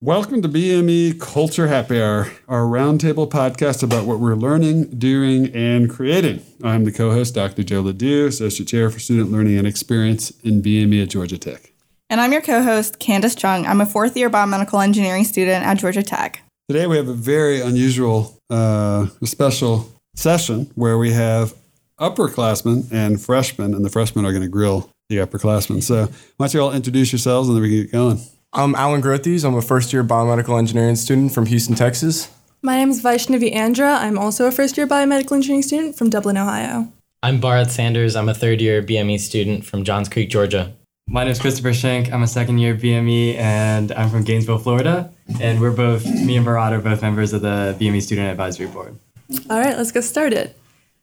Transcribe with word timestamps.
Welcome 0.00 0.42
to 0.42 0.48
BME 0.48 1.18
Culture 1.18 1.66
Happy 1.66 2.00
Hour, 2.00 2.30
our 2.46 2.60
roundtable 2.60 3.28
podcast 3.28 3.82
about 3.82 4.06
what 4.06 4.20
we're 4.20 4.36
learning, 4.36 4.90
doing, 4.90 5.52
and 5.52 5.90
creating. 5.90 6.44
I'm 6.62 6.84
the 6.84 6.92
co 6.92 7.10
host, 7.10 7.34
Dr. 7.34 7.64
Joe 7.64 7.80
Ledoux, 7.80 8.28
Associate 8.28 8.64
Chair 8.64 8.90
for 8.90 9.00
Student 9.00 9.32
Learning 9.32 9.58
and 9.58 9.66
Experience 9.66 10.30
in 10.44 10.62
BME 10.62 11.02
at 11.02 11.08
Georgia 11.08 11.36
Tech. 11.36 11.72
And 12.08 12.20
I'm 12.20 12.30
your 12.30 12.42
co 12.42 12.62
host, 12.62 13.00
Candace 13.00 13.34
Chung. 13.34 13.66
I'm 13.66 13.80
a 13.80 13.86
fourth 13.86 14.16
year 14.16 14.30
biomedical 14.30 14.80
engineering 14.80 15.24
student 15.24 15.66
at 15.66 15.78
Georgia 15.78 16.04
Tech. 16.04 16.42
Today 16.68 16.86
we 16.86 16.96
have 16.96 17.08
a 17.08 17.12
very 17.12 17.60
unusual, 17.60 18.38
uh, 18.50 19.08
special 19.24 20.00
session 20.14 20.70
where 20.76 20.96
we 20.96 21.10
have 21.10 21.54
upperclassmen 21.98 22.86
and 22.92 23.20
freshmen, 23.20 23.74
and 23.74 23.84
the 23.84 23.90
freshmen 23.90 24.24
are 24.24 24.30
going 24.30 24.42
to 24.44 24.48
grill 24.48 24.90
the 25.08 25.16
upperclassmen. 25.16 25.82
So, 25.82 26.06
why 26.36 26.46
don't 26.46 26.54
you 26.54 26.60
all 26.60 26.72
introduce 26.72 27.10
yourselves 27.10 27.48
and 27.48 27.56
then 27.56 27.62
we 27.62 27.70
can 27.70 27.82
get 27.82 27.90
going? 27.90 28.20
I'm 28.54 28.74
Alan 28.74 29.02
Grothes. 29.02 29.44
I'm 29.44 29.54
a 29.56 29.60
first 29.60 29.92
year 29.92 30.02
biomedical 30.02 30.58
engineering 30.58 30.96
student 30.96 31.32
from 31.32 31.44
Houston, 31.46 31.74
Texas. 31.74 32.30
My 32.62 32.76
name 32.76 32.88
is 32.88 33.02
Vaishnavi 33.02 33.54
Andra. 33.54 33.96
I'm 33.96 34.16
also 34.16 34.46
a 34.46 34.50
first 34.50 34.78
year 34.78 34.86
biomedical 34.86 35.32
engineering 35.32 35.60
student 35.60 35.96
from 35.96 36.08
Dublin, 36.08 36.38
Ohio. 36.38 36.90
I'm 37.22 37.42
Bharat 37.42 37.68
Sanders. 37.68 38.16
I'm 38.16 38.26
a 38.26 38.32
third 38.32 38.62
year 38.62 38.82
BME 38.82 39.20
student 39.20 39.66
from 39.66 39.84
Johns 39.84 40.08
Creek, 40.08 40.30
Georgia. 40.30 40.72
My 41.06 41.24
name 41.24 41.32
is 41.32 41.38
Christopher 41.38 41.74
Schenk. 41.74 42.10
I'm 42.10 42.22
a 42.22 42.26
second 42.26 42.56
year 42.56 42.74
BME 42.74 43.34
and 43.36 43.92
I'm 43.92 44.08
from 44.08 44.24
Gainesville, 44.24 44.58
Florida. 44.58 45.12
And 45.40 45.60
we're 45.60 45.70
both, 45.70 46.06
me 46.06 46.38
and 46.38 46.46
Bharat 46.46 46.72
are 46.72 46.80
both 46.80 47.02
members 47.02 47.34
of 47.34 47.42
the 47.42 47.76
BME 47.78 48.00
Student 48.00 48.28
Advisory 48.28 48.68
Board. 48.68 48.98
All 49.50 49.60
right, 49.60 49.76
let's 49.76 49.92
get 49.92 50.02
started. 50.02 50.54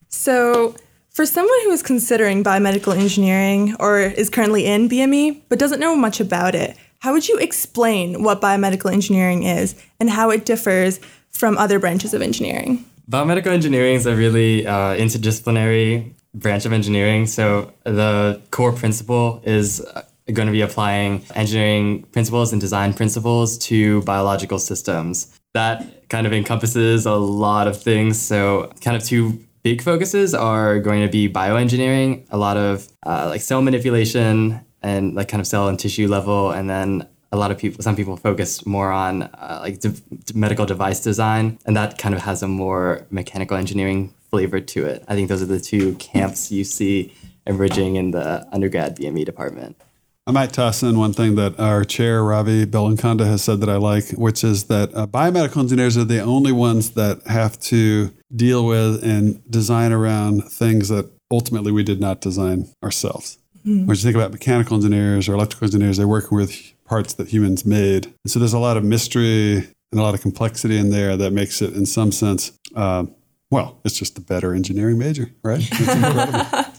So, 0.08 0.76
for 1.10 1.26
someone 1.26 1.58
who 1.64 1.72
is 1.72 1.84
considering 1.84 2.44
biomedical 2.44 2.98
engineering 2.98 3.76
or 3.80 4.00
is 4.00 4.32
currently 4.32 4.66
in 4.66 4.90
BME 4.90 5.44
but 5.48 5.60
doesn't 5.60 5.80
know 5.80 5.96
much 5.96 6.20
about 6.20 6.56
it, 6.56 6.76
how 7.06 7.14
would 7.14 7.30
you 7.30 7.38
explain 7.38 8.24
what 8.24 8.42
biomedical 8.42 8.92
engineering 8.92 9.44
is 9.44 9.76
and 10.00 10.10
how 10.10 10.32
it 10.32 10.44
differs 10.44 11.00
from 11.30 11.56
other 11.56 11.78
branches 11.78 12.16
of 12.16 12.22
engineering? 12.24 12.84
Biomedical 13.08 13.52
engineering 13.52 13.94
is 13.94 14.08
a 14.08 14.16
really 14.16 14.66
uh, 14.66 14.96
interdisciplinary 14.96 16.16
branch 16.34 16.66
of 16.66 16.74
engineering. 16.74 17.28
So 17.28 17.72
the 17.84 18.42
core 18.50 18.72
principle 18.72 19.40
is 19.46 19.82
uh, 19.82 20.02
going 20.34 20.48
to 20.48 20.52
be 20.52 20.62
applying 20.62 21.24
engineering 21.36 22.02
principles 22.12 22.52
and 22.52 22.60
design 22.60 22.92
principles 22.96 23.60
to 23.70 24.02
biological 24.02 24.58
systems. 24.58 25.40
That 25.54 26.10
kind 26.10 26.26
of 26.26 26.34
encompasses 26.34 27.06
a 27.06 27.14
lot 27.14 27.68
of 27.68 27.80
things. 27.80 28.20
So, 28.20 28.72
kind 28.82 28.98
of 28.98 29.04
two 29.04 29.46
big 29.62 29.82
focuses 29.82 30.34
are 30.34 30.80
going 30.80 31.04
to 31.04 31.08
be 31.08 31.30
bioengineering, 31.30 32.26
a 32.32 32.38
lot 32.38 32.58
of 32.58 32.88
uh, 33.06 33.28
like 33.30 33.42
cell 33.42 33.62
manipulation 33.62 34.65
and 34.86 35.16
like 35.16 35.28
kind 35.28 35.42
of 35.42 35.48
cell 35.48 35.68
and 35.68 35.80
tissue 35.80 36.08
level, 36.08 36.52
and 36.52 36.70
then 36.70 37.08
a 37.32 37.38
lot 37.38 37.52
of 37.52 37.58
people, 37.58 37.82
some 37.82 37.96
people 37.96 38.16
focus 38.16 38.66
more 38.66 38.92
on 38.92 39.24
uh, 39.24 39.60
like 39.62 39.80
de- 39.80 39.96
medical 40.34 40.66
device 40.66 41.02
design, 41.02 41.58
and 41.66 41.76
that 41.76 41.98
kind 41.98 42.14
of 42.14 42.22
has 42.22 42.44
a 42.44 42.48
more 42.48 43.06
mechanical 43.10 43.58
engineering 43.58 44.14
flavor 44.30 44.60
to 44.60 44.86
it. 44.86 45.04
I 45.08 45.16
think 45.16 45.28
those 45.28 45.42
are 45.42 45.48
the 45.48 45.60
two 45.60 45.96
camps 45.96 46.52
you 46.52 46.64
see 46.64 47.14
emerging 47.48 47.96
in 47.96 48.12
the 48.12 48.48
undergrad 48.52 48.98
BME 48.98 49.26
department. 49.26 49.76
I 50.28 50.32
might 50.32 50.54
toss 50.54 50.82
in 50.82 50.98
one 50.98 51.14
thing 51.14 51.36
that 51.36 51.60
our 51.60 51.84
chair, 51.84 52.24
Ravi 52.24 52.66
Bellamkonda, 52.66 53.26
has 53.26 53.44
said 53.44 53.60
that 53.62 53.70
I 53.70 53.76
like, 53.76 54.10
which 54.12 54.44
is 54.44 54.66
that 54.66 54.94
uh, 54.96 55.06
biomedical 55.06 55.58
engineers 55.58 55.98
are 55.98 56.04
the 56.04 56.22
only 56.22 56.52
ones 56.52 56.92
that 56.92 57.22
have 57.28 57.60
to 57.72 58.12
deal 58.36 58.66
with 58.66 59.04
and 59.04 59.40
design 59.50 59.92
around 59.92 60.44
things 60.46 60.90
that 60.90 61.12
ultimately 61.32 61.72
we 61.72 61.84
did 61.84 62.00
not 62.00 62.22
design 62.22 62.72
ourselves. 62.84 63.38
Mm-hmm. 63.66 63.88
When 63.88 63.96
you 63.96 64.02
think 64.02 64.16
about 64.16 64.32
mechanical 64.32 64.76
engineers 64.76 65.28
or 65.28 65.34
electrical 65.34 65.66
engineers, 65.66 65.98
they're 65.98 66.08
working 66.08 66.38
with 66.38 66.74
parts 66.86 67.14
that 67.16 67.30
humans 67.30 67.66
made. 67.66 68.06
And 68.06 68.32
so 68.32 68.40
there's 68.40 68.54
a 68.54 68.60
lot 68.60 68.78
of 68.78 68.84
mystery 68.84 69.58
and 69.58 70.00
a 70.00 70.04
lot 70.04 70.14
of 70.14 70.22
complexity 70.22 70.78
in 70.78 70.92
there 70.92 71.18
that 71.18 71.32
makes 71.32 71.62
it, 71.62 71.74
in 71.74 71.86
some 71.86 72.12
sense, 72.12 72.52
uh, 72.76 73.06
well, 73.50 73.80
it's 73.84 73.98
just 73.98 74.18
a 74.18 74.22
better 74.22 74.54
engineering 74.54 75.00
major, 75.00 75.32
right? 75.44 75.68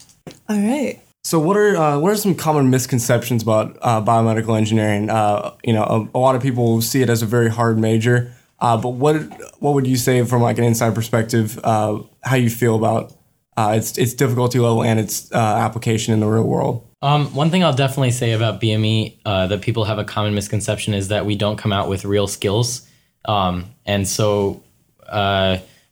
All 0.48 0.58
right. 0.58 1.00
So, 1.24 1.40
what 1.40 1.56
are 1.56 1.76
uh, 1.76 1.98
what 1.98 2.12
are 2.12 2.16
some 2.16 2.36
common 2.36 2.70
misconceptions 2.70 3.42
about 3.42 3.76
uh, 3.82 4.00
biomedical 4.00 4.56
engineering? 4.56 5.10
Uh, 5.10 5.56
you 5.64 5.72
know, 5.72 5.82
a, 5.82 6.16
a, 6.16 6.20
lot 6.20 6.36
of 6.36 6.42
people 6.42 6.80
see 6.80 7.02
it 7.02 7.10
as 7.10 7.20
a 7.20 7.26
very 7.26 7.50
hard 7.50 7.78
major. 7.78 8.32
Uh, 8.60 8.76
but 8.76 8.90
what 8.90 9.16
what 9.60 9.74
would 9.74 9.88
you 9.88 9.96
say 9.96 10.24
from 10.24 10.40
like 10.40 10.58
an 10.58 10.64
inside 10.64 10.94
perspective? 10.94 11.58
Uh, 11.64 12.00
how 12.22 12.36
you 12.36 12.48
feel 12.48 12.76
about 12.76 13.12
uh, 13.56 13.74
its 13.76 13.96
its 13.98 14.14
difficulty 14.14 14.58
level 14.58 14.82
and 14.82 15.00
its 15.00 15.32
application 15.32 16.14
in 16.14 16.20
the 16.20 16.26
real 16.26 16.44
world? 16.44 16.86
Um, 17.02 17.34
one 17.34 17.50
thing 17.50 17.62
I'll 17.62 17.74
definitely 17.74 18.10
say 18.10 18.32
about 18.32 18.60
BME 18.60 19.22
that 19.24 19.60
people 19.60 19.84
have 19.84 19.98
a 19.98 20.04
common 20.04 20.34
misconception 20.34 20.94
is 20.94 21.08
that 21.08 21.26
we 21.26 21.36
don't 21.36 21.56
come 21.56 21.72
out 21.72 21.88
with 21.88 22.04
real 22.04 22.26
skills, 22.26 22.88
um, 23.26 23.66
and 23.84 24.06
so 24.08 24.62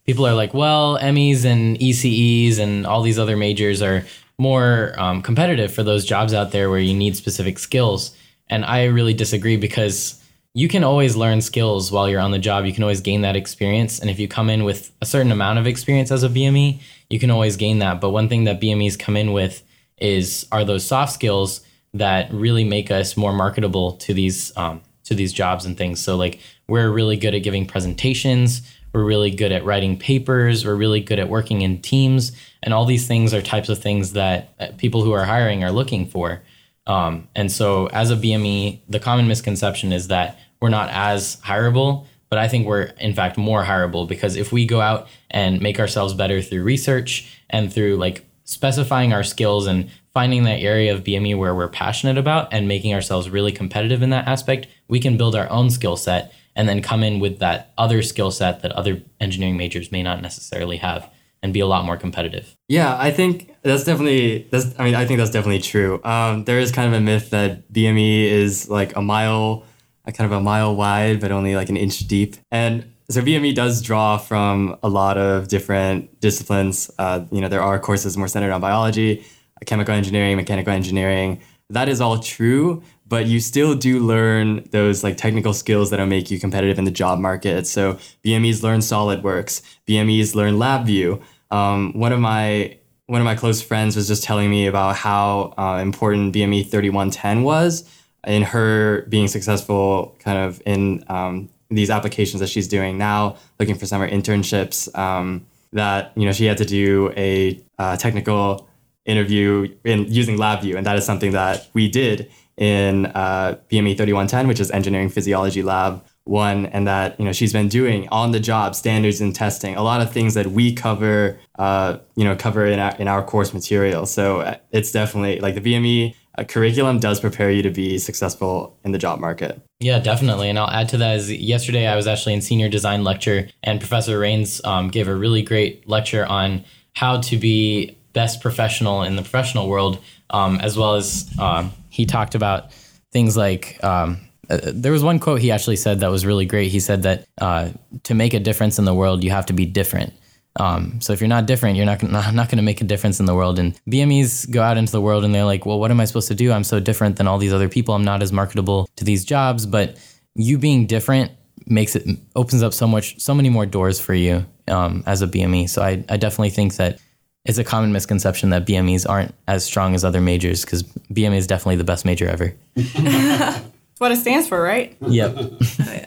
people 0.07 0.27
are 0.27 0.35
like, 0.35 0.55
well, 0.55 0.95
MEs 0.95 1.45
and 1.45 1.79
ECEs 1.79 2.59
and 2.59 2.87
all 2.87 3.03
these 3.03 3.19
other 3.19 3.37
majors 3.37 3.83
are 3.83 4.05
more 4.39 4.95
um, 4.99 5.23
competitive 5.23 5.73
for 5.73 5.83
those 5.83 6.05
jobs 6.05 6.35
out 6.35 6.51
there 6.51 6.71
where 6.71 6.79
you 6.79 6.95
need 6.95 7.17
specific 7.17 7.59
skills. 7.59 8.17
And 8.49 8.65
I 8.65 8.85
really 8.85 9.15
disagree 9.15 9.57
because 9.57 10.21
you 10.57 10.69
can 10.69 10.85
always 10.85 11.17
learn 11.17 11.41
skills 11.41 11.91
while 11.91 12.09
you're 12.09 12.21
on 12.21 12.31
the 12.31 12.39
job. 12.39 12.65
You 12.65 12.73
can 12.73 12.85
always 12.85 13.01
gain 13.01 13.23
that 13.23 13.35
experience. 13.35 13.99
And 13.99 14.09
if 14.09 14.21
you 14.21 14.29
come 14.29 14.49
in 14.49 14.63
with 14.63 14.93
a 15.03 15.07
certain 15.07 15.33
amount 15.33 15.59
of 15.59 15.67
experience 15.67 16.13
as 16.13 16.23
a 16.23 16.29
BME, 16.29 16.81
you 17.11 17.19
can 17.19 17.33
always 17.33 17.57
gain 17.57 17.81
that. 17.81 18.01
But 18.01 18.11
one 18.11 18.29
thing 18.29 18.45
that 18.45 18.61
BMEs 18.61 18.97
come 18.97 19.17
in 19.17 19.33
with 19.33 19.65
is 19.99 20.47
are 20.53 20.65
those 20.65 20.87
soft 20.87 21.13
skills 21.13 21.61
that 21.93 22.33
really 22.33 22.63
make 22.63 22.93
us 22.93 23.17
more 23.17 23.33
marketable 23.33 23.93
to 23.97 24.15
these 24.15 24.57
um, 24.57 24.81
to 25.05 25.15
these 25.15 25.33
jobs 25.33 25.67
and 25.67 25.77
things. 25.77 26.01
So 26.01 26.17
like 26.17 26.39
we're 26.69 26.91
really 26.91 27.17
good 27.17 27.35
at 27.35 27.43
giving 27.43 27.67
presentations. 27.67 28.63
We're 28.93 29.05
really 29.05 29.33
good 29.33 29.51
at 29.51 29.65
writing 29.65 29.99
papers. 29.99 30.65
We're 30.65 30.77
really 30.77 31.01
good 31.01 31.19
at 31.19 31.29
working 31.29 31.63
in 31.63 31.83
teams. 31.83 32.31
And 32.63 32.73
all 32.73 32.85
these 32.85 33.09
things 33.09 33.35
are 33.35 33.43
types 33.43 33.69
of 33.69 33.81
things 33.81 34.13
that 34.13 34.55
uh, 34.61 34.69
people 34.79 35.03
who 35.03 35.13
are 35.13 35.25
hiring 35.25 35.65
are 35.65 35.73
looking 35.73 36.07
for. 36.07 36.43
Um, 36.87 37.29
and 37.35 37.51
so, 37.51 37.87
as 37.87 38.11
a 38.11 38.17
BME, 38.17 38.81
the 38.89 39.01
common 39.01 39.27
misconception 39.27 39.93
is 39.93 40.09
that 40.09 40.39
we're 40.61 40.69
not 40.69 40.91
as 40.91 41.37
hireable, 41.43 42.07
but 42.29 42.39
I 42.39 42.49
think 42.49 42.67
we're 42.67 42.93
in 43.01 43.15
fact 43.15 43.39
more 43.39 43.65
hireable 43.65 44.09
because 44.09 44.37
if 44.37 44.53
we 44.53 44.67
go 44.67 44.81
out 44.81 45.09
and 45.31 45.61
make 45.61 45.79
ourselves 45.79 46.15
better 46.15 46.43
through 46.43 46.63
research 46.63 47.41
and 47.49 47.73
through 47.73 47.97
like 47.97 48.27
specifying 48.45 49.13
our 49.13 49.23
skills 49.23 49.67
and 49.67 49.91
finding 50.13 50.45
that 50.45 50.61
area 50.61 50.95
of 50.95 51.05
BME 51.05 51.37
where 51.37 51.55
we're 51.55 51.69
passionate 51.69 52.19
about 52.19 52.53
and 52.53 52.69
making 52.69 52.95
ourselves 52.95 53.31
really 53.31 53.53
competitive 53.53 54.03
in 54.03 54.11
that 54.11 54.29
aspect, 54.29 54.67
we 54.89 55.01
can 55.01 55.17
build 55.17 55.35
our 55.35 55.51
own 55.51 55.71
skill 55.71 55.97
set 55.97 56.33
and 56.55 56.69
then 56.69 56.83
come 56.83 57.03
in 57.03 57.19
with 57.21 57.39
that 57.41 57.73
other 57.77 58.03
skill 58.03 58.31
set 58.31 58.63
that 58.63 58.73
other 58.73 59.03
engineering 59.21 59.57
majors 59.57 59.91
may 59.91 60.03
not 60.03 60.23
necessarily 60.23 60.77
have 60.77 61.11
and 61.45 61.53
be 61.53 61.61
a 61.61 61.67
lot 61.67 61.85
more 61.85 61.99
competitive. 61.99 62.57
Yeah, 62.69 62.97
I 62.99 63.11
think 63.11 63.55
that's 63.63 63.85
definitely 63.85 64.49
that's 64.51 64.75
I 64.79 64.85
mean 64.85 64.95
I 64.95 65.05
think 65.05 65.19
that's 65.19 65.31
definitely 65.31 65.61
true. 65.61 66.01
Um, 66.03 66.45
there 66.45 66.59
is 66.59 66.73
kind 66.73 66.89
of 66.89 66.95
a 66.95 67.01
myth 67.03 67.31
that 67.31 67.71
BME 67.71 68.25
is 68.25 68.69
like 68.71 68.97
a 68.97 69.03
mile 69.03 69.65
kind 70.07 70.31
of 70.31 70.33
a 70.33 70.41
mile 70.41 70.75
wide 70.75 71.21
but 71.21 71.31
only 71.31 71.55
like 71.55 71.69
an 71.69 71.77
inch 71.77 72.09
deep. 72.09 72.37
And 72.51 72.91
so 73.11 73.21
BME 73.21 73.55
does 73.55 73.83
draw 73.83 74.17
from 74.17 74.79
a 74.83 74.89
lot 74.89 75.19
of 75.19 75.49
different 75.49 76.19
disciplines. 76.21 76.91
Uh, 76.99 77.27
you 77.31 77.43
know, 77.43 77.49
there 77.49 77.63
are 77.63 77.79
courses 77.79 78.17
more 78.17 78.29
centered 78.29 78.51
on 78.51 78.63
biology, 78.63 79.27
chemical 79.67 79.95
engineering, 79.95 80.37
mechanical 80.37 80.73
engineering. 80.73 81.43
That 81.69 81.91
is 81.91 82.01
all 82.01 82.19
true, 82.19 82.83
but 83.07 83.27
you 83.27 83.41
still 83.41 83.75
do 83.75 84.01
learn 84.01 84.67
those 84.71 85.05
like 85.05 85.17
technical 85.17 85.53
skills 85.53 85.91
that'll 85.91 86.07
make 86.07 86.31
you 86.31 86.41
competitive 86.41 86.79
in 86.79 86.85
the 86.85 86.91
job 86.91 87.19
market. 87.19 87.67
So 87.67 87.99
BMEs 88.25 88.63
learn 88.63 88.81
SolidWorks, 88.81 89.61
BMEs 89.87 90.35
learn 90.35 90.55
LabVIEW. 90.55 91.23
Um, 91.55 91.93
one 91.93 92.13
of 92.13 92.19
my 92.19 92.77
one 93.07 93.21
of 93.21 93.25
my 93.25 93.37
close 93.37 93.63
friends 93.63 93.95
was 93.95 94.09
just 94.09 94.25
telling 94.25 94.51
me 94.51 94.67
about 94.67 94.97
how 94.97 95.55
uh, 95.57 95.79
important 95.83 96.35
BME 96.35 96.69
3110 96.69 97.43
was 97.45 97.89
in 98.27 98.43
her 98.43 99.03
being 99.03 99.29
successful 99.29 100.17
kind 100.19 100.39
of 100.39 100.61
in 100.67 101.05
um, 101.09 101.49
these 101.71 101.91
applications 101.91 102.41
that 102.41 102.49
she's 102.49 102.67
doing 102.67 102.99
now, 102.99 103.37
looking 103.61 103.77
for 103.77 103.87
summer 103.87 104.09
internships. 104.09 104.77
Um, 104.99 105.47
that 105.73 106.13
you 106.17 106.27
know 106.27 106.33
she 106.33 106.47
had 106.47 106.59
to 106.59 106.65
do 106.65 107.13
a 107.17 107.61
uh, 107.79 107.97
technical 107.97 108.69
interview 109.05 109.73
in 109.85 110.07
using 110.07 110.37
LabVIEW, 110.37 110.77
and 110.77 110.87
that 110.87 110.97
is 110.97 111.05
something 111.05 111.33
that 111.33 111.69
we 111.73 111.89
did 111.89 112.31
in 112.57 113.07
uh, 113.07 113.59
BME 113.71 113.97
3110, 113.97 114.49
which 114.49 114.61
is 114.61 114.71
Engineering 114.73 115.09
Physiology 115.09 115.63
Lab 115.63 116.05
one, 116.25 116.67
and 116.67 116.87
that 116.87 117.19
you 117.19 117.25
know 117.25 117.33
she's 117.33 117.53
been 117.53 117.69
doing 117.69 118.09
on 118.09 118.33
the 118.33 118.41
job 118.41 118.75
standards 118.75 119.21
and 119.21 119.35
testing, 119.35 119.77
a 119.77 119.83
lot 119.83 120.01
of 120.01 120.13
things 120.13 120.35
that 120.35 120.49
we 120.49 120.73
cover, 120.73 121.39
uh, 121.59 121.99
you 122.17 122.25
know, 122.25 122.35
cover 122.35 122.67
in 122.67 122.79
our 122.79 122.97
in 122.97 123.09
our 123.09 123.23
course 123.23 123.53
material. 123.53 124.07
So 124.07 124.41
uh, 124.41 124.57
it's 124.73 124.91
definitely 124.91 125.41
like 125.41 125.55
the 125.55 125.61
BME 125.61 126.15
uh, 126.37 126.45
curriculum 126.45 126.99
does 126.99 127.21
prepare 127.21 127.51
you 127.51 127.63
to 127.63 127.71
be 127.71 127.99
successful 127.99 128.79
in 128.85 128.93
the 128.93 128.99
job 128.99 129.21
market. 129.21 129.61
Yeah, 129.81 129.99
definitely. 129.99 130.49
And 130.49 130.59
I'll 130.59 130.71
add 130.71 130.89
to 130.91 130.97
that 130.99 131.17
is 131.17 131.31
yesterday 131.31 131.87
I 131.87 131.97
was 131.97 132.07
actually 132.07 132.35
in 132.35 132.41
senior 132.41 132.69
design 132.69 133.05
lecture, 133.05 133.49
and 133.63 133.79
Professor 133.79 134.19
Rains 134.19 134.61
um, 134.65 134.89
gave 134.89 135.09
a 135.09 135.15
really 135.15 135.43
great 135.43 135.87
lecture 135.89 136.25
on 136.27 136.65
how 136.95 137.21
to 137.21 137.37
be 137.37 137.99
best 138.15 138.41
professional 138.41 139.03
in 139.03 139.17
the 139.17 139.23
professional 139.23 139.69
world, 139.69 139.99
um, 140.31 140.59
as 140.61 140.79
well 140.79 140.95
as 140.95 141.29
um, 141.39 141.73
he 141.91 142.07
talked 142.07 142.35
about 142.35 142.73
things 143.13 143.37
like 143.37 143.83
um, 143.85 144.19
uh, 144.51 144.59
there 144.65 144.93
was 144.93 145.03
one 145.03 145.19
quote 145.19 145.41
he 145.41 145.51
actually 145.51 145.77
said 145.77 146.01
that 146.01 146.11
was 146.11 146.25
really 146.25 146.47
great. 146.47 146.71
He 146.71 146.81
said 146.81 147.03
that 147.03 147.27
uh, 147.39 147.71
to 148.05 148.15
make 148.15 148.35
a 148.35 148.41
difference 148.41 148.79
in 148.79 148.85
the 148.85 148.95
world, 148.95 149.25
you 149.25 149.31
have 149.31 149.47
to 149.47 149.53
be 149.53 149.67
different. 149.67 150.13
Um, 150.57 151.01
so 151.01 151.13
if 151.13 151.21
you're 151.21 151.29
not 151.29 151.47
different, 151.47 151.77
you're 151.77 151.87
not 151.87 151.99
gonna, 151.99 152.13
not, 152.13 152.35
not 152.35 152.49
going 152.49 152.59
to 152.59 152.63
make 152.63 152.81
a 152.81 152.85
difference 152.85 153.21
in 153.21 153.27
the 153.27 153.35
world. 153.35 153.59
And 153.59 153.79
BMEs 153.89 154.51
go 154.51 154.63
out 154.63 154.77
into 154.77 154.93
the 154.93 155.01
world 155.01 155.25
and 155.25 155.35
they're 155.35 155.45
like, 155.45 155.67
well, 155.67 155.79
what 155.79 155.91
am 155.91 156.01
I 156.01 156.05
supposed 156.05 156.29
to 156.29 156.35
do? 156.35 156.53
I'm 156.53 156.65
so 156.65 156.81
different 156.81 157.17
than 157.17 157.27
all 157.27 157.39
these 157.39 157.53
other 157.53 157.69
people. 157.69 157.95
I'm 157.95 158.05
not 158.05 158.23
as 158.23 158.33
marketable 158.33 158.89
to 158.97 159.05
these 159.05 159.25
jobs. 159.25 159.67
But 159.67 159.97
you 160.35 160.59
being 160.59 160.87
different 160.87 161.33
makes 161.67 161.97
it 161.97 162.07
opens 162.37 162.63
up 162.63 162.75
so 162.75 162.87
much, 162.87 163.19
so 163.21 163.35
many 163.35 163.49
more 163.49 163.67
doors 163.67 164.01
for 164.01 164.15
you 164.15 164.45
um, 164.69 165.03
as 165.07 165.23
a 165.23 165.27
BME. 165.27 165.69
So 165.69 165.83
I, 165.83 166.05
I 166.09 166.17
definitely 166.17 166.51
think 166.51 166.77
that 166.77 167.01
it's 167.45 167.59
a 167.59 167.65
common 167.65 167.93
misconception 167.93 168.51
that 168.51 168.67
BMEs 168.67 169.09
aren't 169.09 169.35
as 169.49 169.65
strong 169.65 169.95
as 169.95 170.05
other 170.05 170.21
majors 170.21 170.65
because 170.65 170.83
BME 170.83 171.37
is 171.37 171.47
definitely 171.47 171.77
the 171.77 171.85
best 171.85 172.05
major 172.05 172.27
ever. 172.27 172.55
That's 173.95 174.01
what 174.01 174.13
it 174.13 174.17
stands 174.17 174.49
for, 174.49 174.61
right? 174.61 174.97
Yep. 175.07 175.37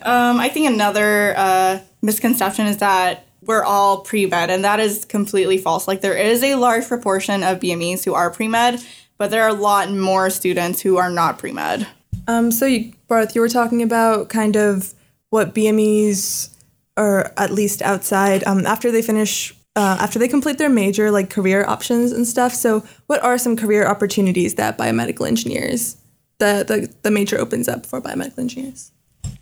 Um, 0.03 0.39
I 0.39 0.47
think 0.47 0.67
another 0.67 1.33
uh, 1.35 1.79
misconception 2.01 2.65
is 2.67 2.77
that 2.77 3.27
we're 3.41 3.63
all 3.63 4.01
pre-med, 4.01 4.49
and 4.49 4.63
that 4.63 4.79
is 4.79 5.03
completely 5.03 5.57
false. 5.57 5.85
Like 5.85 5.99
there 5.99 6.15
is 6.15 6.41
a 6.43 6.55
large 6.55 6.87
proportion 6.87 7.43
of 7.43 7.59
BMEs 7.59 8.05
who 8.05 8.13
are 8.13 8.29
pre-med, 8.29 8.81
but 9.17 9.31
there 9.31 9.43
are 9.43 9.49
a 9.49 9.53
lot 9.53 9.91
more 9.91 10.29
students 10.29 10.79
who 10.79 10.95
are 10.95 11.09
not 11.09 11.39
pre-med. 11.39 11.87
Um, 12.27 12.51
so, 12.51 12.65
you, 12.65 12.93
Bharat, 13.09 13.35
you 13.35 13.41
were 13.41 13.49
talking 13.49 13.81
about 13.81 14.29
kind 14.29 14.55
of 14.55 14.93
what 15.29 15.53
BMEs, 15.53 16.49
or 16.95 17.33
at 17.37 17.51
least 17.51 17.81
outside, 17.81 18.43
um, 18.45 18.65
after 18.65 18.91
they 18.91 19.01
finish, 19.01 19.53
uh, 19.75 19.97
after 19.99 20.19
they 20.19 20.27
complete 20.27 20.57
their 20.57 20.69
major, 20.69 21.11
like 21.11 21.29
career 21.29 21.65
options 21.65 22.11
and 22.11 22.27
stuff. 22.27 22.53
So, 22.53 22.85
what 23.07 23.21
are 23.23 23.37
some 23.37 23.55
career 23.55 23.87
opportunities 23.87 24.55
that 24.55 24.77
biomedical 24.77 25.27
engineers, 25.27 25.97
the, 26.39 26.63
the, 26.67 26.93
the 27.03 27.11
major 27.11 27.37
opens 27.37 27.67
up 27.67 27.85
for 27.85 28.01
biomedical 28.01 28.39
engineers? 28.39 28.91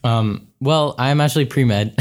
Um, 0.04 0.48
well, 0.60 0.96
I'm 0.98 1.20
actually 1.20 1.46
pre 1.46 1.64
med, 1.64 1.98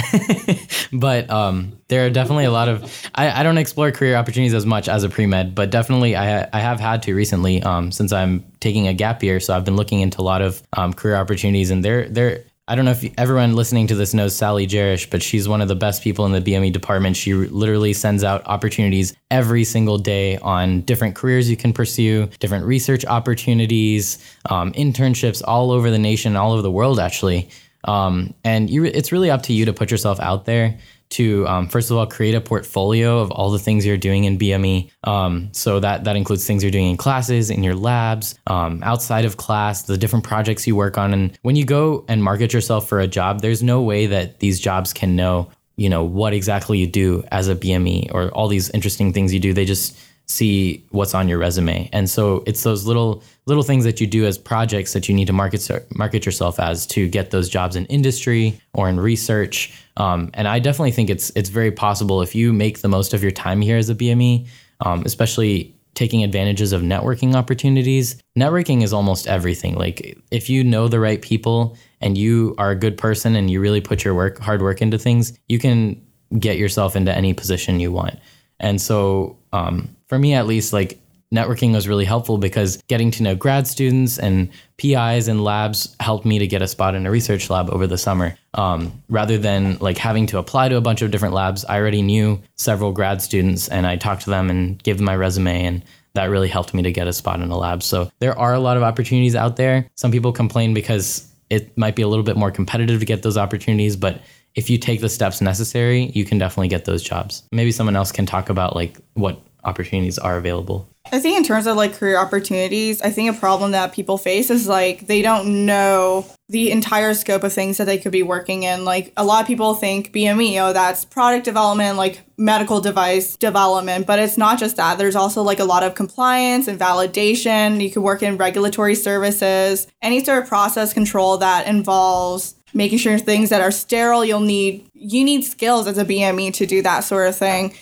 but 0.92 1.28
um, 1.30 1.78
there 1.88 2.06
are 2.06 2.10
definitely 2.10 2.44
a 2.44 2.50
lot 2.50 2.68
of. 2.68 3.08
I, 3.14 3.40
I 3.40 3.42
don't 3.42 3.58
explore 3.58 3.90
career 3.92 4.16
opportunities 4.16 4.54
as 4.54 4.66
much 4.66 4.88
as 4.88 5.04
a 5.04 5.08
pre 5.08 5.26
med, 5.26 5.54
but 5.54 5.70
definitely 5.70 6.14
I, 6.14 6.48
I 6.52 6.60
have 6.60 6.80
had 6.80 7.02
to 7.04 7.14
recently 7.14 7.62
um, 7.62 7.90
since 7.90 8.12
I'm 8.12 8.44
taking 8.60 8.88
a 8.88 8.94
gap 8.94 9.22
year. 9.22 9.40
So 9.40 9.56
I've 9.56 9.64
been 9.64 9.76
looking 9.76 10.00
into 10.00 10.20
a 10.20 10.22
lot 10.22 10.42
of 10.42 10.62
um, 10.74 10.92
career 10.92 11.16
opportunities, 11.16 11.70
and 11.70 11.84
they're 11.84 12.08
they're 12.08 12.44
I 12.66 12.76
don't 12.76 12.86
know 12.86 12.92
if 12.92 13.04
everyone 13.18 13.54
listening 13.54 13.88
to 13.88 13.94
this 13.94 14.14
knows 14.14 14.34
Sally 14.34 14.66
Jarish, 14.66 15.10
but 15.10 15.22
she's 15.22 15.46
one 15.46 15.60
of 15.60 15.68
the 15.68 15.74
best 15.74 16.02
people 16.02 16.24
in 16.24 16.32
the 16.32 16.40
BME 16.40 16.72
department. 16.72 17.14
She 17.14 17.34
literally 17.34 17.92
sends 17.92 18.24
out 18.24 18.42
opportunities 18.46 19.14
every 19.30 19.64
single 19.64 19.98
day 19.98 20.38
on 20.38 20.80
different 20.80 21.14
careers 21.14 21.50
you 21.50 21.58
can 21.58 21.74
pursue, 21.74 22.26
different 22.38 22.64
research 22.64 23.04
opportunities, 23.04 24.18
um, 24.48 24.72
internships 24.72 25.42
all 25.46 25.72
over 25.72 25.90
the 25.90 25.98
nation, 25.98 26.36
all 26.36 26.52
over 26.52 26.62
the 26.62 26.70
world, 26.70 26.98
actually. 26.98 27.50
Um, 27.84 28.32
and 28.44 28.70
you, 28.70 28.84
it's 28.84 29.12
really 29.12 29.30
up 29.30 29.42
to 29.42 29.52
you 29.52 29.66
to 29.66 29.74
put 29.74 29.90
yourself 29.90 30.18
out 30.18 30.46
there 30.46 30.78
to 31.14 31.46
um, 31.46 31.68
first 31.68 31.90
of 31.90 31.96
all 31.96 32.06
create 32.06 32.34
a 32.34 32.40
portfolio 32.40 33.18
of 33.20 33.30
all 33.30 33.50
the 33.50 33.58
things 33.58 33.86
you're 33.86 33.96
doing 33.96 34.24
in 34.24 34.38
BME. 34.38 34.90
Um, 35.04 35.48
so 35.52 35.80
that 35.80 36.04
that 36.04 36.16
includes 36.16 36.46
things 36.46 36.62
you're 36.62 36.72
doing 36.72 36.90
in 36.90 36.96
classes, 36.96 37.50
in 37.50 37.62
your 37.62 37.74
labs, 37.74 38.38
um, 38.46 38.82
outside 38.82 39.24
of 39.24 39.36
class, 39.36 39.82
the 39.82 39.96
different 39.96 40.24
projects 40.24 40.66
you 40.66 40.76
work 40.76 40.98
on. 40.98 41.12
And 41.12 41.38
when 41.42 41.56
you 41.56 41.64
go 41.64 42.04
and 42.08 42.22
market 42.22 42.52
yourself 42.52 42.88
for 42.88 43.00
a 43.00 43.06
job, 43.06 43.40
there's 43.40 43.62
no 43.62 43.82
way 43.82 44.06
that 44.06 44.40
these 44.40 44.60
jobs 44.60 44.92
can 44.92 45.16
know 45.16 45.50
you 45.76 45.88
know 45.88 46.04
what 46.04 46.32
exactly 46.32 46.78
you 46.78 46.86
do 46.86 47.24
as 47.32 47.48
a 47.48 47.56
BME 47.56 48.14
or 48.14 48.28
all 48.30 48.48
these 48.48 48.70
interesting 48.70 49.12
things 49.12 49.34
you 49.34 49.40
do. 49.40 49.52
They 49.52 49.64
just 49.64 49.96
see 50.26 50.84
what's 50.90 51.14
on 51.14 51.28
your 51.28 51.38
resume. 51.38 51.88
And 51.92 52.08
so 52.08 52.42
it's 52.46 52.62
those 52.62 52.86
little 52.86 53.22
little 53.46 53.62
things 53.62 53.84
that 53.84 54.00
you 54.00 54.06
do 54.06 54.24
as 54.24 54.38
projects 54.38 54.92
that 54.94 55.08
you 55.08 55.14
need 55.14 55.26
to 55.26 55.32
market 55.32 55.68
market 55.94 56.24
yourself 56.24 56.58
as 56.58 56.86
to 56.88 57.08
get 57.08 57.30
those 57.30 57.48
jobs 57.48 57.76
in 57.76 57.84
industry 57.86 58.58
or 58.72 58.88
in 58.88 58.98
research. 58.98 59.72
Um, 59.96 60.30
and 60.34 60.48
I 60.48 60.58
definitely 60.58 60.92
think 60.92 61.10
it's 61.10 61.30
it's 61.34 61.50
very 61.50 61.70
possible 61.70 62.22
if 62.22 62.34
you 62.34 62.52
make 62.52 62.80
the 62.80 62.88
most 62.88 63.12
of 63.12 63.22
your 63.22 63.32
time 63.32 63.60
here 63.60 63.76
as 63.76 63.90
a 63.90 63.94
BME, 63.94 64.46
um, 64.80 65.02
especially 65.04 65.74
taking 65.94 66.24
advantages 66.24 66.72
of 66.72 66.82
networking 66.82 67.34
opportunities. 67.34 68.16
Networking 68.36 68.82
is 68.82 68.92
almost 68.92 69.28
everything. 69.28 69.76
Like 69.76 70.18
if 70.30 70.50
you 70.50 70.64
know 70.64 70.88
the 70.88 70.98
right 70.98 71.22
people 71.22 71.76
and 72.00 72.18
you 72.18 72.54
are 72.58 72.70
a 72.70 72.76
good 72.76 72.98
person 72.98 73.36
and 73.36 73.48
you 73.48 73.60
really 73.60 73.80
put 73.80 74.04
your 74.04 74.14
work 74.14 74.38
hard 74.38 74.60
work 74.60 74.82
into 74.82 74.98
things, 74.98 75.38
you 75.48 75.58
can 75.58 76.04
get 76.38 76.58
yourself 76.58 76.96
into 76.96 77.14
any 77.14 77.32
position 77.32 77.78
you 77.78 77.92
want. 77.92 78.18
And 78.60 78.80
so 78.80 79.36
um, 79.54 79.96
for 80.08 80.18
me 80.18 80.34
at 80.34 80.46
least, 80.46 80.72
like 80.72 80.98
networking 81.32 81.72
was 81.72 81.86
really 81.86 82.04
helpful 82.04 82.38
because 82.38 82.76
getting 82.88 83.10
to 83.12 83.22
know 83.22 83.34
grad 83.34 83.66
students 83.66 84.18
and 84.18 84.50
PIs 84.78 85.28
and 85.28 85.42
labs 85.42 85.94
helped 86.00 86.24
me 86.24 86.38
to 86.40 86.46
get 86.46 86.60
a 86.60 86.68
spot 86.68 86.94
in 86.94 87.06
a 87.06 87.10
research 87.10 87.48
lab 87.50 87.70
over 87.70 87.86
the 87.86 87.96
summer. 87.96 88.36
Um, 88.54 89.02
rather 89.08 89.38
than 89.38 89.78
like 89.78 89.96
having 89.96 90.26
to 90.26 90.38
apply 90.38 90.68
to 90.68 90.76
a 90.76 90.80
bunch 90.80 91.02
of 91.02 91.10
different 91.10 91.34
labs, 91.34 91.64
I 91.64 91.78
already 91.78 92.02
knew 92.02 92.42
several 92.56 92.92
grad 92.92 93.22
students 93.22 93.68
and 93.68 93.86
I 93.86 93.96
talked 93.96 94.22
to 94.22 94.30
them 94.30 94.50
and 94.50 94.82
gave 94.82 94.96
them 94.96 95.06
my 95.06 95.16
resume 95.16 95.64
and 95.64 95.84
that 96.14 96.26
really 96.26 96.48
helped 96.48 96.74
me 96.74 96.82
to 96.82 96.92
get 96.92 97.08
a 97.08 97.12
spot 97.12 97.40
in 97.40 97.50
a 97.50 97.58
lab. 97.58 97.82
So 97.82 98.10
there 98.20 98.38
are 98.38 98.54
a 98.54 98.60
lot 98.60 98.76
of 98.76 98.84
opportunities 98.84 99.34
out 99.34 99.56
there. 99.56 99.88
Some 99.96 100.12
people 100.12 100.32
complain 100.32 100.74
because 100.74 101.28
it 101.50 101.76
might 101.76 101.96
be 101.96 102.02
a 102.02 102.08
little 102.08 102.24
bit 102.24 102.36
more 102.36 102.52
competitive 102.52 103.00
to 103.00 103.06
get 103.06 103.22
those 103.22 103.36
opportunities, 103.36 103.96
but 103.96 104.20
if 104.54 104.70
you 104.70 104.78
take 104.78 105.00
the 105.00 105.08
steps 105.08 105.40
necessary, 105.40 106.10
you 106.14 106.24
can 106.24 106.38
definitely 106.38 106.68
get 106.68 106.84
those 106.84 107.02
jobs. 107.02 107.42
Maybe 107.50 107.72
someone 107.72 107.96
else 107.96 108.12
can 108.12 108.26
talk 108.26 108.48
about 108.48 108.74
like 108.76 108.98
what 109.14 109.40
opportunities 109.64 110.18
are 110.18 110.36
available. 110.36 110.88
I 111.12 111.18
think 111.18 111.36
in 111.36 111.44
terms 111.44 111.66
of 111.66 111.76
like 111.76 111.94
career 111.94 112.18
opportunities, 112.18 113.02
I 113.02 113.10
think 113.10 113.34
a 113.34 113.38
problem 113.38 113.72
that 113.72 113.92
people 113.92 114.16
face 114.16 114.50
is 114.50 114.66
like 114.66 115.06
they 115.06 115.22
don't 115.22 115.66
know 115.66 116.26
the 116.48 116.70
entire 116.70 117.14
scope 117.14 117.44
of 117.44 117.52
things 117.52 117.76
that 117.76 117.84
they 117.84 117.98
could 117.98 118.12
be 118.12 118.22
working 118.22 118.62
in. 118.62 118.84
Like 118.84 119.12
a 119.16 119.24
lot 119.24 119.42
of 119.42 119.46
people 119.46 119.74
think 119.74 120.12
BME, 120.12 120.60
oh, 120.62 120.72
that's 120.72 121.04
product 121.04 121.44
development, 121.44 121.98
like 121.98 122.22
medical 122.38 122.80
device 122.80 123.36
development, 123.36 124.06
but 124.06 124.18
it's 124.18 124.38
not 124.38 124.58
just 124.58 124.76
that. 124.76 124.98
There's 124.98 125.16
also 125.16 125.42
like 125.42 125.60
a 125.60 125.64
lot 125.64 125.82
of 125.82 125.94
compliance 125.94 126.68
and 126.68 126.80
validation. 126.80 127.82
You 127.82 127.90
could 127.90 128.02
work 128.02 128.22
in 128.22 128.36
regulatory 128.38 128.94
services, 128.94 129.86
any 130.02 130.24
sort 130.24 130.42
of 130.42 130.48
process 130.48 130.92
control 130.92 131.38
that 131.38 131.66
involves 131.66 132.54
making 132.74 132.98
sure 132.98 133.18
things 133.18 133.50
that 133.50 133.60
are 133.60 133.70
sterile, 133.70 134.24
you'll 134.24 134.40
need 134.40 134.88
you 134.94 135.24
need 135.24 135.42
skills 135.42 135.86
as 135.86 135.98
a 135.98 136.04
BME 136.04 136.52
to 136.54 136.66
do 136.66 136.82
that 136.82 137.00
sort 137.00 137.28
of 137.28 137.36
thing. 137.36 137.74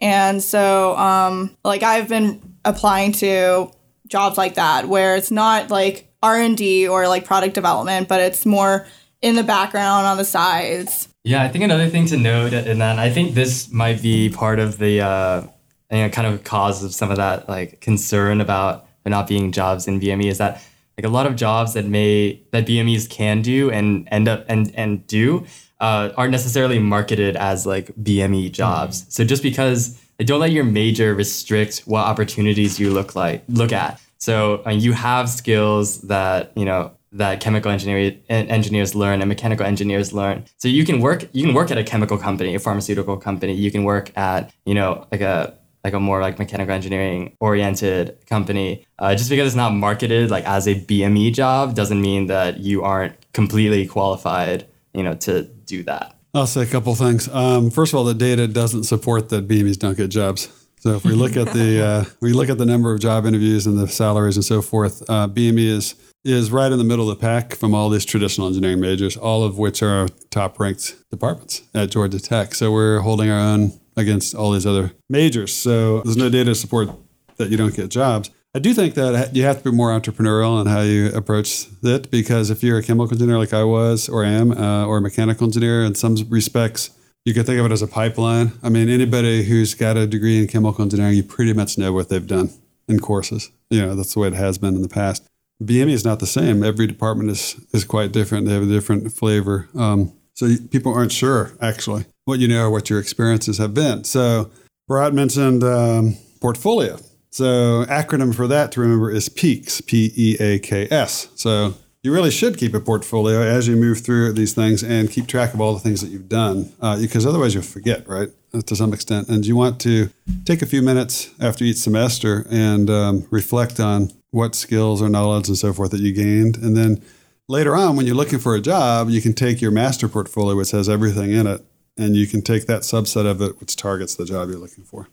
And 0.00 0.42
so, 0.42 0.96
um, 0.96 1.56
like 1.64 1.82
I've 1.82 2.08
been 2.08 2.40
applying 2.64 3.12
to 3.12 3.70
jobs 4.08 4.36
like 4.36 4.54
that 4.54 4.88
where 4.88 5.16
it's 5.16 5.30
not 5.30 5.70
like 5.70 6.10
R&D 6.22 6.88
or 6.88 7.06
like 7.06 7.24
product 7.24 7.54
development, 7.54 8.08
but 8.08 8.20
it's 8.20 8.44
more 8.44 8.86
in 9.22 9.36
the 9.36 9.42
background 9.42 10.06
on 10.06 10.16
the 10.16 10.24
sides. 10.24 11.08
Yeah, 11.22 11.42
I 11.42 11.48
think 11.48 11.64
another 11.64 11.88
thing 11.88 12.06
to 12.06 12.16
note, 12.16 12.52
and 12.54 12.80
then 12.80 12.98
I 12.98 13.10
think 13.10 13.34
this 13.34 13.70
might 13.70 14.00
be 14.00 14.30
part 14.30 14.58
of 14.58 14.78
the 14.78 15.02
uh, 15.02 15.42
you 15.90 15.98
know, 15.98 16.08
kind 16.08 16.26
of 16.26 16.44
cause 16.44 16.82
of 16.82 16.94
some 16.94 17.10
of 17.10 17.16
that 17.18 17.48
like 17.48 17.80
concern 17.80 18.40
about 18.40 18.86
there 19.04 19.10
not 19.10 19.26
being 19.26 19.52
jobs 19.52 19.86
in 19.86 20.00
BME 20.00 20.26
is 20.30 20.38
that 20.38 20.62
like 21.00 21.08
a 21.08 21.12
lot 21.12 21.26
of 21.26 21.34
jobs 21.34 21.72
that 21.72 21.86
may 21.86 22.42
that 22.50 22.66
BMEs 22.66 23.08
can 23.08 23.40
do 23.40 23.70
and 23.70 24.06
end 24.10 24.28
up 24.28 24.44
and 24.48 24.70
and 24.74 25.06
do 25.06 25.46
uh, 25.80 26.10
aren't 26.18 26.30
necessarily 26.30 26.78
marketed 26.78 27.36
as 27.36 27.64
like 27.64 27.86
BME 27.96 28.52
jobs. 28.52 29.00
Mm-hmm. 29.00 29.10
So 29.10 29.24
just 29.24 29.42
because 29.42 29.98
like, 30.18 30.28
don't 30.28 30.40
let 30.40 30.52
your 30.52 30.64
major 30.64 31.14
restrict 31.14 31.80
what 31.86 32.04
opportunities 32.04 32.78
you 32.78 32.90
look 32.90 33.16
like 33.16 33.42
look 33.48 33.72
at. 33.72 33.98
So 34.18 34.62
uh, 34.66 34.70
you 34.70 34.92
have 34.92 35.30
skills 35.30 36.02
that 36.02 36.52
you 36.54 36.66
know 36.66 36.92
that 37.12 37.40
chemical 37.40 37.70
engineer 37.70 38.14
engineers 38.28 38.94
learn 38.94 39.22
and 39.22 39.28
mechanical 39.28 39.64
engineers 39.64 40.12
learn. 40.12 40.44
So 40.58 40.68
you 40.68 40.84
can 40.84 41.00
work 41.00 41.24
you 41.32 41.46
can 41.46 41.54
work 41.54 41.70
at 41.70 41.78
a 41.78 41.84
chemical 41.84 42.18
company, 42.18 42.54
a 42.54 42.58
pharmaceutical 42.58 43.16
company. 43.16 43.54
You 43.54 43.70
can 43.70 43.84
work 43.84 44.14
at 44.18 44.52
you 44.66 44.74
know 44.74 45.06
like 45.10 45.22
a 45.22 45.54
like 45.84 45.92
a 45.92 46.00
more 46.00 46.20
like 46.20 46.38
mechanical 46.38 46.74
engineering 46.74 47.36
oriented 47.40 48.18
company. 48.26 48.86
Uh, 48.98 49.14
just 49.14 49.30
because 49.30 49.46
it's 49.46 49.56
not 49.56 49.70
marketed 49.70 50.30
like 50.30 50.44
as 50.44 50.66
a 50.66 50.74
BME 50.74 51.32
job 51.32 51.74
doesn't 51.74 52.00
mean 52.00 52.26
that 52.26 52.60
you 52.60 52.82
aren't 52.82 53.14
completely 53.32 53.86
qualified, 53.86 54.66
you 54.92 55.02
know, 55.02 55.14
to 55.14 55.44
do 55.44 55.82
that. 55.84 56.16
I'll 56.34 56.46
say 56.46 56.62
a 56.62 56.66
couple 56.66 56.94
things. 56.94 57.28
Um, 57.28 57.70
first 57.70 57.92
of 57.92 57.98
all, 57.98 58.04
the 58.04 58.14
data 58.14 58.46
doesn't 58.46 58.84
support 58.84 59.30
that 59.30 59.48
BMEs 59.48 59.78
don't 59.78 59.96
get 59.96 60.08
jobs. 60.08 60.48
So 60.80 60.94
if 60.94 61.04
we 61.04 61.12
look 61.12 61.36
at 61.36 61.52
the 61.52 61.82
uh, 61.84 62.04
we 62.20 62.32
look 62.32 62.48
at 62.48 62.58
the 62.58 62.66
number 62.66 62.92
of 62.92 63.00
job 63.00 63.26
interviews 63.26 63.66
and 63.66 63.78
the 63.78 63.88
salaries 63.88 64.36
and 64.36 64.44
so 64.44 64.62
forth, 64.62 65.02
uh, 65.10 65.28
BME 65.28 65.66
is 65.66 65.94
is 66.24 66.50
right 66.50 66.70
in 66.70 66.78
the 66.78 66.84
middle 66.84 67.10
of 67.10 67.18
the 67.18 67.20
pack 67.20 67.54
from 67.54 67.74
all 67.74 67.88
these 67.88 68.04
traditional 68.04 68.46
engineering 68.46 68.80
majors, 68.80 69.16
all 69.16 69.42
of 69.42 69.58
which 69.58 69.82
are 69.82 70.08
top 70.30 70.60
ranked 70.60 70.94
departments 71.10 71.62
at 71.74 71.90
Georgia 71.90 72.20
Tech. 72.20 72.54
So 72.54 72.70
we're 72.70 73.00
holding 73.00 73.30
our 73.30 73.38
own 73.38 73.72
against 74.00 74.34
all 74.34 74.52
these 74.52 74.66
other 74.66 74.92
majors. 75.08 75.52
So 75.54 76.00
there's 76.00 76.16
no 76.16 76.28
data 76.28 76.46
to 76.46 76.54
support 76.54 76.90
that 77.36 77.50
you 77.50 77.56
don't 77.56 77.74
get 77.74 77.90
jobs. 77.90 78.30
I 78.54 78.58
do 78.58 78.74
think 78.74 78.94
that 78.94 79.36
you 79.36 79.44
have 79.44 79.58
to 79.58 79.70
be 79.70 79.76
more 79.76 79.90
entrepreneurial 79.90 80.60
in 80.60 80.66
how 80.66 80.80
you 80.80 81.12
approach 81.14 81.68
it 81.84 82.10
because 82.10 82.50
if 82.50 82.64
you're 82.64 82.78
a 82.78 82.82
chemical 82.82 83.14
engineer 83.14 83.38
like 83.38 83.54
I 83.54 83.62
was 83.62 84.08
or 84.08 84.24
am, 84.24 84.50
uh, 84.50 84.86
or 84.86 84.98
a 84.98 85.00
mechanical 85.00 85.46
engineer, 85.46 85.84
in 85.84 85.94
some 85.94 86.16
respects, 86.28 86.90
you 87.24 87.32
could 87.32 87.46
think 87.46 87.60
of 87.60 87.66
it 87.66 87.72
as 87.72 87.82
a 87.82 87.86
pipeline. 87.86 88.52
I 88.60 88.68
mean, 88.68 88.88
anybody 88.88 89.44
who's 89.44 89.74
got 89.74 89.96
a 89.96 90.06
degree 90.06 90.40
in 90.40 90.48
chemical 90.48 90.82
engineering, 90.82 91.14
you 91.14 91.22
pretty 91.22 91.52
much 91.52 91.78
know 91.78 91.92
what 91.92 92.08
they've 92.08 92.26
done 92.26 92.50
in 92.88 92.98
courses. 92.98 93.50
You 93.68 93.82
know, 93.82 93.94
that's 93.94 94.14
the 94.14 94.20
way 94.20 94.28
it 94.28 94.34
has 94.34 94.58
been 94.58 94.74
in 94.74 94.82
the 94.82 94.88
past. 94.88 95.24
BME 95.62 95.92
is 95.92 96.04
not 96.04 96.18
the 96.18 96.26
same. 96.26 96.64
Every 96.64 96.86
department 96.86 97.30
is 97.30 97.54
is 97.72 97.84
quite 97.84 98.12
different. 98.12 98.46
They 98.46 98.54
have 98.54 98.62
a 98.62 98.66
different 98.66 99.12
flavor. 99.12 99.68
Um, 99.76 100.12
so 100.40 100.56
people 100.70 100.94
aren't 100.94 101.12
sure 101.12 101.52
actually 101.60 102.06
what 102.24 102.38
you 102.38 102.48
know 102.48 102.64
or 102.64 102.70
what 102.70 102.88
your 102.88 102.98
experiences 102.98 103.58
have 103.58 103.74
been. 103.74 104.04
So 104.04 104.50
Bharat 104.88 105.12
mentioned 105.12 105.62
um, 105.62 106.16
portfolio. 106.40 106.98
So 107.30 107.84
acronym 107.84 108.34
for 108.34 108.46
that 108.46 108.72
to 108.72 108.80
remember 108.80 109.10
is 109.10 109.28
PEAKS, 109.28 109.86
P 109.86 110.10
E 110.16 110.36
A 110.40 110.58
K 110.58 110.88
S. 110.90 111.28
So 111.34 111.74
you 112.02 112.10
really 112.10 112.30
should 112.30 112.56
keep 112.56 112.72
a 112.72 112.80
portfolio 112.80 113.42
as 113.42 113.68
you 113.68 113.76
move 113.76 114.00
through 114.00 114.32
these 114.32 114.54
things 114.54 114.82
and 114.82 115.10
keep 115.10 115.26
track 115.26 115.52
of 115.52 115.60
all 115.60 115.74
the 115.74 115.80
things 115.80 116.00
that 116.00 116.08
you've 116.08 116.30
done, 116.30 116.72
uh, 116.80 116.98
because 116.98 117.26
otherwise 117.26 117.52
you'll 117.52 117.62
forget, 117.62 118.08
right, 118.08 118.30
uh, 118.54 118.62
to 118.62 118.74
some 118.74 118.94
extent. 118.94 119.28
And 119.28 119.44
you 119.44 119.54
want 119.54 119.78
to 119.82 120.08
take 120.46 120.62
a 120.62 120.66
few 120.66 120.80
minutes 120.80 121.28
after 121.38 121.62
each 121.64 121.76
semester 121.76 122.46
and 122.50 122.88
um, 122.88 123.26
reflect 123.30 123.78
on 123.78 124.10
what 124.30 124.54
skills 124.54 125.02
or 125.02 125.10
knowledge 125.10 125.48
and 125.48 125.58
so 125.58 125.74
forth 125.74 125.90
that 125.90 126.00
you 126.00 126.12
gained, 126.14 126.56
and 126.56 126.74
then 126.74 127.02
later 127.50 127.74
on 127.74 127.96
when 127.96 128.06
you're 128.06 128.14
looking 128.14 128.38
for 128.38 128.54
a 128.54 128.60
job, 128.60 129.10
you 129.10 129.20
can 129.20 129.34
take 129.34 129.60
your 129.60 129.72
master 129.72 130.08
portfolio, 130.08 130.56
which 130.56 130.70
has 130.70 130.88
everything 130.88 131.32
in 131.32 131.48
it, 131.48 131.60
and 131.98 132.16
you 132.16 132.26
can 132.26 132.40
take 132.40 132.66
that 132.66 132.82
subset 132.82 133.26
of 133.26 133.42
it, 133.42 133.60
which 133.60 133.74
targets 133.74 134.14
the 134.14 134.24
job 134.24 134.48
you're 134.48 134.58
looking 134.58 134.84
for. 134.84 135.08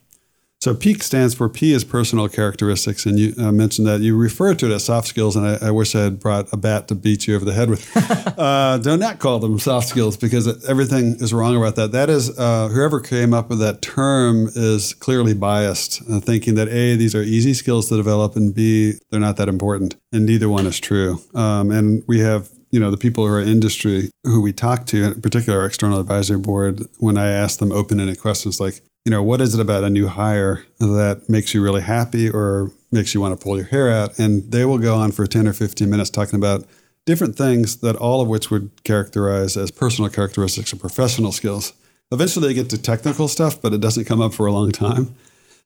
So 0.60 0.74
PEAK 0.74 1.04
stands 1.04 1.36
for 1.36 1.50
P 1.50 1.72
is 1.72 1.84
personal 1.84 2.28
characteristics, 2.28 3.06
and 3.06 3.20
you 3.20 3.34
uh, 3.38 3.52
mentioned 3.52 3.86
that 3.88 4.02
you 4.02 4.18
refer 4.18 4.56
to 4.56 4.66
it 4.66 4.74
as 4.74 4.86
soft 4.86 5.08
skills, 5.08 5.36
and 5.36 5.46
I, 5.46 5.68
I 5.68 5.72
wish 5.72 5.96
I 5.96 6.02
had 6.02 6.20
brought 6.20 6.52
a 6.52 6.58
bat 6.58 6.88
to 6.88 6.96
beat 6.96 7.28
you 7.28 7.36
over 7.36 7.46
the 7.46 7.54
head 7.54 7.70
with. 7.70 7.88
uh, 8.40 8.80
do 8.80 8.98
not 8.98 9.20
call 9.20 9.38
them 9.38 9.60
soft 9.60 9.88
skills 9.88 10.18
because 10.18 10.66
everything 10.68 11.18
is 11.20 11.32
wrong 11.32 11.56
about 11.56 11.76
that. 11.76 11.92
That 11.92 12.10
is, 12.10 12.38
uh, 12.40 12.70
whoever 12.70 13.00
came 13.00 13.36
up 13.36 13.50
with 13.50 13.60
that 13.60 13.84
term 13.84 14.50
is 14.56 14.96
clearly 14.96 15.36
biased, 15.36 16.02
uh, 16.10 16.20
thinking 16.22 16.56
that 16.56 16.70
A, 16.70 16.96
these 16.96 17.14
are 17.14 17.22
easy 17.22 17.54
skills 17.54 17.90
to 17.90 17.96
develop, 17.96 18.36
and 18.36 18.54
B, 18.54 18.94
they're 19.12 19.20
not 19.20 19.38
that 19.38 19.50
important, 19.50 19.96
and 20.12 20.26
neither 20.26 20.50
one 20.50 20.66
is 20.66 20.80
true. 20.80 21.22
Um, 21.36 21.70
and 21.70 22.04
we 22.08 22.20
have 22.22 22.50
you 22.72 22.80
know 22.80 22.92
the 22.92 22.98
people 22.98 23.26
who 23.26 23.34
are 23.34 23.42
industry 23.42 24.10
who 24.24 24.42
we 24.42 24.54
talk 24.54 24.86
to, 24.88 25.04
in 25.14 25.22
particular 25.22 25.60
our 25.60 25.68
external 25.68 26.00
advisory 26.00 26.40
board, 26.40 26.82
when 26.98 27.18
I 27.18 27.28
ask 27.30 27.60
them 27.60 27.72
open-ended 27.72 28.20
questions 28.20 28.60
like, 28.60 28.82
you 29.08 29.12
know, 29.12 29.24
what 29.24 29.40
is 29.40 29.54
it 29.54 29.62
about 29.62 29.86
a 29.86 29.90
new 29.90 30.06
hire 30.06 30.66
that 30.80 31.30
makes 31.30 31.54
you 31.54 31.64
really 31.64 31.80
happy 31.80 32.30
or 32.30 32.74
makes 32.92 33.14
you 33.14 33.22
want 33.22 33.40
to 33.40 33.42
pull 33.42 33.56
your 33.56 33.68
hair 33.68 33.90
out? 33.90 34.20
And 34.20 34.52
they 34.52 34.66
will 34.66 34.80
go 34.80 34.96
on 34.96 35.14
for 35.14 35.26
10 35.26 35.48
or 35.48 35.54
15 35.54 35.90
minutes 35.90 36.10
talking 36.10 36.36
about 36.36 36.66
different 37.06 37.38
things 37.38 37.78
that 37.78 37.96
all 37.96 38.20
of 38.20 38.28
which 38.28 38.52
would 38.52 38.70
characterize 38.84 39.56
as 39.56 39.72
personal 39.72 40.10
characteristics 40.10 40.74
or 40.74 40.76
professional 40.76 41.32
skills. 41.32 41.72
Eventually 42.12 42.50
they 42.50 42.54
get 42.54 42.70
to 42.72 42.78
technical 42.78 43.30
stuff, 43.30 43.62
but 43.62 43.72
it 43.72 43.80
doesn't 43.80 44.04
come 44.04 44.20
up 44.20 44.34
for 44.34 44.46
a 44.46 44.52
long 44.52 44.74
time. 44.74 45.16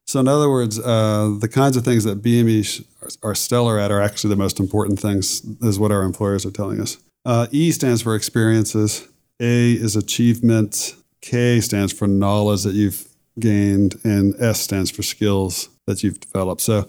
So, 0.06 0.20
in 0.20 0.28
other 0.28 0.48
words, 0.48 0.80
uh, 0.80 1.36
the 1.40 1.50
kinds 1.50 1.76
of 1.76 1.84
things 1.84 2.04
that 2.04 2.22
BME 2.22 2.86
are 3.24 3.34
stellar 3.34 3.80
at 3.80 3.90
are 3.90 4.04
actually 4.04 4.30
the 4.30 4.36
most 4.36 4.60
important 4.60 5.00
things, 5.00 5.42
is 5.64 5.80
what 5.80 5.92
our 5.92 6.04
employers 6.04 6.46
are 6.46 6.52
telling 6.52 6.80
us. 6.80 6.98
Uh, 7.26 7.48
e 7.50 7.72
stands 7.72 8.04
for 8.04 8.14
experiences, 8.14 9.08
A 9.40 9.72
is 9.72 9.96
achievement, 9.96 10.96
K 11.22 11.60
stands 11.60 11.92
for 11.92 12.08
knowledge 12.08 12.62
that 12.64 12.76
you've 12.76 13.11
gained, 13.40 14.00
and 14.04 14.36
S 14.40 14.62
stands 14.62 14.92
for 14.92 15.04
skills 15.04 15.70
that 15.88 16.04
you've 16.04 16.20
developed. 16.20 16.62
So, 16.62 16.88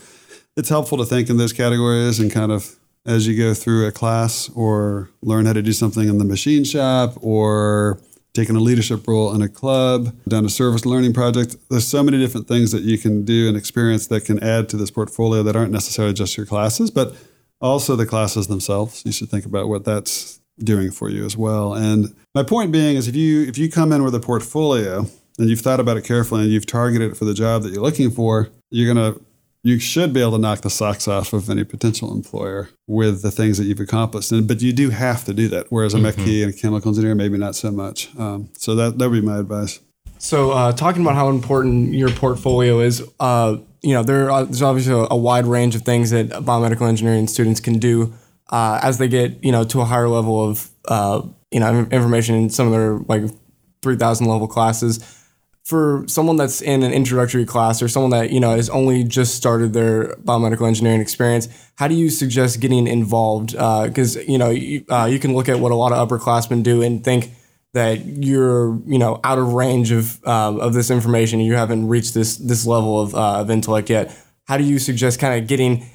it's 0.56 0.68
helpful 0.68 0.99
to 0.99 1.04
think 1.04 1.30
in 1.30 1.38
those 1.38 1.52
categories 1.52 2.20
and 2.20 2.30
kind 2.30 2.52
of 2.52 2.76
as 3.06 3.26
you 3.26 3.37
go 3.37 3.54
through 3.54 3.87
a 3.87 3.92
class 3.92 4.50
or 4.54 5.11
learn 5.22 5.46
how 5.46 5.52
to 5.52 5.62
do 5.62 5.72
something 5.72 6.08
in 6.08 6.18
the 6.18 6.25
machine 6.25 6.64
shop 6.64 7.14
or 7.20 8.00
taking 8.34 8.56
a 8.56 8.61
leadership 8.61 9.06
role 9.06 9.34
in 9.34 9.42
a 9.42 9.49
club, 9.49 10.14
done 10.26 10.44
a 10.44 10.49
service 10.49 10.87
learning 10.87 11.12
project. 11.12 11.56
There's 11.68 11.87
so 11.87 12.02
many 12.02 12.18
different 12.18 12.49
things 12.49 12.72
that 12.72 12.82
you 12.82 12.96
can 12.96 13.25
do 13.25 13.49
and 13.49 13.56
experience 13.56 14.06
that 14.06 14.25
can 14.25 14.42
add 14.42 14.68
to 14.70 14.76
this 14.76 14.90
portfolio 14.90 15.42
that 15.42 15.56
aren't 15.56 15.72
necessarily 15.72 16.14
just 16.14 16.37
your 16.37 16.46
classes, 16.46 16.90
but 16.90 17.14
also 17.61 17.96
the 17.96 18.06
classes 18.06 18.46
themselves. 18.46 19.02
You 19.04 19.12
should 19.12 19.28
think 19.28 19.44
about 19.44 19.68
what 19.68 19.84
that's 19.84 20.40
doing 20.58 20.90
for 20.90 21.11
you 21.11 21.25
as 21.25 21.37
well. 21.37 21.75
And 21.75 22.14
my 22.34 22.42
point 22.42 22.72
being 22.72 22.96
is 22.96 23.08
if 23.08 23.16
you 23.16 23.42
if 23.42 23.58
you 23.58 23.70
come 23.70 23.92
in 23.92 24.02
with 24.02 24.14
a 24.14 24.20
portfolio 24.20 25.06
and 25.38 25.48
you've 25.48 25.60
thought 25.60 25.80
about 25.80 25.96
it 25.96 26.04
carefully 26.04 26.42
and 26.42 26.50
you've 26.50 26.66
targeted 26.66 27.12
it 27.12 27.16
for 27.16 27.24
the 27.24 27.34
job 27.34 27.62
that 27.62 27.72
you're 27.72 27.82
looking 27.82 28.10
for, 28.10 28.48
you're 28.70 28.92
going 28.92 29.14
to 29.14 29.20
you 29.64 29.78
should 29.78 30.12
be 30.12 30.20
able 30.20 30.32
to 30.32 30.38
knock 30.38 30.62
the 30.62 30.70
socks 30.70 31.06
off 31.06 31.32
of 31.32 31.48
any 31.48 31.62
potential 31.62 32.12
employer 32.12 32.68
with 32.88 33.22
the 33.22 33.30
things 33.30 33.58
that 33.58 33.64
you've 33.64 33.78
accomplished. 33.78 34.32
And, 34.32 34.48
but 34.48 34.60
you 34.60 34.72
do 34.72 34.90
have 34.90 35.24
to 35.26 35.32
do 35.32 35.46
that. 35.48 35.66
Whereas 35.70 35.94
a 35.94 35.98
mechie 35.98 36.42
and 36.42 36.52
a 36.52 36.56
chemical 36.56 36.88
engineer, 36.88 37.14
maybe 37.14 37.38
not 37.38 37.54
so 37.54 37.70
much. 37.70 38.14
Um, 38.18 38.50
so 38.58 38.74
that 38.74 38.98
that 38.98 39.08
would 39.08 39.20
be 39.20 39.26
my 39.26 39.38
advice. 39.38 39.78
So, 40.18 40.52
uh, 40.52 40.72
talking 40.72 41.02
about 41.02 41.14
how 41.14 41.28
important 41.30 41.94
your 41.94 42.10
portfolio 42.10 42.80
is, 42.80 43.02
uh, 43.18 43.56
you 43.82 43.94
know, 43.94 44.04
there 44.04 44.30
are, 44.30 44.44
there's 44.44 44.62
obviously 44.62 44.94
a, 44.94 45.06
a 45.10 45.16
wide 45.16 45.46
range 45.46 45.74
of 45.74 45.82
things 45.82 46.10
that 46.10 46.28
biomedical 46.28 46.88
engineering 46.88 47.26
students 47.26 47.60
can 47.60 47.78
do 47.78 48.14
uh, 48.50 48.78
as 48.82 48.98
they 48.98 49.08
get, 49.08 49.42
you 49.42 49.50
know, 49.50 49.64
to 49.64 49.80
a 49.80 49.84
higher 49.84 50.08
level 50.08 50.48
of, 50.48 50.70
uh, 50.86 51.22
you 51.50 51.58
know, 51.58 51.88
information 51.90 52.36
in 52.36 52.50
some 52.50 52.66
of 52.66 52.72
their 52.72 52.98
like 53.08 53.30
3,000 53.82 54.26
level 54.26 54.46
classes. 54.46 55.21
For 55.64 56.04
someone 56.09 56.37
that's 56.37 56.61
in 56.61 56.83
an 56.83 56.92
introductory 56.92 57.47
class 57.47 57.83
or 57.83 57.88
someone 57.88 58.11
that, 58.11 58.31
you 58.31 58.40
know, 58.40 58.57
has 58.57 58.69
only 58.69 59.04
just 59.04 59.37
started 59.37 59.73
their 59.73 60.16
biomedical 60.16 60.66
engineering 60.66 61.00
experience, 61.00 61.47
how 61.76 61.87
do 61.87 61.95
you 61.95 62.11
suggest 62.11 62.59
getting 62.59 62.88
involved? 62.88 63.52
Because, 63.52 64.16
you 64.28 64.38
know, 64.38 64.50
you, 64.50 64.85
uh, 64.90 65.09
you 65.11 65.21
can 65.21 65.35
look 65.35 65.49
at 65.49 65.61
what 65.61 65.71
a 65.71 65.76
lot 65.76 65.92
of 65.92 66.09
upperclassmen 66.09 66.64
do 66.64 66.83
and 66.83 67.04
think, 67.04 67.31
that 67.75 68.04
you're 68.04 68.78
you 68.87 68.99
know 68.99 69.19
out 69.25 69.38
of 69.38 69.54
range 69.54 69.92
of 69.92 70.23
um, 70.26 70.61
of 70.61 70.75
this 70.75 70.90
information. 70.90 71.40
And 71.40 71.47
you 71.47 71.54
haven't 71.54 71.88
reached 71.88 72.14
this 72.14 72.37
this 72.37 72.66
level 72.66 73.00
of, 73.00 73.14
uh, 73.14 73.40
of 73.40 73.50
intellect 73.50 73.90
yet. 73.90 74.14
How 74.45 74.59
do 74.59 74.64
you 74.64 74.78
suggest 74.78 75.19
kind 75.19 75.40
of 75.40 75.49
getting 75.49 75.88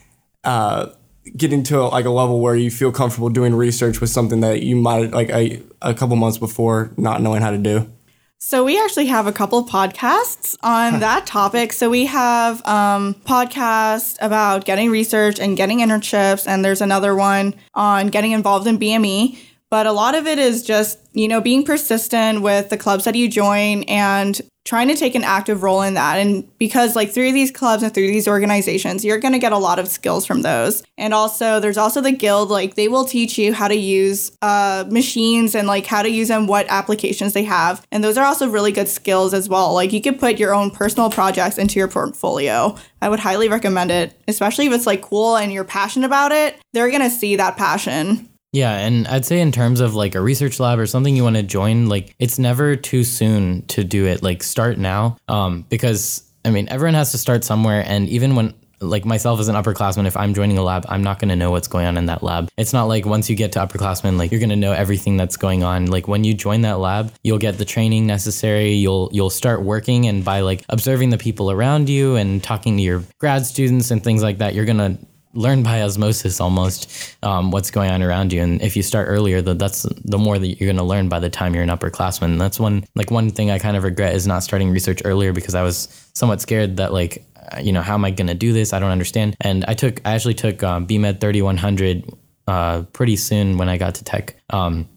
uh, 0.43 0.87
getting 1.35 1.63
to 1.63 1.83
like 1.87 2.05
a 2.05 2.09
level 2.09 2.39
where 2.39 2.55
you 2.55 2.71
feel 2.71 2.91
comfortable 2.91 3.29
doing 3.29 3.53
research 3.53 4.01
with 4.01 4.09
something 4.09 4.39
that 4.41 4.61
you 4.63 4.75
might 4.75 5.11
like 5.11 5.29
a, 5.29 5.61
a 5.81 5.93
couple 5.93 6.15
months 6.15 6.37
before 6.37 6.91
not 6.97 7.21
knowing 7.21 7.41
how 7.41 7.51
to 7.51 7.57
do 7.57 7.91
So 8.39 8.63
we 8.63 8.79
actually 8.79 9.07
have 9.07 9.25
a 9.25 9.31
couple 9.31 9.57
of 9.57 9.67
podcasts 9.67 10.55
on 10.61 10.99
that 10.99 11.25
topic. 11.25 11.73
So 11.73 11.89
we 11.89 12.05
have 12.05 12.65
um, 12.67 13.15
podcast 13.25 14.17
about 14.21 14.63
getting 14.63 14.91
research 14.91 15.39
and 15.39 15.57
getting 15.57 15.79
internships, 15.79 16.47
and 16.47 16.63
there's 16.63 16.81
another 16.81 17.15
one 17.15 17.55
on 17.73 18.07
getting 18.07 18.33
involved 18.33 18.67
in 18.67 18.77
BME. 18.77 19.39
But 19.71 19.87
a 19.87 19.91
lot 19.91 20.13
of 20.13 20.27
it 20.27 20.37
is 20.37 20.63
just 20.63 20.99
you 21.13 21.27
know 21.27 21.41
being 21.41 21.63
persistent 21.63 22.41
with 22.43 22.69
the 22.69 22.77
clubs 22.77 23.05
that 23.05 23.15
you 23.15 23.27
join 23.27 23.83
and 23.83 24.39
trying 24.67 24.89
to 24.89 24.95
take 24.95 25.15
an 25.15 25.23
active 25.23 25.63
role 25.63 25.81
in 25.81 25.93
that. 25.93 26.17
And 26.17 26.45
because 26.57 26.93
like 26.93 27.11
through 27.11 27.31
these 27.31 27.51
clubs 27.51 27.83
and 27.83 27.93
through 27.93 28.07
these 28.07 28.27
organizations, 28.27 29.05
you're 29.05 29.17
going 29.17 29.31
to 29.31 29.39
get 29.39 29.53
a 29.53 29.57
lot 29.57 29.79
of 29.79 29.87
skills 29.87 30.25
from 30.25 30.41
those. 30.41 30.83
And 30.97 31.13
also 31.13 31.61
there's 31.61 31.77
also 31.77 32.01
the 32.01 32.11
guild, 32.11 32.49
like 32.49 32.75
they 32.75 32.89
will 32.89 33.05
teach 33.05 33.37
you 33.37 33.53
how 33.53 33.69
to 33.69 33.75
use 33.75 34.37
uh, 34.41 34.83
machines 34.91 35.55
and 35.55 35.69
like 35.69 35.85
how 35.85 36.01
to 36.01 36.09
use 36.09 36.27
them, 36.27 36.47
what 36.47 36.65
applications 36.67 37.31
they 37.31 37.45
have. 37.45 37.85
And 37.93 38.03
those 38.03 38.17
are 38.17 38.25
also 38.25 38.49
really 38.49 38.73
good 38.73 38.89
skills 38.89 39.33
as 39.33 39.47
well. 39.47 39.73
Like 39.73 39.93
you 39.93 40.01
could 40.01 40.19
put 40.19 40.37
your 40.37 40.53
own 40.53 40.69
personal 40.69 41.09
projects 41.09 41.57
into 41.57 41.79
your 41.79 41.87
portfolio. 41.87 42.75
I 43.01 43.07
would 43.07 43.21
highly 43.21 43.47
recommend 43.47 43.89
it, 43.89 44.19
especially 44.27 44.65
if 44.67 44.73
it's 44.73 44.85
like 44.85 45.01
cool 45.01 45.37
and 45.37 45.53
you're 45.53 45.63
passionate 45.63 46.07
about 46.07 46.33
it. 46.33 46.59
They're 46.73 46.89
going 46.89 47.01
to 47.03 47.09
see 47.09 47.37
that 47.37 47.55
passion. 47.55 48.27
Yeah, 48.53 48.77
and 48.77 49.07
I'd 49.07 49.25
say 49.25 49.41
in 49.41 49.51
terms 49.51 49.81
of 49.81 49.93
like 49.93 50.15
a 50.15 50.21
research 50.21 50.59
lab 50.59 50.79
or 50.79 50.85
something 50.85 51.15
you 51.15 51.23
want 51.23 51.35
to 51.35 51.43
join, 51.43 51.87
like 51.87 52.15
it's 52.17 52.39
never 52.39 52.75
too 52.75 53.03
soon 53.03 53.65
to 53.67 53.83
do 53.83 54.05
it. 54.05 54.23
Like 54.23 54.41
start 54.41 54.77
now, 54.77 55.17
um, 55.27 55.65
because 55.69 56.23
I 56.45 56.51
mean 56.51 56.69
everyone 56.69 56.93
has 56.93 57.11
to 57.11 57.17
start 57.17 57.43
somewhere, 57.43 57.83
and 57.85 58.07
even 58.09 58.35
when 58.35 58.53
like 58.79 59.05
myself 59.05 59.39
as 59.39 59.47
an 59.47 59.55
upperclassman, 59.55 60.05
if 60.05 60.15
I'm 60.15 60.33
joining 60.33 60.57
a 60.57 60.63
lab, 60.63 60.85
I'm 60.87 61.03
not 61.03 61.19
going 61.19 61.29
to 61.29 61.35
know 61.35 61.51
what's 61.51 61.67
going 61.67 61.87
on 61.87 61.97
in 61.97 62.05
that 62.07 62.21
lab. 62.21 62.49
It's 62.57 62.73
not 62.73 62.85
like 62.85 63.05
once 63.05 63.29
you 63.29 63.35
get 63.35 63.51
to 63.53 63.59
upperclassmen, 63.59 64.17
like 64.17 64.31
you're 64.31 64.39
going 64.39 64.49
to 64.49 64.55
know 64.55 64.71
everything 64.71 65.17
that's 65.17 65.35
going 65.35 65.63
on. 65.63 65.87
Like 65.87 66.07
when 66.07 66.23
you 66.23 66.33
join 66.33 66.61
that 66.61 66.79
lab, 66.79 67.11
you'll 67.23 67.39
get 67.39 67.57
the 67.57 67.65
training 67.65 68.05
necessary. 68.05 68.73
You'll 68.73 69.09
you'll 69.11 69.29
start 69.29 69.61
working, 69.61 70.07
and 70.07 70.23
by 70.23 70.41
like 70.41 70.63
observing 70.69 71.09
the 71.09 71.17
people 71.17 71.51
around 71.51 71.89
you 71.89 72.15
and 72.15 72.43
talking 72.43 72.77
to 72.77 72.83
your 72.83 73.03
grad 73.19 73.45
students 73.45 73.91
and 73.91 74.03
things 74.03 74.23
like 74.23 74.37
that, 74.37 74.53
you're 74.53 74.65
going 74.65 74.77
to 74.77 74.97
learn 75.37 75.61
by 75.61 75.81
osmosis 75.81 76.41
almost 76.41 77.15
um, 77.23 77.51
what's 77.51 77.69
going 77.69 77.91
on 77.91 78.01
around 78.01 78.33
you. 78.33 78.41
And 78.41 78.61
if 78.61 78.75
you 78.75 78.81
start 78.81 79.07
earlier 79.07 79.41
the, 79.41 79.53
that's 79.53 79.83
the 79.83 80.17
more 80.17 80.39
that 80.39 80.47
you're 80.47 80.67
going 80.67 80.77
to 80.77 80.83
learn 80.83 81.09
by 81.09 81.19
the 81.19 81.29
time 81.29 81.53
you're 81.53 81.63
an 81.63 81.69
upperclassman. 81.69 82.23
And 82.23 82.41
that's 82.41 82.59
one 82.59 82.83
like 82.95 83.11
one 83.11 83.29
thing 83.29 83.51
i 83.51 83.59
kind 83.59 83.77
of 83.77 83.83
regret 83.83 84.15
is 84.15 84.25
not 84.25 84.43
starting 84.43 84.71
research 84.71 85.01
earlier 85.05 85.33
because 85.33 85.55
i 85.55 85.61
was 85.61 86.09
somewhat 86.13 86.41
scared 86.41 86.77
that 86.77 86.91
like 86.91 87.23
uh, 87.51 87.59
you 87.59 87.71
know 87.71 87.81
how 87.81 87.93
am 87.93 88.03
i 88.03 88.11
going 88.11 88.27
to 88.27 88.33
do 88.33 88.51
this? 88.51 88.73
I 88.73 88.79
don't 88.79 88.91
understand. 88.91 89.35
And 89.39 89.63
i 89.67 89.73
took 89.73 90.01
i 90.05 90.15
actually 90.15 90.33
took 90.33 90.63
um, 90.63 90.87
bmed 90.87 91.21
3100 91.21 92.09
uh, 92.47 92.83
pretty 92.93 93.15
soon 93.15 93.57
when 93.57 93.69
i 93.69 93.77
got 93.77 93.95
to 93.95 94.03
tech. 94.03 94.35
Um, 94.49 94.89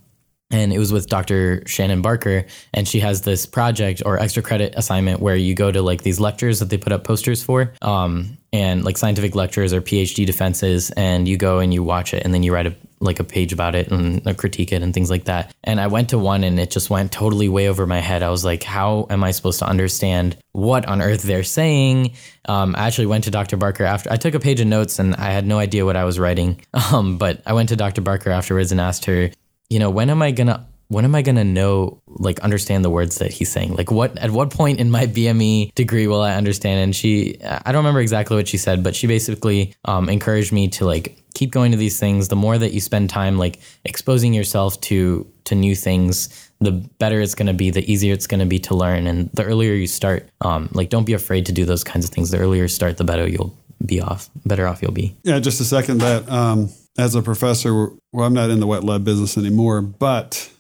and 0.53 0.73
it 0.73 0.79
was 0.79 0.93
with 0.93 1.07
Dr. 1.07 1.63
Shannon 1.67 2.03
Barker, 2.03 2.45
and 2.75 2.89
she 2.89 2.99
has 3.01 3.23
this 3.23 3.47
project 3.47 4.03
or 4.05 4.19
extra 4.19 4.43
credit 4.43 4.75
assignment 4.77 5.21
where 5.21 5.37
you 5.37 5.55
go 5.55 5.71
to 5.71 5.81
like 5.81 6.03
these 6.03 6.19
lectures 6.19 6.59
that 6.59 6.71
they 6.71 6.77
put 6.77 6.93
up 6.93 7.05
posters 7.05 7.41
for, 7.41 7.73
um, 7.83 8.37
and 8.53 8.85
like 8.85 8.99
scientific 8.99 9.35
lectures 9.35 9.73
or 9.73 9.81
PhD 9.81 10.27
defenses, 10.27 10.91
and 10.91 11.29
you 11.29 11.37
go 11.37 11.59
and 11.59 11.73
you 11.73 11.83
watch 11.83 12.15
it, 12.15 12.25
and 12.25 12.35
then 12.35 12.43
you 12.43 12.53
write 12.53 12.67
a 12.67 12.75
like 13.03 13.19
a 13.19 13.25
page 13.25 13.53
about 13.53 13.75
it 13.75 13.91
and 13.91 14.27
uh, 14.27 14.35
critique 14.35 14.73
it 14.73 14.83
and 14.83 14.93
things 14.93 15.11
like 15.11 15.25
that. 15.25 15.55
And 15.65 15.81
I 15.81 15.87
went 15.87 16.11
to 16.11 16.19
one 16.19 16.45
and 16.45 16.61
it 16.61 16.71
just 16.71 16.91
went 16.91 17.11
totally 17.11 17.49
way 17.49 17.69
over 17.69 17.87
my 17.87 18.01
head. 18.01 18.23
I 18.23 18.29
was 18.29 18.45
like, 18.45 18.63
how 18.63 19.07
am 19.09 19.25
I 19.25 19.31
supposed 19.31 19.59
to 19.61 19.67
understand 19.67 20.37
what 20.53 20.87
on 20.87 21.01
earth 21.01 21.23
they're 21.23 21.43
saying? 21.43 22.13
Um, 22.45 22.75
I 22.77 22.87
actually 22.87 23.07
went 23.07 23.25
to 23.25 23.31
Dr. 23.31 23.57
Barker 23.57 23.85
after 23.85 24.13
I 24.13 24.17
took 24.17 24.35
a 24.35 24.41
page 24.41 24.61
of 24.61 24.67
notes 24.67 24.99
and 24.99 25.15
I 25.15 25.31
had 25.31 25.47
no 25.47 25.59
idea 25.59 25.87
what 25.87 25.97
I 25.97 26.05
was 26.05 26.19
writing. 26.19 26.61
Um, 26.91 27.19
but 27.19 27.41
I 27.47 27.53
went 27.53 27.69
to 27.69 27.77
Dr. 27.77 28.01
Barker 28.01 28.31
afterwards 28.31 28.73
and 28.73 28.81
asked 28.81 29.05
her, 29.05 29.31
you 29.69 29.79
know, 29.79 29.91
when 29.91 30.11
am 30.11 30.23
I 30.23 30.33
gonna 30.33 30.67
when 30.91 31.05
am 31.05 31.15
I 31.15 31.23
gonna 31.23 31.45
know 31.45 32.03
like 32.09 32.41
understand 32.41 32.85
the 32.85 32.91
words 32.91 33.19
that 33.19 33.33
he's 33.33 33.49
saying? 33.49 33.77
Like 33.77 33.93
what 33.93 34.19
at 34.19 34.33
what 34.33 34.51
point 34.51 34.81
in 34.81 34.91
my 34.91 35.07
BME 35.07 35.73
degree 35.75 36.09
will 36.09 36.21
I 36.21 36.35
understand? 36.35 36.81
And 36.81 36.97
she 36.97 37.41
I 37.43 37.71
don't 37.71 37.85
remember 37.85 38.01
exactly 38.01 38.37
what 38.37 38.49
she 38.49 38.57
said, 38.57 38.83
but 38.83 38.97
she 38.97 39.07
basically 39.07 39.73
um, 39.85 40.09
encouraged 40.09 40.53
me 40.53 40.67
to 40.71 40.85
like 40.85 41.17
keep 41.35 41.53
going 41.53 41.71
to 41.71 41.79
these 41.79 42.01
things. 42.01 42.27
The 42.27 42.35
more 42.35 42.59
that 42.59 42.73
you 42.73 42.81
spend 42.81 43.09
time 43.09 43.39
like 43.39 43.61
exposing 43.85 44.35
yourself 44.35 44.81
to 44.83 45.31
to 45.45 45.55
new 45.55 45.77
things, 45.77 46.51
the 46.59 46.73
better 46.73 47.21
it's 47.21 47.37
gonna 47.37 47.55
be, 47.55 47.71
the 47.71 47.89
easier 47.91 48.13
it's 48.13 48.27
gonna 48.27 48.47
be 48.47 48.59
to 48.59 48.75
learn. 48.75 49.07
And 49.07 49.31
the 49.33 49.45
earlier 49.45 49.75
you 49.75 49.87
start, 49.87 50.29
um, 50.41 50.71
like 50.73 50.91
don't 50.91 51.07
be 51.07 51.13
afraid 51.13 51.47
to 51.47 51.53
do 51.53 51.65
those 51.65 51.85
kinds 51.85 52.05
of 52.05 52.11
things. 52.11 52.33
The 52.33 52.39
earlier 52.39 52.63
you 52.63 52.69
start, 52.69 52.97
the 52.97 53.05
better 53.05 53.29
you'll 53.29 53.57
be 53.87 54.01
off, 54.01 54.29
better 54.45 54.67
off 54.67 54.83
you'll 54.83 54.91
be. 54.91 55.17
Yeah, 55.23 55.39
just 55.39 55.61
a 55.61 55.65
second 55.65 55.99
that 55.99 56.29
um, 56.29 56.69
as 56.99 57.15
a 57.15 57.23
professor, 57.23 57.91
well, 58.11 58.27
I'm 58.27 58.35
not 58.35 58.51
in 58.51 58.59
the 58.59 58.67
wet 58.67 58.83
lab 58.83 59.05
business 59.05 59.39
anymore, 59.39 59.83
but 59.83 60.51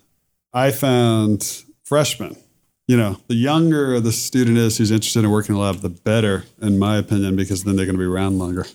I 0.52 0.70
found 0.70 1.64
freshmen, 1.84 2.36
you 2.88 2.96
know, 2.96 3.20
the 3.28 3.34
younger 3.34 4.00
the 4.00 4.12
student 4.12 4.58
is 4.58 4.78
who's 4.78 4.90
interested 4.90 5.24
in 5.24 5.30
working 5.30 5.54
in 5.54 5.60
lab, 5.60 5.76
the 5.76 5.88
better, 5.88 6.44
in 6.60 6.78
my 6.78 6.96
opinion, 6.96 7.36
because 7.36 7.64
then 7.64 7.76
they're 7.76 7.86
going 7.86 7.96
to 7.96 8.00
be 8.00 8.04
around 8.04 8.38
longer. 8.38 8.66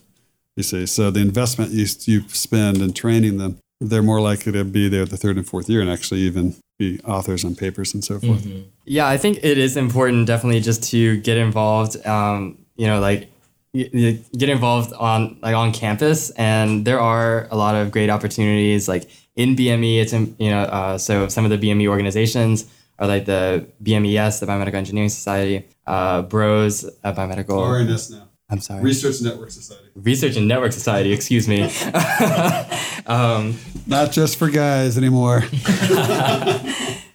You 0.56 0.64
see, 0.64 0.86
so 0.86 1.12
the 1.12 1.20
investment 1.20 1.72
you, 1.72 1.86
you 2.06 2.28
spend 2.30 2.78
in 2.78 2.94
training 2.94 3.40
them, 3.40 3.60
they're 3.82 4.02
more 4.02 4.22
likely 4.22 4.54
to 4.54 4.64
be 4.64 4.88
there 4.88 5.04
the 5.04 5.18
third 5.18 5.36
and 5.36 5.46
fourth 5.46 5.70
year 5.70 5.82
and 5.82 5.90
actually 5.90 6.22
even 6.22 6.56
be 6.80 7.02
authors 7.02 7.44
on 7.44 7.56
papers 7.56 7.94
and 7.94 8.06
so 8.06 8.20
forth. 8.20 8.48
Yeah, 8.86 9.08
I 9.08 9.18
think 9.18 9.40
it 9.44 9.58
is 9.58 9.76
important 9.76 10.28
definitely 10.28 10.62
just 10.62 10.84
to 10.92 11.18
get 11.18 11.38
involved. 11.38 12.06
Um, 12.08 12.58
you 12.78 12.88
know, 12.88 13.02
like 13.02 13.30
get 13.74 14.50
involved 14.50 14.94
on 14.94 15.38
like 15.42 15.56
on 15.56 15.74
campus, 15.74 16.30
and 16.32 16.86
there 16.86 17.02
are 17.02 17.48
a 17.52 17.58
lot 17.58 17.76
of 17.76 17.92
great 17.92 18.10
opportunities. 18.10 18.88
Like 18.88 19.10
in 19.36 19.56
BME, 19.56 20.02
it's 20.02 20.14
in, 20.14 20.36
you 20.40 20.50
know, 20.50 20.62
uh, 20.64 20.98
so 20.98 21.28
some 21.28 21.46
of 21.46 21.52
the 21.52 21.58
BME 21.58 21.88
organizations 21.88 22.66
are 23.00 23.08
like 23.08 23.26
the 23.26 23.68
BMES, 23.84 24.40
the 24.40 24.46
Biomedical 24.46 24.76
Engineering 24.76 25.10
Society, 25.10 25.66
uh, 25.86 26.22
BROS, 26.22 26.86
uh, 27.04 27.14
Biomedical. 27.14 27.60
RNS 27.60 28.12
now. 28.12 28.30
I'm 28.50 28.62
sorry. 28.62 28.84
Research 28.84 29.22
Network 29.22 29.50
Society. 29.50 29.90
Research 29.96 30.38
and 30.38 30.48
Network 30.48 30.72
Society. 30.72 31.12
Excuse 31.12 31.48
me. 31.48 31.64
um, 33.08 33.58
Not 33.88 34.12
just 34.12 34.38
for 34.38 34.50
guys 34.50 34.98
anymore. 34.98 35.38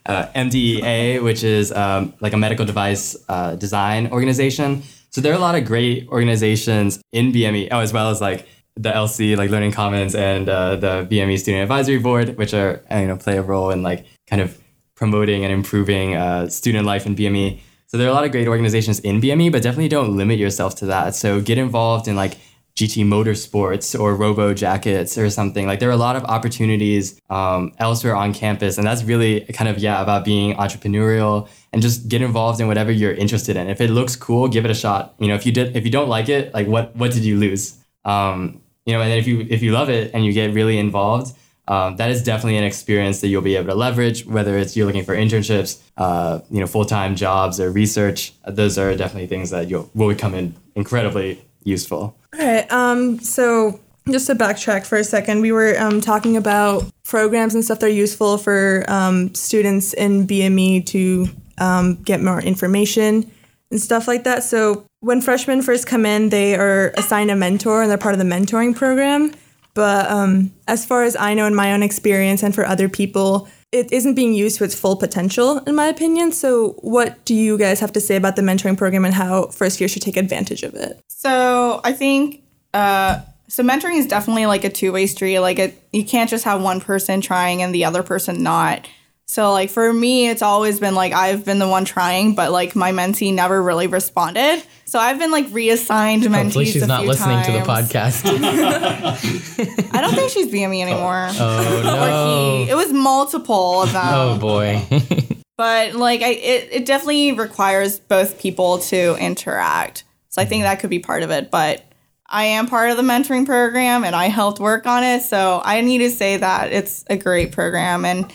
uh, 0.06 0.26
MDEA, 0.34 1.22
which 1.22 1.44
is 1.44 1.70
um, 1.70 2.14
like 2.20 2.32
a 2.32 2.36
medical 2.36 2.66
device 2.66 3.16
uh, 3.28 3.54
design 3.54 4.10
organization. 4.10 4.82
So 5.10 5.20
there 5.20 5.32
are 5.32 5.36
a 5.36 5.40
lot 5.40 5.54
of 5.54 5.64
great 5.64 6.08
organizations 6.08 7.00
in 7.12 7.32
BME, 7.32 7.68
oh, 7.70 7.78
as 7.78 7.92
well 7.92 8.10
as 8.10 8.20
like 8.20 8.46
the 8.76 8.90
LC, 8.90 9.36
like 9.36 9.50
Learning 9.50 9.72
Commons, 9.72 10.14
and 10.14 10.48
uh, 10.48 10.76
the 10.76 11.06
BME 11.10 11.38
Student 11.38 11.62
Advisory 11.62 11.98
Board, 11.98 12.36
which 12.36 12.54
are 12.54 12.82
uh, 12.90 12.96
you 12.96 13.06
know 13.06 13.16
play 13.16 13.36
a 13.36 13.42
role 13.42 13.70
in 13.70 13.82
like 13.82 14.06
kind 14.26 14.40
of 14.40 14.58
promoting 14.94 15.44
and 15.44 15.52
improving 15.52 16.14
uh, 16.14 16.48
student 16.48 16.86
life 16.86 17.06
in 17.06 17.16
BME. 17.16 17.60
So 17.86 17.96
there 17.96 18.06
are 18.06 18.10
a 18.10 18.14
lot 18.14 18.24
of 18.24 18.30
great 18.30 18.46
organizations 18.46 19.00
in 19.00 19.20
BME, 19.20 19.50
but 19.50 19.62
definitely 19.62 19.88
don't 19.88 20.16
limit 20.16 20.38
yourself 20.38 20.76
to 20.76 20.86
that. 20.86 21.16
So 21.16 21.40
get 21.40 21.58
involved 21.58 22.06
in 22.06 22.14
like 22.14 22.34
GT 22.76 23.04
Motorsports 23.04 23.98
or 23.98 24.14
Robo 24.14 24.54
Jackets 24.54 25.18
or 25.18 25.28
something. 25.28 25.66
Like 25.66 25.80
there 25.80 25.88
are 25.88 25.92
a 25.92 25.96
lot 25.96 26.16
of 26.16 26.24
opportunities 26.24 27.20
um, 27.28 27.72
elsewhere 27.78 28.14
on 28.14 28.32
campus, 28.32 28.78
and 28.78 28.86
that's 28.86 29.02
really 29.02 29.40
kind 29.52 29.68
of 29.68 29.78
yeah 29.78 30.00
about 30.00 30.24
being 30.24 30.54
entrepreneurial 30.54 31.48
and 31.72 31.82
just 31.82 32.08
get 32.08 32.22
involved 32.22 32.60
in 32.60 32.68
whatever 32.68 32.90
you're 32.90 33.12
interested 33.12 33.56
in. 33.56 33.68
If 33.68 33.80
it 33.80 33.90
looks 33.90 34.16
cool, 34.16 34.48
give 34.48 34.64
it 34.64 34.70
a 34.70 34.74
shot. 34.74 35.14
You 35.18 35.28
know, 35.28 35.34
if 35.34 35.44
you 35.44 35.52
did 35.52 35.76
if 35.76 35.84
you 35.84 35.90
don't 35.90 36.08
like 36.08 36.28
it, 36.28 36.54
like 36.54 36.66
what 36.66 36.94
what 36.96 37.10
did 37.12 37.24
you 37.24 37.36
lose? 37.38 37.79
Um, 38.04 38.62
you 38.86 38.94
know, 38.94 39.02
and 39.02 39.12
if 39.12 39.26
you 39.26 39.46
if 39.48 39.62
you 39.62 39.72
love 39.72 39.90
it 39.90 40.12
and 40.14 40.24
you 40.24 40.32
get 40.32 40.52
really 40.52 40.78
involved, 40.78 41.36
um, 41.68 41.96
that 41.96 42.10
is 42.10 42.22
definitely 42.22 42.56
an 42.56 42.64
experience 42.64 43.20
that 43.20 43.28
you'll 43.28 43.42
be 43.42 43.56
able 43.56 43.68
to 43.68 43.74
leverage. 43.74 44.26
Whether 44.26 44.58
it's 44.58 44.76
you're 44.76 44.86
looking 44.86 45.04
for 45.04 45.14
internships, 45.14 45.80
uh, 45.96 46.40
you 46.50 46.60
know, 46.60 46.66
full 46.66 46.84
time 46.84 47.14
jobs 47.14 47.60
or 47.60 47.70
research, 47.70 48.32
those 48.46 48.78
are 48.78 48.96
definitely 48.96 49.28
things 49.28 49.50
that 49.50 49.68
you'll 49.68 49.90
will 49.94 50.08
become 50.08 50.34
in 50.34 50.54
incredibly 50.74 51.44
useful. 51.62 52.16
All 52.38 52.46
right. 52.46 52.70
Um, 52.72 53.20
so 53.20 53.78
just 54.10 54.26
to 54.26 54.34
backtrack 54.34 54.86
for 54.86 54.98
a 54.98 55.04
second, 55.04 55.42
we 55.42 55.52
were 55.52 55.78
um, 55.78 56.00
talking 56.00 56.36
about 56.36 56.84
programs 57.04 57.54
and 57.54 57.64
stuff 57.64 57.80
that 57.80 57.86
are 57.86 57.90
useful 57.90 58.38
for 58.38 58.84
um, 58.88 59.34
students 59.34 59.92
in 59.92 60.26
BME 60.26 60.86
to 60.86 61.28
um, 61.58 61.96
get 62.02 62.20
more 62.20 62.40
information 62.40 63.30
and 63.70 63.80
stuff 63.80 64.08
like 64.08 64.24
that. 64.24 64.42
So 64.42 64.84
when 65.00 65.20
freshmen 65.20 65.62
first 65.62 65.86
come 65.86 66.04
in, 66.04 66.30
they 66.30 66.54
are 66.56 66.92
assigned 66.96 67.30
a 67.30 67.36
mentor 67.36 67.82
and 67.82 67.90
they're 67.90 67.98
part 67.98 68.14
of 68.14 68.18
the 68.18 68.24
mentoring 68.24 68.74
program. 68.74 69.32
But 69.74 70.10
um, 70.10 70.52
as 70.66 70.84
far 70.84 71.04
as 71.04 71.16
I 71.16 71.34
know 71.34 71.46
in 71.46 71.54
my 71.54 71.72
own 71.72 71.82
experience 71.82 72.42
and 72.42 72.54
for 72.54 72.66
other 72.66 72.88
people, 72.88 73.48
it 73.72 73.92
isn't 73.92 74.14
being 74.14 74.34
used 74.34 74.58
to 74.58 74.64
its 74.64 74.74
full 74.74 74.96
potential, 74.96 75.58
in 75.58 75.76
my 75.76 75.86
opinion. 75.86 76.32
So, 76.32 76.70
what 76.80 77.24
do 77.24 77.36
you 77.36 77.56
guys 77.56 77.78
have 77.78 77.92
to 77.92 78.00
say 78.00 78.16
about 78.16 78.34
the 78.34 78.42
mentoring 78.42 78.76
program 78.76 79.04
and 79.04 79.14
how 79.14 79.46
first 79.46 79.80
year 79.80 79.86
should 79.86 80.02
take 80.02 80.16
advantage 80.16 80.64
of 80.64 80.74
it? 80.74 81.00
So 81.06 81.80
I 81.84 81.92
think 81.92 82.42
uh, 82.74 83.20
so 83.50 83.62
mentoring 83.62 83.96
is 83.96 84.06
definitely 84.06 84.46
like 84.46 84.64
a 84.64 84.70
two 84.70 84.92
way 84.92 85.06
street. 85.06 85.40
Like 85.40 85.58
it, 85.58 85.82
you 85.92 86.04
can't 86.04 86.30
just 86.30 86.44
have 86.44 86.62
one 86.62 86.80
person 86.80 87.20
trying 87.20 87.62
and 87.62 87.74
the 87.74 87.84
other 87.84 88.02
person 88.02 88.42
not. 88.42 88.88
So 89.30 89.52
like 89.52 89.70
for 89.70 89.92
me, 89.92 90.28
it's 90.28 90.42
always 90.42 90.80
been 90.80 90.96
like 90.96 91.12
I've 91.12 91.44
been 91.44 91.60
the 91.60 91.68
one 91.68 91.84
trying, 91.84 92.34
but 92.34 92.50
like 92.50 92.74
my 92.74 92.90
mentee 92.90 93.32
never 93.32 93.62
really 93.62 93.86
responded. 93.86 94.60
So 94.86 94.98
I've 94.98 95.20
been 95.20 95.30
like 95.30 95.46
reassigned 95.52 96.24
mentees. 96.24 96.42
Hopefully, 96.42 96.64
she's 96.64 96.82
a 96.82 96.88
not 96.88 97.02
few 97.02 97.10
listening 97.10 97.44
to 97.44 97.52
the 97.52 97.60
podcast. 97.60 98.24
I 99.94 100.00
don't 100.00 100.14
think 100.14 100.32
she's 100.32 100.48
BME 100.48 100.82
anymore. 100.82 101.28
oh, 101.30 101.34
oh 101.38 101.78
Or 101.78 102.08
no! 102.08 102.64
he. 102.64 102.70
It 102.72 102.74
was 102.74 102.92
multiple 102.92 103.82
of 103.82 103.92
them. 103.92 104.02
Oh 104.04 104.38
boy. 104.40 104.82
but 105.56 105.94
like 105.94 106.22
I 106.22 106.30
it, 106.30 106.68
it 106.72 106.84
definitely 106.84 107.30
requires 107.30 108.00
both 108.00 108.40
people 108.40 108.80
to 108.80 109.16
interact. 109.20 110.02
So 110.30 110.42
I 110.42 110.44
think 110.44 110.64
that 110.64 110.80
could 110.80 110.90
be 110.90 110.98
part 110.98 111.22
of 111.22 111.30
it. 111.30 111.52
But 111.52 111.84
I 112.26 112.46
am 112.46 112.66
part 112.66 112.90
of 112.90 112.96
the 112.96 113.04
mentoring 113.04 113.46
program 113.46 114.02
and 114.02 114.16
I 114.16 114.24
helped 114.24 114.58
work 114.58 114.88
on 114.88 115.04
it. 115.04 115.22
So 115.22 115.62
I 115.64 115.82
need 115.82 115.98
to 115.98 116.10
say 116.10 116.36
that 116.38 116.72
it's 116.72 117.04
a 117.08 117.16
great 117.16 117.52
program 117.52 118.04
and 118.04 118.32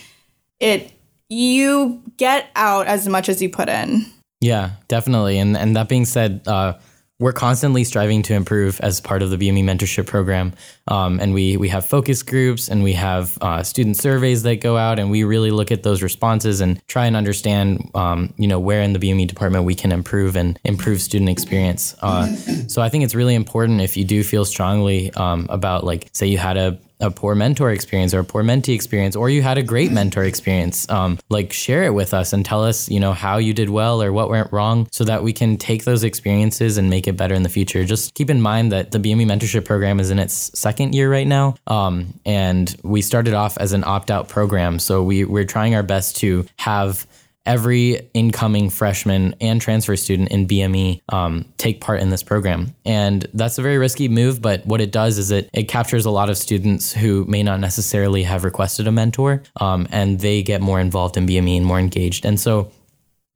it 0.65 0.91
you 1.29 2.01
get 2.17 2.49
out 2.55 2.87
as 2.87 3.07
much 3.07 3.29
as 3.29 3.41
you 3.41 3.49
put 3.49 3.69
in. 3.69 4.05
Yeah, 4.41 4.71
definitely. 4.87 5.37
And 5.39 5.55
and 5.55 5.75
that 5.75 5.89
being 5.89 6.05
said, 6.05 6.41
uh, 6.47 6.77
we're 7.17 7.31
constantly 7.31 7.85
striving 7.85 8.21
to 8.23 8.33
improve 8.33 8.79
as 8.81 8.99
part 8.99 9.21
of 9.21 9.29
the 9.29 9.37
BME 9.37 9.63
mentorship 9.63 10.05
program. 10.05 10.53
Um, 10.87 11.19
and 11.21 11.33
we 11.33 11.55
we 11.55 11.69
have 11.69 11.85
focus 11.85 12.21
groups 12.21 12.67
and 12.67 12.83
we 12.83 12.93
have 12.93 13.37
uh, 13.41 13.63
student 13.63 13.95
surveys 13.95 14.43
that 14.43 14.59
go 14.59 14.77
out, 14.77 14.99
and 14.99 15.09
we 15.09 15.23
really 15.23 15.51
look 15.51 15.71
at 15.71 15.83
those 15.83 16.03
responses 16.03 16.61
and 16.61 16.85
try 16.87 17.05
and 17.05 17.15
understand, 17.15 17.89
um, 17.95 18.33
you 18.37 18.47
know, 18.47 18.59
where 18.59 18.81
in 18.81 18.93
the 18.93 18.99
BME 18.99 19.27
department 19.27 19.63
we 19.63 19.75
can 19.75 19.91
improve 19.91 20.35
and 20.35 20.59
improve 20.63 21.01
student 21.01 21.29
experience. 21.29 21.95
Uh, 22.01 22.27
so 22.67 22.81
I 22.81 22.89
think 22.89 23.03
it's 23.03 23.15
really 23.15 23.35
important 23.35 23.81
if 23.81 23.95
you 23.95 24.03
do 24.03 24.23
feel 24.23 24.45
strongly 24.45 25.13
um, 25.13 25.47
about, 25.49 25.85
like, 25.85 26.09
say 26.11 26.27
you 26.27 26.37
had 26.37 26.57
a 26.57 26.77
a 26.99 27.11
poor 27.11 27.35
mentor 27.35 27.71
experience 27.71 28.13
or 28.13 28.19
a 28.19 28.23
poor 28.23 28.43
mentee 28.43 28.73
experience, 28.73 29.15
or 29.15 29.29
you 29.29 29.41
had 29.41 29.57
a 29.57 29.63
great 29.63 29.91
mentor 29.91 30.23
experience, 30.23 30.89
um, 30.89 31.19
like 31.29 31.51
share 31.51 31.83
it 31.83 31.93
with 31.93 32.13
us 32.13 32.33
and 32.33 32.45
tell 32.45 32.63
us, 32.63 32.89
you 32.89 32.99
know, 32.99 33.13
how 33.13 33.37
you 33.37 33.53
did 33.53 33.69
well 33.69 34.01
or 34.01 34.13
what 34.13 34.29
went 34.29 34.51
wrong 34.51 34.87
so 34.91 35.03
that 35.03 35.23
we 35.23 35.33
can 35.33 35.57
take 35.57 35.83
those 35.83 36.03
experiences 36.03 36.77
and 36.77 36.89
make 36.89 37.07
it 37.07 37.17
better 37.17 37.35
in 37.35 37.43
the 37.43 37.49
future. 37.49 37.83
Just 37.83 38.13
keep 38.13 38.29
in 38.29 38.41
mind 38.41 38.71
that 38.71 38.91
the 38.91 38.99
BME 38.99 39.25
mentorship 39.25 39.65
program 39.65 39.99
is 39.99 40.09
in 40.09 40.19
its 40.19 40.57
second 40.57 40.95
year 40.95 41.11
right 41.11 41.27
now. 41.27 41.55
Um, 41.67 42.19
and 42.25 42.75
we 42.83 43.01
started 43.01 43.33
off 43.33 43.57
as 43.57 43.73
an 43.73 43.83
opt 43.83 44.11
out 44.11 44.29
program. 44.29 44.79
So 44.79 45.03
we, 45.03 45.25
we're 45.25 45.45
trying 45.45 45.75
our 45.75 45.83
best 45.83 46.17
to 46.17 46.45
have 46.57 47.05
every 47.45 48.09
incoming 48.13 48.69
freshman 48.69 49.35
and 49.39 49.61
transfer 49.61 49.95
student 49.95 50.29
in 50.29 50.47
BME 50.47 51.01
um, 51.09 51.45
take 51.57 51.79
part 51.81 51.99
in 52.01 52.09
this 52.09 52.23
program. 52.23 52.75
And 52.85 53.25
that's 53.33 53.57
a 53.57 53.61
very 53.61 53.77
risky 53.77 54.07
move, 54.07 54.41
but 54.41 54.65
what 54.65 54.81
it 54.81 54.91
does 54.91 55.17
is 55.17 55.31
it, 55.31 55.49
it 55.53 55.63
captures 55.63 56.05
a 56.05 56.11
lot 56.11 56.29
of 56.29 56.37
students 56.37 56.91
who 56.91 57.25
may 57.25 57.43
not 57.43 57.59
necessarily 57.59 58.23
have 58.23 58.43
requested 58.43 58.87
a 58.87 58.91
mentor 58.91 59.43
um, 59.59 59.87
and 59.91 60.19
they 60.19 60.41
get 60.43 60.61
more 60.61 60.79
involved 60.79 61.17
in 61.17 61.27
BME 61.27 61.57
and 61.57 61.65
more 61.65 61.79
engaged. 61.79 62.25
And 62.25 62.39
so 62.39 62.71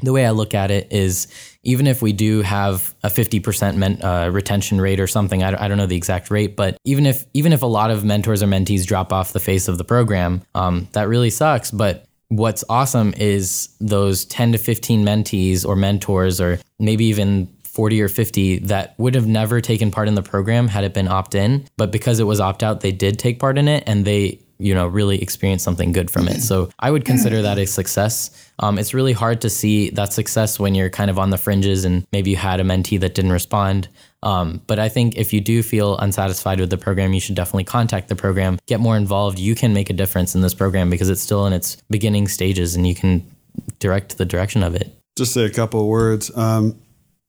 the 0.02 0.14
way 0.14 0.26
I 0.26 0.32
look 0.32 0.54
at 0.54 0.72
it 0.72 0.92
is 0.94 1.28
even 1.64 1.86
if 1.86 2.02
we 2.02 2.14
do 2.14 2.42
have 2.42 2.96
a 3.04 3.10
50% 3.10 3.76
men, 3.76 4.02
uh, 4.02 4.30
retention 4.32 4.80
rate 4.80 5.00
or 5.00 5.08
something, 5.08 5.44
I, 5.44 5.52
don't- 5.52 5.60
I 5.62 5.68
don't 5.68 5.78
know 5.78 5.88
the 5.88 5.98
exact 5.98 6.32
rate, 6.32 6.56
but 6.56 6.78
even 6.86 7.06
if 7.06 7.26
even 7.34 7.52
if 7.52 7.62
a 7.64 7.68
lot 7.68 7.92
of 7.92 8.06
mentors 8.06 8.42
or 8.42 8.48
mentees 8.48 8.86
drop 8.86 9.12
off 9.12 9.34
the 9.34 9.42
face 9.42 9.68
of 9.68 9.78
the 9.78 9.84
program, 9.84 10.42
um, 10.56 10.88
that 10.94 11.10
really 11.10 11.30
sucks. 11.30 11.70
But 11.70 12.06
what's 12.30 12.64
awesome 12.70 13.14
is 13.18 13.70
those 13.80 14.26
10 14.26 14.54
to 14.54 14.58
15 14.58 15.04
mentees 15.04 15.66
or 15.66 15.76
mentors 15.76 16.40
or 16.40 16.60
maybe 16.80 17.06
even 17.06 17.48
40 17.64 18.02
or 18.02 18.08
50 18.08 18.60
that 18.60 18.98
would 18.98 19.16
have 19.16 19.28
never 19.28 19.62
taken 19.62 19.92
part 19.92 20.08
in 20.08 20.16
the 20.16 20.22
program 20.22 20.68
had 20.68 20.84
it 20.84 20.94
been 20.94 21.08
opt 21.08 21.36
in 21.36 21.66
but 21.76 21.92
because 21.92 22.20
it 22.20 22.26
was 22.26 22.40
opt 22.40 22.64
out 22.64 22.82
they 22.82 22.92
did 22.92 23.20
take 23.20 23.40
part 23.40 23.58
in 23.58 23.68
it 23.68 23.84
and 23.88 24.06
they 24.06 24.40
you 24.60 24.76
know 24.76 24.88
really 24.88 25.22
experienced 25.22 25.66
something 25.66 25.92
good 25.92 26.12
from 26.12 26.28
it. 26.28 26.42
So 26.42 26.70
I 26.80 26.92
would 26.92 27.06
consider 27.06 27.42
that 27.42 27.58
a 27.58 27.66
success. 27.66 28.49
Um, 28.60 28.78
it's 28.78 28.94
really 28.94 29.14
hard 29.14 29.42
to 29.42 29.50
see 29.50 29.90
that 29.92 30.14
success 30.14 30.60
when 30.60 30.76
you're 30.76 30.90
kind 30.90 31.10
of 31.10 31.18
on 31.18 31.30
the 31.30 31.38
fringes 31.38 31.86
and 31.86 32.06
maybe 32.12 32.32
you 32.32 32.38
had 32.38 32.60
a 32.60 32.64
mentee 32.64 33.00
that 33.00 33.16
didn't 33.16 33.32
respond. 33.32 33.88
Um, 34.22 34.62
but 34.68 34.80
I 34.80 34.90
think 34.90 35.18
if 35.18 35.32
you 35.32 35.40
do 35.40 35.64
feel 35.64 35.98
unsatisfied 35.98 36.60
with 36.60 36.70
the 36.70 36.78
program, 36.78 37.14
you 37.14 37.22
should 37.22 37.36
definitely 37.36 37.64
contact 37.64 38.10
the 38.10 38.16
program, 38.16 38.60
get 38.68 38.80
more 38.80 38.98
involved. 38.98 39.40
You 39.40 39.56
can 39.56 39.74
make 39.74 39.90
a 39.90 39.94
difference 39.94 40.36
in 40.36 40.42
this 40.42 40.54
program 40.54 40.90
because 40.90 41.10
it's 41.10 41.22
still 41.22 41.46
in 41.48 41.54
its 41.54 41.78
beginning 41.90 42.28
stages 42.28 42.76
and 42.76 42.86
you 42.86 42.96
can 42.96 43.26
direct 43.80 44.18
the 44.18 44.26
direction 44.26 44.62
of 44.62 44.76
it. 44.76 44.94
Just 45.18 45.34
say 45.34 45.46
a 45.46 45.50
couple 45.50 45.80
of 45.82 45.88
words. 45.88 46.36
Um, 46.36 46.80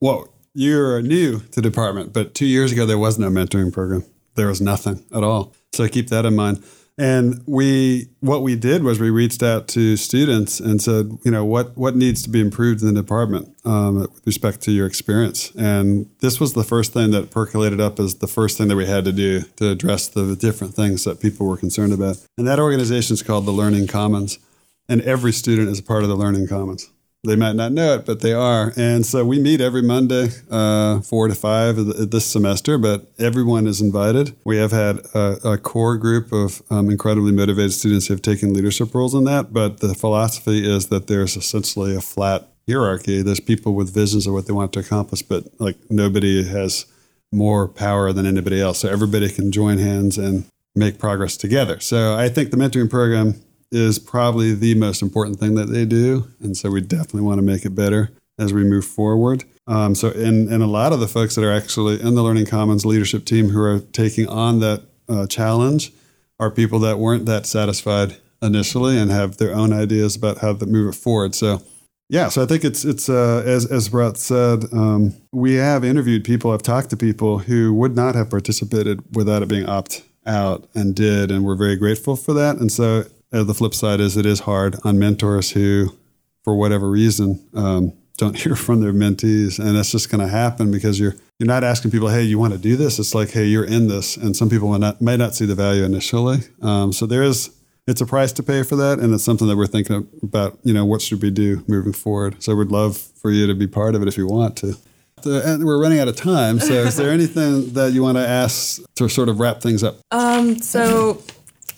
well, 0.01 0.29
you're 0.53 1.01
new 1.03 1.39
to 1.39 1.61
the 1.61 1.63
department, 1.63 2.13
but 2.13 2.35
two 2.35 2.47
years 2.47 2.73
ago, 2.73 2.87
there 2.87 2.99
was 2.99 3.19
no 3.19 3.29
mentoring 3.29 3.73
program. 3.73 4.05
There 4.35 4.49
was 4.49 4.61
nothing 4.61 5.05
at 5.15 5.23
all. 5.23 5.55
So 5.73 5.87
keep 5.89 6.09
that 6.09 6.25
in 6.25 6.35
mind. 6.35 6.65
And 7.01 7.43
we, 7.47 8.11
what 8.21 8.43
we 8.43 8.57
did 8.57 8.83
was 8.83 9.01
we 9.01 9.09
reached 9.09 9.43
out 9.43 9.69
to 9.69 9.97
students 9.97 10.61
and 10.61 10.83
said, 10.83 11.17
you 11.25 11.31
know, 11.31 11.47
what 11.47 11.75
what 11.75 11.97
needs 11.97 12.23
to 12.25 12.29
be 12.29 12.43
improved 12.43 12.83
in 12.83 12.93
the 12.93 13.01
department 13.01 13.57
um, 13.65 14.01
with 14.01 14.27
respect 14.27 14.61
to 14.65 14.71
your 14.71 14.87
experience. 14.87 15.51
And 15.57 16.11
this 16.19 16.39
was 16.39 16.53
the 16.53 16.63
first 16.63 16.93
thing 16.93 17.11
that 17.13 17.31
percolated 17.31 17.81
up 17.81 17.99
as 17.99 18.17
the 18.17 18.27
first 18.27 18.59
thing 18.59 18.69
that 18.69 18.77
we 18.77 18.85
had 18.85 19.07
to 19.07 19.13
do 19.13 19.41
to 19.57 19.71
address 19.71 20.09
the 20.09 20.37
different 20.37 20.75
things 20.75 21.05
that 21.05 21.21
people 21.21 21.47
were 21.47 21.57
concerned 21.57 21.95
about. 21.95 22.19
And 22.37 22.47
that 22.47 22.59
organization 22.61 23.15
is 23.15 23.23
called 23.23 23.47
the 23.47 23.51
Learning 23.51 23.87
Commons, 23.87 24.39
and 24.87 25.01
every 25.01 25.33
student 25.33 25.71
is 25.71 25.79
a 25.79 25.83
part 25.83 26.03
of 26.03 26.11
the 26.11 26.17
Learning 26.17 26.47
Commons. 26.47 26.91
They 27.23 27.37
might 27.37 27.55
not 27.55 27.73
know 27.73 27.97
it, 27.97 28.07
but 28.07 28.21
they 28.21 28.33
are. 28.33 28.73
And 28.77 29.05
so 29.05 29.27
we 29.27 29.39
meet 29.39 29.61
every 29.61 29.83
Monday, 29.83 30.29
uh, 30.51 31.01
four 31.01 31.29
to 31.29 31.35
five 31.35 31.77
this 31.77 32.25
semester, 32.25 32.79
but 32.79 33.11
everyone 33.19 33.67
is 33.67 33.83
invited. 33.83 34.35
We 34.45 34.57
have 34.57 34.73
had 34.73 35.01
a, 35.15 35.51
a 35.51 35.59
core 35.59 35.99
group 35.99 36.33
of 36.33 36.63
um, 36.71 36.89
incredibly 36.89 37.33
motivated 37.33 37.75
students 37.75 38.07
who 38.07 38.15
have 38.15 38.23
taken 38.23 38.55
leadership 38.55 38.95
roles 38.95 39.15
in 39.15 39.25
that. 39.25 39.53
But 39.53 39.81
the 39.81 39.95
philosophy 39.95 40.67
is 40.67 40.87
that 40.87 41.09
there's 41.09 41.37
essentially 41.37 41.95
a 41.95 42.01
flat 42.01 42.49
hierarchy. 42.67 43.21
There's 43.21 43.41
people 43.41 43.75
with 43.75 43.93
visions 43.93 44.27
of 44.27 44.33
what 44.33 44.47
they 44.47 44.55
want 44.55 44.73
to 44.73 44.81
accomplish, 44.81 45.21
but 45.21 45.45
like 45.59 45.77
nobody 45.91 46.43
has 46.45 46.87
more 47.31 47.69
power 47.69 48.15
than 48.15 48.25
anybody 48.25 48.63
else. 48.63 48.79
So 48.79 48.89
everybody 48.89 49.29
can 49.29 49.53
join 49.53 49.77
hands 49.77 50.17
and 50.17 50.47
make 50.75 50.99
progress 50.99 51.37
together. 51.37 51.81
So 51.81 52.17
I 52.17 52.31
think 52.31 52.51
the 52.51 52.57
mentoring 52.57 52.89
program 52.89 53.43
is 53.73 53.99
probably 53.99 54.55
the 54.55 54.75
most 54.75 55.03
important 55.03 55.39
thing 55.39 55.55
that 55.55 55.67
they 55.67 55.85
do. 55.85 56.29
And 56.41 56.57
so 56.57 56.71
we 56.71 56.81
definitely 56.81 57.23
want 57.23 57.39
to 57.39 57.43
make 57.43 57.65
it 57.65 57.75
better 57.75 58.11
as 58.39 58.53
we 58.53 58.65
move 58.65 58.85
forward. 58.85 59.45
Um, 59.67 59.95
so, 59.95 60.11
and, 60.11 60.49
and 60.49 60.63
a 60.63 60.67
lot 60.67 60.93
of 60.93 61.01
the 61.01 61.07
folks 61.07 61.35
that 61.35 61.45
are 61.45 61.53
actually 61.53 62.01
in 62.01 62.15
the 62.15 62.23
Learning 62.23 62.47
Commons 62.47 62.85
leadership 62.85 63.25
team 63.25 63.51
who 63.51 63.61
are 63.61 63.81
taking 63.81 64.27
on 64.29 64.61
that 64.61 64.83
uh, 65.09 65.27
challenge 65.27 65.93
are 66.41 66.51
people 66.51 66.79
that 66.81 66.99
weren't 66.99 67.27
that 67.27 67.47
satisfied 67.47 68.17
initially 68.43 68.99
and 68.99 69.11
have 69.11 69.37
their 69.37 69.55
own 69.55 69.73
ideas 69.73 70.17
about 70.17 70.39
how 70.39 70.55
to 70.55 70.67
move 70.67 70.95
it 70.95 70.97
forward. 70.97 71.35
So, 71.35 71.63
yeah, 72.09 72.29
so 72.29 72.43
I 72.43 72.47
think 72.47 72.65
it's 72.65 72.85
it's 72.85 73.09
uh, 73.09 73.43
as 73.47 73.71
as 73.71 73.89
Bharat 73.89 74.17
said, 74.17 74.65
um, 74.73 75.15
we 75.33 75.55
have 75.55 75.85
interviewed 75.85 76.25
people, 76.25 76.51
I've 76.51 76.63
talked 76.63 76.91
to 76.91 76.97
people 76.97 77.39
who 77.39 77.73
would 77.75 77.95
not 77.95 78.17
have 78.17 78.31
participated 78.31 79.15
without 79.15 79.43
it 79.43 79.49
being 79.49 79.67
opt 79.67 80.03
out 80.27 80.69
and 80.75 80.95
did, 80.95 81.31
and 81.31 81.45
we're 81.45 81.55
very 81.55 81.77
grateful 81.77 82.17
for 82.17 82.33
that. 82.33 82.57
And 82.57 82.73
so 82.73 83.05
uh, 83.33 83.45
the 83.45 83.55
flip 83.55 83.75
side 83.75 84.01
is 84.01 84.17
it 84.17 84.27
is 84.27 84.41
hard 84.41 84.77
on 84.85 84.99
mentors 84.99 85.53
who, 85.53 85.97
for 86.43 86.55
whatever 86.55 86.91
reason, 86.91 87.45
um, 87.55 87.93
don't 88.17 88.37
hear 88.43 88.55
from 88.55 88.81
their 88.81 88.93
mentees, 88.93 89.59
and 89.59 89.77
that's 89.77 89.93
just 89.93 90.11
going 90.11 90.21
to 90.21 90.29
happen 90.29 90.71
because 90.71 90.99
you're 91.01 91.15
you're 91.39 91.47
not 91.47 91.65
asking 91.65 91.91
people, 91.91 92.09
hey, 92.09 92.23
you 92.23 92.39
want 92.39 92.53
to 92.53 92.59
do 92.59 92.77
this? 92.77 92.99
It's 92.99 93.15
like, 93.15 93.31
hey, 93.31 93.47
you're 93.47 93.65
in 93.65 93.89
this, 93.89 94.19
and 94.19 94.37
some 94.37 94.51
people 94.51 94.71
may 94.71 94.79
not 94.79 95.01
may 95.01 95.17
not 95.17 95.35
see 95.35 95.47
the 95.47 95.55
value 95.55 95.85
initially. 95.85 96.41
Um, 96.61 96.93
so 96.93 97.07
there 97.07 97.23
is 97.23 97.51
it's 97.87 98.01
a 98.01 98.07
price 98.07 98.33
to 98.33 98.43
pay 98.43 98.63
for 98.63 98.77
that, 98.77 98.99
and 98.99 99.13
it's 99.15 99.25
something 99.25 99.49
that 99.49 99.57
we're 99.57 99.67
thinking 99.67 100.07
about. 100.23 100.59
You 100.63 100.75
know, 100.75 100.85
what 100.85 101.03
should 101.03 101.23
we 101.23 101.31
do 101.31 101.65
moving 101.67 101.93
forward? 101.93 102.43
So 102.43 102.55
we'd 102.55 102.69
love 102.69 102.97
for 102.97 103.31
you 103.31 103.47
to 103.47 103.55
be 103.55 103.67
part 103.67 103.95
of 103.95 104.03
it 104.03 104.09
if 104.09 104.17
you 104.17 104.27
want 104.27 104.57
to. 104.59 104.77
And 105.23 105.65
we're 105.65 105.81
running 105.81 106.01
out 106.01 106.09
of 106.09 106.17
time. 106.17 106.61
So, 106.61 106.73
is 106.73 106.97
there 106.97 107.11
anything 107.21 107.73
that 107.75 107.93
you 107.93 108.03
want 108.03 108.17
to 108.17 108.27
ask 108.27 108.81
to 108.95 109.09
sort 109.09 109.29
of 109.29 109.39
wrap 109.39 109.61
things 109.61 109.83
up? 109.83 109.97
Um, 110.11 110.61
so 110.63 111.23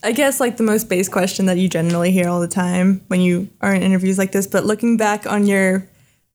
I 0.05 0.13
guess 0.13 0.41
like 0.41 0.57
the 0.57 0.65
most 0.65 0.89
base 0.89 1.09
question 1.09 1.47
that 1.47 1.59
you 1.59 1.69
generally 1.69 2.11
hear 2.11 2.29
all 2.29 2.41
the 2.41 2.49
time 2.49 3.03
when 3.07 3.21
you 3.21 3.49
are 3.61 3.73
in 3.73 3.83
interviews 3.83 4.19
like 4.19 4.33
this, 4.33 4.49
but 4.49 4.65
looking 4.65 4.97
back 4.97 5.27
on 5.31 5.47
your 5.47 5.87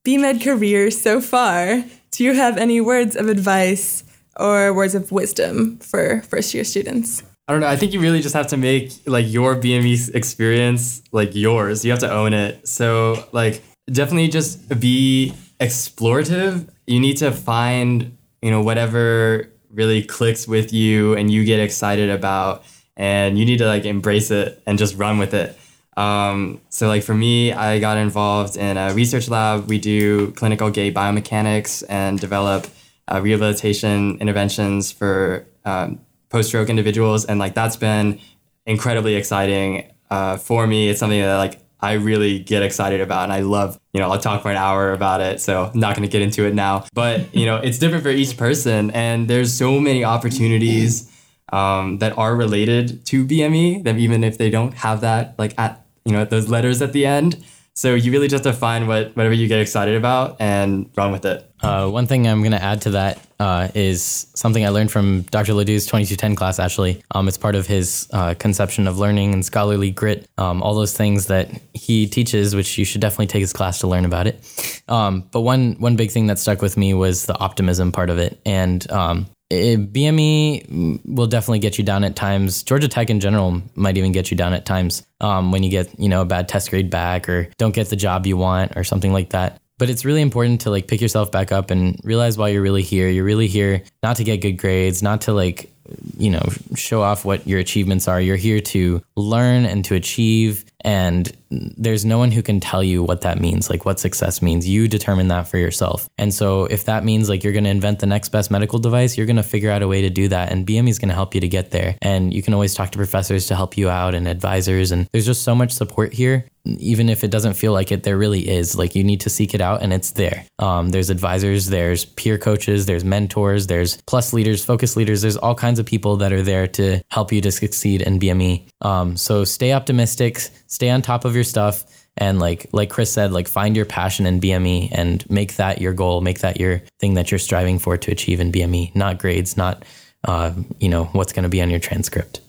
BMed 0.05 0.41
career 0.41 0.89
so 0.89 1.19
far, 1.19 1.83
do 2.11 2.23
you 2.23 2.33
have 2.33 2.57
any 2.57 2.79
words 2.79 3.17
of 3.17 3.27
advice 3.27 4.05
or 4.39 4.73
words 4.73 4.95
of 4.95 5.11
wisdom 5.11 5.77
for 5.79 6.21
first 6.21 6.53
year 6.53 6.63
students? 6.63 7.23
I 7.49 7.51
don't 7.51 7.59
know. 7.59 7.67
I 7.67 7.75
think 7.75 7.91
you 7.91 7.99
really 7.99 8.21
just 8.21 8.35
have 8.35 8.47
to 8.47 8.57
make 8.57 8.93
like 9.05 9.25
your 9.27 9.55
BME 9.55 10.15
experience 10.15 11.01
like 11.11 11.35
yours. 11.35 11.83
You 11.83 11.91
have 11.91 11.99
to 11.99 12.11
own 12.11 12.33
it. 12.33 12.65
So 12.67 13.27
like 13.33 13.61
definitely 13.91 14.29
just 14.29 14.79
be 14.79 15.33
explorative. 15.59 16.69
You 16.85 17.01
need 17.01 17.17
to 17.17 17.31
find, 17.31 18.17
you 18.41 18.51
know, 18.51 18.61
whatever 18.61 19.49
really 19.71 20.03
clicks 20.03 20.47
with 20.47 20.71
you 20.71 21.15
and 21.15 21.29
you 21.29 21.43
get 21.43 21.59
excited 21.59 22.09
about 22.09 22.63
and 22.97 23.39
you 23.39 23.45
need 23.45 23.59
to 23.59 23.65
like 23.65 23.85
embrace 23.85 24.31
it 24.31 24.61
and 24.65 24.77
just 24.77 24.97
run 24.97 25.19
with 25.19 25.33
it. 25.33 25.57
Um, 25.95 26.61
so 26.69 26.87
like 26.87 27.03
for 27.03 27.15
me, 27.15 27.53
I 27.53 27.79
got 27.79 27.97
involved 27.97 28.57
in 28.57 28.77
a 28.77 28.93
research 28.93 29.29
lab. 29.29 29.67
We 29.67 29.79
do 29.79 30.31
clinical 30.31 30.69
gait 30.69 30.93
biomechanics 30.93 31.83
and 31.89 32.19
develop 32.19 32.67
uh, 33.07 33.21
rehabilitation 33.21 34.17
interventions 34.19 34.91
for 34.91 35.47
um, 35.65 35.99
post-stroke 36.29 36.69
individuals, 36.69 37.25
and 37.25 37.39
like 37.39 37.53
that's 37.55 37.77
been 37.77 38.19
incredibly 38.65 39.15
exciting 39.15 39.91
uh, 40.09 40.37
for 40.37 40.67
me. 40.67 40.89
It's 40.89 40.99
something 40.99 41.21
that 41.21 41.37
like 41.37 41.59
I 41.79 41.93
really 41.93 42.39
get 42.39 42.63
excited 42.63 43.01
about, 43.01 43.23
and 43.23 43.33
I 43.33 43.39
love. 43.41 43.79
You 43.93 44.01
know, 44.01 44.11
I'll 44.11 44.19
talk 44.19 44.43
for 44.43 44.51
an 44.51 44.57
hour 44.57 44.91
about 44.91 45.21
it, 45.21 45.39
so 45.41 45.71
I'm 45.73 45.79
not 45.79 45.95
going 45.95 46.07
to 46.07 46.11
get 46.11 46.21
into 46.21 46.45
it 46.45 46.53
now. 46.53 46.85
But 46.93 47.33
you 47.33 47.45
know, 47.45 47.57
it's 47.57 47.79
different 47.79 48.03
for 48.03 48.09
each 48.09 48.37
person, 48.37 48.91
and 48.91 49.27
there's 49.27 49.53
so 49.53 49.79
many 49.79 50.03
opportunities 50.03 51.11
um, 51.51 51.99
that 51.99 52.17
are 52.17 52.35
related 52.35 53.05
to 53.05 53.25
BME, 53.25 53.83
that 53.83 53.97
even 53.97 54.23
if 54.23 54.37
they 54.37 54.49
don't 54.49 54.73
have 54.75 55.01
that, 55.01 55.35
like 55.37 55.53
at 55.57 55.85
you 56.05 56.13
know 56.13 56.25
those 56.25 56.49
letters 56.49 56.81
at 56.81 56.93
the 56.93 57.05
end. 57.05 57.43
So 57.73 57.93
you 57.93 58.11
really 58.11 58.27
just 58.27 58.43
define 58.43 58.87
what 58.87 59.15
whatever 59.15 59.35
you 59.35 59.47
get 59.47 59.59
excited 59.59 59.95
about 59.95 60.37
and 60.39 60.89
run 60.97 61.11
with 61.11 61.25
it. 61.25 61.47
Uh, 61.61 61.87
one 61.87 62.07
thing 62.07 62.27
I'm 62.27 62.39
going 62.41 62.51
to 62.51 62.61
add 62.61 62.81
to 62.83 62.91
that 62.91 63.19
uh, 63.39 63.67
is 63.75 64.27
something 64.33 64.65
I 64.65 64.69
learned 64.69 64.91
from 64.91 65.21
Dr. 65.23 65.53
Ledoux's 65.53 65.85
2210 65.85 66.35
class. 66.35 66.57
Actually, 66.57 67.03
um, 67.11 67.27
it's 67.27 67.37
part 67.37 67.53
of 67.53 67.67
his 67.67 68.07
uh, 68.13 68.33
conception 68.35 68.87
of 68.87 68.97
learning 68.97 69.33
and 69.33 69.45
scholarly 69.45 69.91
grit. 69.91 70.27
Um, 70.39 70.63
all 70.63 70.73
those 70.73 70.97
things 70.97 71.27
that 71.27 71.51
he 71.73 72.07
teaches, 72.07 72.55
which 72.55 72.79
you 72.79 72.85
should 72.85 73.01
definitely 73.01 73.27
take 73.27 73.41
his 73.41 73.53
class 73.53 73.77
to 73.79 73.87
learn 73.87 74.05
about 74.05 74.25
it. 74.25 74.81
Um, 74.87 75.27
but 75.31 75.41
one 75.41 75.75
one 75.79 75.95
big 75.95 76.09
thing 76.09 76.25
that 76.27 76.39
stuck 76.39 76.63
with 76.63 76.77
me 76.77 76.95
was 76.95 77.27
the 77.27 77.37
optimism 77.37 77.91
part 77.91 78.09
of 78.09 78.17
it, 78.17 78.39
and 78.43 78.89
um, 78.91 79.27
it, 79.49 79.93
BME 79.93 81.05
will 81.05 81.27
definitely 81.27 81.59
get 81.59 81.77
you 81.77 81.83
down 81.83 82.03
at 82.03 82.15
times. 82.15 82.63
Georgia 82.63 82.87
Tech 82.87 83.09
in 83.09 83.19
general 83.19 83.61
might 83.75 83.97
even 83.97 84.11
get 84.11 84.29
you 84.29 84.37
down 84.37 84.53
at 84.53 84.65
times 84.65 85.03
um, 85.21 85.51
when 85.51 85.63
you 85.63 85.69
get 85.69 85.97
you 85.99 86.09
know 86.09 86.21
a 86.21 86.25
bad 86.25 86.47
test 86.49 86.69
grade 86.69 86.89
back 86.89 87.29
or 87.29 87.49
don't 87.57 87.73
get 87.73 87.89
the 87.89 87.95
job 87.95 88.25
you 88.25 88.37
want 88.37 88.75
or 88.75 88.83
something 88.83 89.13
like 89.13 89.29
that. 89.29 89.61
But 89.79 89.89
it's 89.89 90.03
really 90.03 90.21
important 90.21 90.61
to 90.61 90.71
like 90.71 90.87
pick 90.87 91.01
yourself 91.01 91.31
back 91.31 91.51
up 91.51 91.69
and 91.69 91.99
realize 92.03 92.37
why 92.37 92.49
you're 92.49 92.63
really 92.63 92.81
here. 92.81 93.09
You're 93.09 93.23
really 93.23 93.47
here 93.47 93.83
not 94.01 94.17
to 94.17 94.23
get 94.23 94.41
good 94.41 94.53
grades, 94.57 95.03
not 95.03 95.21
to 95.21 95.33
like 95.33 95.71
you 96.17 96.29
know 96.29 96.43
show 96.75 97.01
off 97.01 97.23
what 97.23 97.47
your 97.47 97.59
achievements 97.59 98.07
are. 98.07 98.19
You're 98.19 98.35
here 98.35 98.59
to 98.59 99.01
learn 99.15 99.65
and 99.65 99.85
to 99.85 99.95
achieve 99.95 100.65
and 100.81 101.31
there's 101.49 102.05
no 102.05 102.17
one 102.17 102.31
who 102.31 102.41
can 102.41 102.59
tell 102.59 102.83
you 102.83 103.03
what 103.03 103.21
that 103.21 103.39
means, 103.39 103.69
like 103.69 103.85
what 103.85 103.99
success 103.99 104.41
means. 104.41 104.67
You 104.67 104.87
determine 104.87 105.29
that 105.29 105.47
for 105.47 105.57
yourself. 105.57 106.09
And 106.17 106.33
so 106.33 106.65
if 106.65 106.85
that 106.85 107.03
means 107.03 107.29
like 107.29 107.43
you're 107.43 107.53
going 107.53 107.63
to 107.63 107.69
invent 107.69 107.99
the 107.99 108.05
next 108.05 108.29
best 108.29 108.51
medical 108.51 108.79
device, 108.79 109.17
you're 109.17 109.25
going 109.25 109.37
to 109.37 109.43
figure 109.43 109.71
out 109.71 109.81
a 109.81 109.87
way 109.87 110.01
to 110.01 110.09
do 110.09 110.27
that. 110.27 110.51
And 110.51 110.67
BME 110.67 110.89
is 110.89 110.99
going 110.99 111.09
to 111.09 111.15
help 111.15 111.33
you 111.33 111.41
to 111.41 111.47
get 111.47 111.71
there. 111.71 111.95
And 112.01 112.33
you 112.33 112.43
can 112.43 112.53
always 112.53 112.75
talk 112.75 112.91
to 112.91 112.97
professors 112.97 113.47
to 113.47 113.55
help 113.55 113.77
you 113.77 113.89
out 113.89 114.13
and 114.13 114.27
advisors. 114.27 114.91
And 114.91 115.07
there's 115.11 115.25
just 115.25 115.43
so 115.43 115.55
much 115.55 115.71
support 115.71 116.13
here. 116.13 116.45
Even 116.65 117.07
if 117.07 117.23
it 117.23 117.31
doesn't 117.31 117.53
feel 117.53 117.71
like 117.71 117.93
it, 117.93 118.03
there 118.03 118.17
really 118.17 118.49
is. 118.49 118.77
Like 118.77 118.93
you 118.93 119.01
need 119.01 119.21
to 119.21 119.29
seek 119.29 119.53
it 119.53 119.61
out 119.61 119.81
and 119.81 119.93
it's 119.93 120.11
there. 120.11 120.45
Um, 120.59 120.89
there's 120.89 121.09
advisors, 121.09 121.67
there's 121.67 122.03
peer 122.03 122.37
coaches, 122.37 122.85
there's 122.85 123.05
mentors, 123.05 123.67
there's 123.67 123.95
plus 124.05 124.33
leaders, 124.33 124.65
focus 124.65 124.97
leaders. 124.97 125.21
There's 125.21 125.37
all 125.37 125.55
kinds 125.55 125.79
of 125.79 125.85
people 125.85 126.17
that 126.17 126.33
are 126.33 126.41
there 126.41 126.67
to 126.67 127.01
help 127.09 127.31
you 127.31 127.39
to 127.39 127.53
succeed 127.53 128.01
in 128.01 128.19
BME. 128.19 128.67
Um, 128.81 129.15
so 129.15 129.45
stay 129.45 129.71
optimistic, 129.71 130.41
stay 130.67 130.89
on 130.89 131.01
top 131.01 131.25
of 131.25 131.35
your 131.35 131.43
stuff 131.43 131.85
and 132.17 132.39
like 132.39 132.67
like 132.71 132.89
Chris 132.89 133.11
said, 133.11 133.31
like 133.31 133.47
find 133.47 133.75
your 133.75 133.85
passion 133.85 134.25
in 134.25 134.41
BME 134.41 134.89
and 134.91 135.27
make 135.29 135.55
that 135.55 135.79
your 135.79 135.93
goal, 135.93 136.21
make 136.21 136.39
that 136.39 136.59
your 136.59 136.81
thing 136.99 137.13
that 137.13 137.31
you're 137.31 137.39
striving 137.39 137.79
for 137.79 137.95
to 137.97 138.11
achieve 138.11 138.39
in 138.39 138.51
BME, 138.51 138.95
not 138.95 139.19
grades, 139.19 139.55
not 139.55 139.83
uh, 140.25 140.51
you 140.79 140.89
know 140.89 141.05
what's 141.05 141.31
going 141.31 141.43
to 141.43 141.49
be 141.49 141.61
on 141.61 141.69
your 141.69 141.79
transcript. 141.79 142.41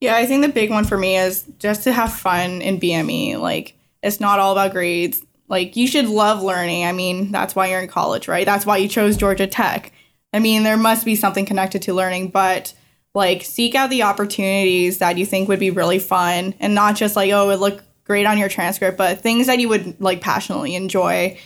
Yeah, 0.00 0.16
I 0.16 0.26
think 0.26 0.42
the 0.42 0.52
big 0.52 0.70
one 0.70 0.84
for 0.84 0.98
me 0.98 1.16
is 1.16 1.44
just 1.58 1.84
to 1.84 1.92
have 1.92 2.12
fun 2.12 2.60
in 2.60 2.80
BME. 2.80 3.38
Like 3.38 3.74
it's 4.02 4.20
not 4.20 4.40
all 4.40 4.52
about 4.52 4.72
grades. 4.72 5.24
Like 5.48 5.76
you 5.76 5.86
should 5.86 6.06
love 6.06 6.42
learning. 6.42 6.84
I 6.84 6.92
mean, 6.92 7.30
that's 7.30 7.54
why 7.54 7.68
you're 7.68 7.80
in 7.80 7.88
college, 7.88 8.26
right? 8.26 8.44
That's 8.44 8.66
why 8.66 8.78
you 8.78 8.88
chose 8.88 9.16
Georgia 9.16 9.46
Tech. 9.46 9.92
I 10.32 10.40
mean, 10.40 10.64
there 10.64 10.76
must 10.76 11.04
be 11.04 11.14
something 11.14 11.46
connected 11.46 11.82
to 11.82 11.94
learning, 11.94 12.28
but 12.28 12.74
like 13.16 13.42
seek 13.42 13.74
out 13.74 13.88
the 13.88 14.02
opportunities 14.02 14.98
that 14.98 15.16
you 15.16 15.24
think 15.24 15.48
would 15.48 15.58
be 15.58 15.70
really 15.70 15.98
fun 15.98 16.54
and 16.60 16.74
not 16.74 16.96
just 16.96 17.16
like, 17.16 17.32
oh, 17.32 17.44
it 17.44 17.46
would 17.46 17.60
look 17.60 17.82
great 18.04 18.26
on 18.26 18.36
your 18.36 18.50
transcript, 18.50 18.98
but 18.98 19.22
things 19.22 19.46
that 19.46 19.58
you 19.58 19.70
would 19.70 19.98
like 20.00 20.20
passionately 20.20 20.76
enjoy. 20.76 21.38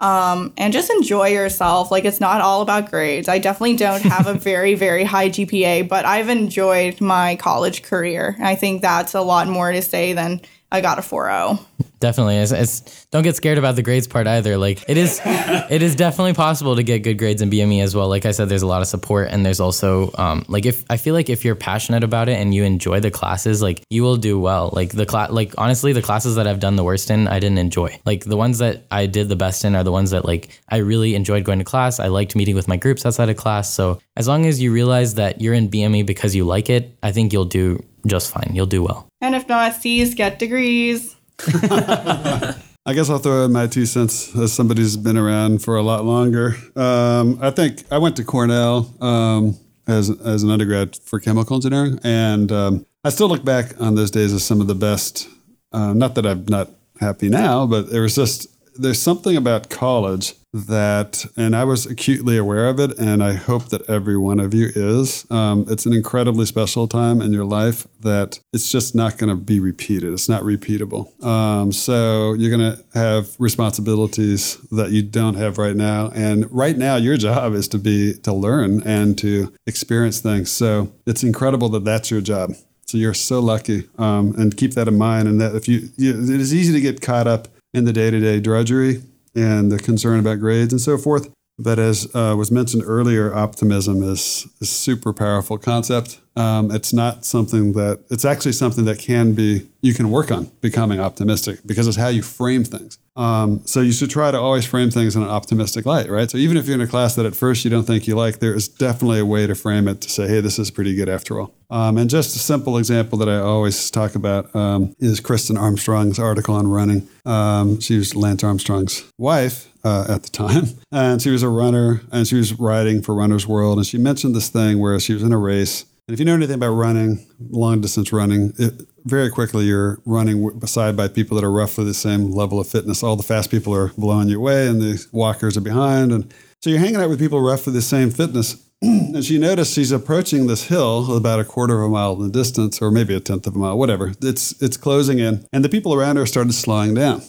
Um, 0.00 0.52
and 0.56 0.72
just 0.72 0.90
enjoy 0.90 1.28
yourself. 1.28 1.92
Like 1.92 2.04
it's 2.04 2.18
not 2.18 2.40
all 2.40 2.60
about 2.60 2.90
grades. 2.90 3.28
I 3.28 3.38
definitely 3.38 3.76
don't 3.76 4.02
have 4.02 4.26
a 4.26 4.34
very, 4.50 4.74
very 4.74 5.04
high 5.04 5.28
GPA, 5.28 5.88
but 5.88 6.04
I've 6.04 6.28
enjoyed 6.28 7.00
my 7.00 7.36
college 7.36 7.84
career. 7.84 8.36
I 8.40 8.56
think 8.56 8.82
that's 8.82 9.14
a 9.14 9.20
lot 9.20 9.46
more 9.46 9.70
to 9.70 9.80
say 9.80 10.14
than 10.14 10.40
I 10.72 10.80
got 10.80 10.98
a 10.98 11.02
oh. 11.02 11.04
4.0. 11.04 11.66
Definitely. 12.02 12.38
It's, 12.38 12.50
it's 12.50 13.06
don't 13.12 13.22
get 13.22 13.36
scared 13.36 13.58
about 13.58 13.76
the 13.76 13.82
grades 13.82 14.08
part 14.08 14.26
either. 14.26 14.58
Like 14.58 14.82
it 14.88 14.96
is 14.96 15.20
it 15.24 15.82
is 15.82 15.94
definitely 15.94 16.34
possible 16.34 16.74
to 16.74 16.82
get 16.82 17.04
good 17.04 17.16
grades 17.16 17.40
in 17.40 17.48
BME 17.48 17.80
as 17.80 17.94
well. 17.94 18.08
Like 18.08 18.26
I 18.26 18.32
said, 18.32 18.48
there's 18.48 18.62
a 18.62 18.66
lot 18.66 18.82
of 18.82 18.88
support 18.88 19.28
and 19.30 19.46
there's 19.46 19.60
also 19.60 20.10
um, 20.18 20.44
like 20.48 20.66
if 20.66 20.84
I 20.90 20.96
feel 20.96 21.14
like 21.14 21.30
if 21.30 21.44
you're 21.44 21.54
passionate 21.54 22.02
about 22.02 22.28
it 22.28 22.40
and 22.40 22.52
you 22.52 22.64
enjoy 22.64 22.98
the 22.98 23.12
classes, 23.12 23.62
like 23.62 23.84
you 23.88 24.02
will 24.02 24.16
do 24.16 24.40
well. 24.40 24.70
Like 24.72 24.90
the 24.90 25.06
class 25.06 25.30
like 25.30 25.54
honestly, 25.56 25.92
the 25.92 26.02
classes 26.02 26.34
that 26.34 26.48
I've 26.48 26.58
done 26.58 26.74
the 26.74 26.82
worst 26.82 27.08
in, 27.08 27.28
I 27.28 27.38
didn't 27.38 27.58
enjoy. 27.58 28.00
Like 28.04 28.24
the 28.24 28.36
ones 28.36 28.58
that 28.58 28.82
I 28.90 29.06
did 29.06 29.28
the 29.28 29.36
best 29.36 29.64
in 29.64 29.76
are 29.76 29.84
the 29.84 29.92
ones 29.92 30.10
that 30.10 30.24
like 30.24 30.60
I 30.70 30.78
really 30.78 31.14
enjoyed 31.14 31.44
going 31.44 31.60
to 31.60 31.64
class. 31.64 32.00
I 32.00 32.08
liked 32.08 32.34
meeting 32.34 32.56
with 32.56 32.66
my 32.66 32.76
groups 32.76 33.06
outside 33.06 33.28
of 33.28 33.36
class. 33.36 33.72
So 33.72 34.00
as 34.16 34.26
long 34.26 34.44
as 34.44 34.60
you 34.60 34.72
realize 34.72 35.14
that 35.14 35.40
you're 35.40 35.54
in 35.54 35.70
BME 35.70 36.04
because 36.04 36.34
you 36.34 36.44
like 36.46 36.68
it, 36.68 36.98
I 37.00 37.12
think 37.12 37.32
you'll 37.32 37.44
do 37.44 37.80
just 38.08 38.32
fine. 38.32 38.50
You'll 38.54 38.66
do 38.66 38.82
well. 38.82 39.06
And 39.20 39.36
if 39.36 39.48
not, 39.48 39.74
C's 39.76 40.16
get 40.16 40.40
degrees. 40.40 41.14
I 42.84 42.94
guess 42.94 43.08
I'll 43.08 43.18
throw 43.18 43.44
in 43.44 43.52
my 43.52 43.68
two 43.68 43.86
cents 43.86 44.34
as 44.36 44.52
somebody 44.52 44.82
who's 44.82 44.96
been 44.96 45.16
around 45.16 45.62
for 45.62 45.76
a 45.76 45.82
lot 45.82 46.04
longer. 46.04 46.56
Um, 46.74 47.38
I 47.40 47.50
think 47.50 47.84
I 47.92 47.98
went 47.98 48.16
to 48.16 48.24
Cornell 48.24 48.92
um, 49.00 49.56
as 49.86 50.10
as 50.10 50.42
an 50.42 50.50
undergrad 50.50 50.96
for 50.96 51.20
chemical 51.20 51.56
engineering, 51.56 52.00
and 52.02 52.50
um, 52.50 52.86
I 53.04 53.10
still 53.10 53.28
look 53.28 53.44
back 53.44 53.80
on 53.80 53.94
those 53.94 54.10
days 54.10 54.32
as 54.32 54.44
some 54.44 54.60
of 54.60 54.66
the 54.66 54.74
best. 54.74 55.28
Uh, 55.72 55.92
not 55.92 56.16
that 56.16 56.26
I'm 56.26 56.44
not 56.46 56.70
happy 57.00 57.28
now, 57.28 57.66
but 57.66 57.90
there 57.90 58.02
was 58.02 58.16
just 58.16 58.48
there's 58.76 59.00
something 59.00 59.36
about 59.36 59.70
college 59.70 60.34
that, 60.52 61.24
and 61.34 61.56
I 61.56 61.64
was 61.64 61.86
acutely 61.86 62.36
aware 62.36 62.68
of 62.68 62.78
it, 62.78 62.98
and 62.98 63.24
I 63.24 63.32
hope 63.32 63.70
that 63.70 63.88
every 63.88 64.18
one 64.18 64.38
of 64.38 64.52
you 64.52 64.70
is. 64.74 65.26
Um, 65.30 65.64
it's 65.68 65.86
an 65.86 65.94
incredibly 65.94 66.44
special 66.44 66.86
time 66.86 67.22
in 67.22 67.32
your 67.32 67.46
life 67.46 67.86
that 68.00 68.38
it's 68.52 68.70
just 68.70 68.94
not 68.94 69.16
going 69.16 69.30
to 69.30 69.36
be 69.36 69.60
repeated. 69.60 70.12
It's 70.12 70.28
not 70.28 70.42
repeatable. 70.42 71.24
Um, 71.24 71.72
so 71.72 72.34
you're 72.34 72.54
going 72.54 72.76
to 72.76 72.84
have 72.92 73.34
responsibilities 73.38 74.58
that 74.70 74.90
you 74.90 75.02
don't 75.02 75.34
have 75.34 75.56
right 75.56 75.76
now, 75.76 76.10
and 76.14 76.50
right 76.52 76.76
now 76.76 76.96
your 76.96 77.16
job 77.16 77.54
is 77.54 77.66
to 77.68 77.78
be 77.78 78.14
to 78.18 78.32
learn 78.32 78.82
and 78.82 79.16
to 79.18 79.54
experience 79.66 80.20
things. 80.20 80.50
So 80.50 80.92
it's 81.06 81.22
incredible 81.22 81.70
that 81.70 81.84
that's 81.84 82.10
your 82.10 82.20
job. 82.20 82.52
So 82.84 82.98
you're 82.98 83.14
so 83.14 83.40
lucky, 83.40 83.88
um, 83.96 84.34
and 84.36 84.54
keep 84.54 84.74
that 84.74 84.86
in 84.86 84.98
mind. 84.98 85.28
And 85.28 85.40
that 85.40 85.54
if 85.54 85.66
you, 85.66 85.88
you, 85.96 86.10
it 86.10 86.40
is 86.40 86.54
easy 86.54 86.74
to 86.74 86.80
get 86.80 87.00
caught 87.00 87.26
up 87.26 87.48
in 87.74 87.84
the 87.84 87.92
day 87.92 88.10
to 88.10 88.20
day 88.20 88.40
drudgery 88.40 89.02
and 89.34 89.72
the 89.72 89.78
concern 89.78 90.18
about 90.18 90.40
grades 90.40 90.72
and 90.72 90.80
so 90.80 90.98
forth. 90.98 91.28
But 91.62 91.78
as 91.78 92.12
uh, 92.14 92.34
was 92.36 92.50
mentioned 92.50 92.82
earlier, 92.84 93.32
optimism 93.32 94.02
is 94.02 94.48
a 94.60 94.64
super 94.64 95.12
powerful 95.12 95.58
concept. 95.58 96.18
Um, 96.34 96.70
it's 96.72 96.92
not 96.92 97.24
something 97.24 97.74
that, 97.74 98.00
it's 98.10 98.24
actually 98.24 98.52
something 98.52 98.84
that 98.86 98.98
can 98.98 99.34
be, 99.34 99.68
you 99.80 99.94
can 99.94 100.10
work 100.10 100.32
on 100.32 100.50
becoming 100.60 100.98
optimistic 100.98 101.60
because 101.64 101.86
it's 101.86 101.96
how 101.96 102.08
you 102.08 102.22
frame 102.22 102.64
things. 102.64 102.98
Um, 103.14 103.60
so 103.66 103.80
you 103.80 103.92
should 103.92 104.10
try 104.10 104.30
to 104.30 104.40
always 104.40 104.64
frame 104.64 104.90
things 104.90 105.14
in 105.14 105.22
an 105.22 105.28
optimistic 105.28 105.84
light, 105.86 106.08
right? 106.08 106.30
So 106.30 106.38
even 106.38 106.56
if 106.56 106.66
you're 106.66 106.74
in 106.74 106.80
a 106.80 106.86
class 106.86 107.14
that 107.14 107.26
at 107.26 107.36
first 107.36 107.64
you 107.64 107.70
don't 107.70 107.84
think 107.84 108.08
you 108.08 108.16
like, 108.16 108.38
there 108.40 108.54
is 108.54 108.66
definitely 108.66 109.20
a 109.20 109.26
way 109.26 109.46
to 109.46 109.54
frame 109.54 109.86
it 109.86 110.00
to 110.00 110.08
say, 110.08 110.26
hey, 110.26 110.40
this 110.40 110.58
is 110.58 110.70
pretty 110.70 110.94
good 110.96 111.10
after 111.10 111.38
all. 111.38 111.54
Um, 111.70 111.96
and 111.98 112.10
just 112.10 112.34
a 112.34 112.38
simple 112.38 112.78
example 112.78 113.18
that 113.18 113.28
I 113.28 113.38
always 113.38 113.90
talk 113.90 114.14
about 114.14 114.54
um, 114.56 114.94
is 114.98 115.20
Kristen 115.20 115.58
Armstrong's 115.58 116.18
article 116.18 116.54
on 116.54 116.66
running. 116.66 117.08
Um, 117.24 117.78
she 117.80 117.98
was 117.98 118.16
Lance 118.16 118.42
Armstrong's 118.42 119.04
wife 119.18 119.71
uh, 119.84 120.06
at 120.08 120.22
the 120.22 120.30
time, 120.30 120.64
and 120.92 121.20
she 121.20 121.30
was 121.30 121.42
a 121.42 121.48
runner, 121.48 122.02
and 122.10 122.26
she 122.26 122.36
was 122.36 122.54
riding 122.54 123.02
for 123.02 123.14
Runner's 123.14 123.46
World, 123.46 123.78
and 123.78 123.86
she 123.86 123.98
mentioned 123.98 124.34
this 124.34 124.48
thing 124.48 124.78
where 124.78 124.98
she 125.00 125.14
was 125.14 125.22
in 125.22 125.32
a 125.32 125.38
race. 125.38 125.84
And 126.08 126.14
if 126.14 126.18
you 126.18 126.24
know 126.24 126.34
anything 126.34 126.56
about 126.56 126.72
running, 126.72 127.24
long 127.50 127.80
distance 127.80 128.12
running, 128.12 128.52
it, 128.58 128.82
very 129.04 129.30
quickly 129.30 129.64
you're 129.64 130.00
running 130.04 130.58
beside 130.58 130.96
by 130.96 131.08
people 131.08 131.36
that 131.36 131.44
are 131.44 131.50
roughly 131.50 131.84
the 131.84 131.94
same 131.94 132.30
level 132.30 132.60
of 132.60 132.68
fitness. 132.68 133.02
All 133.02 133.16
the 133.16 133.22
fast 133.22 133.50
people 133.50 133.74
are 133.74 133.88
blowing 133.96 134.28
you 134.28 134.38
away, 134.38 134.66
and 134.66 134.80
the 134.80 135.06
walkers 135.12 135.56
are 135.56 135.62
behind, 135.62 136.12
and 136.12 136.32
so 136.60 136.70
you're 136.70 136.78
hanging 136.78 137.00
out 137.00 137.08
with 137.08 137.18
people 137.18 137.40
roughly 137.40 137.72
the 137.72 137.82
same 137.82 138.10
fitness. 138.10 138.64
and 138.82 139.24
she 139.24 139.38
noticed 139.38 139.74
she's 139.74 139.92
approaching 139.92 140.48
this 140.48 140.64
hill 140.64 141.16
about 141.16 141.38
a 141.38 141.44
quarter 141.44 141.80
of 141.80 141.88
a 141.88 141.88
mile 141.88 142.14
in 142.14 142.22
the 142.22 142.30
distance, 142.30 142.82
or 142.82 142.90
maybe 142.90 143.14
a 143.14 143.20
tenth 143.20 143.46
of 143.46 143.54
a 143.54 143.58
mile, 143.58 143.78
whatever. 143.78 144.12
It's 144.20 144.60
it's 144.60 144.76
closing 144.76 145.20
in, 145.20 145.46
and 145.52 145.64
the 145.64 145.68
people 145.68 145.94
around 145.94 146.16
her 146.16 146.26
started 146.26 146.52
slowing 146.52 146.94
down. 146.94 147.22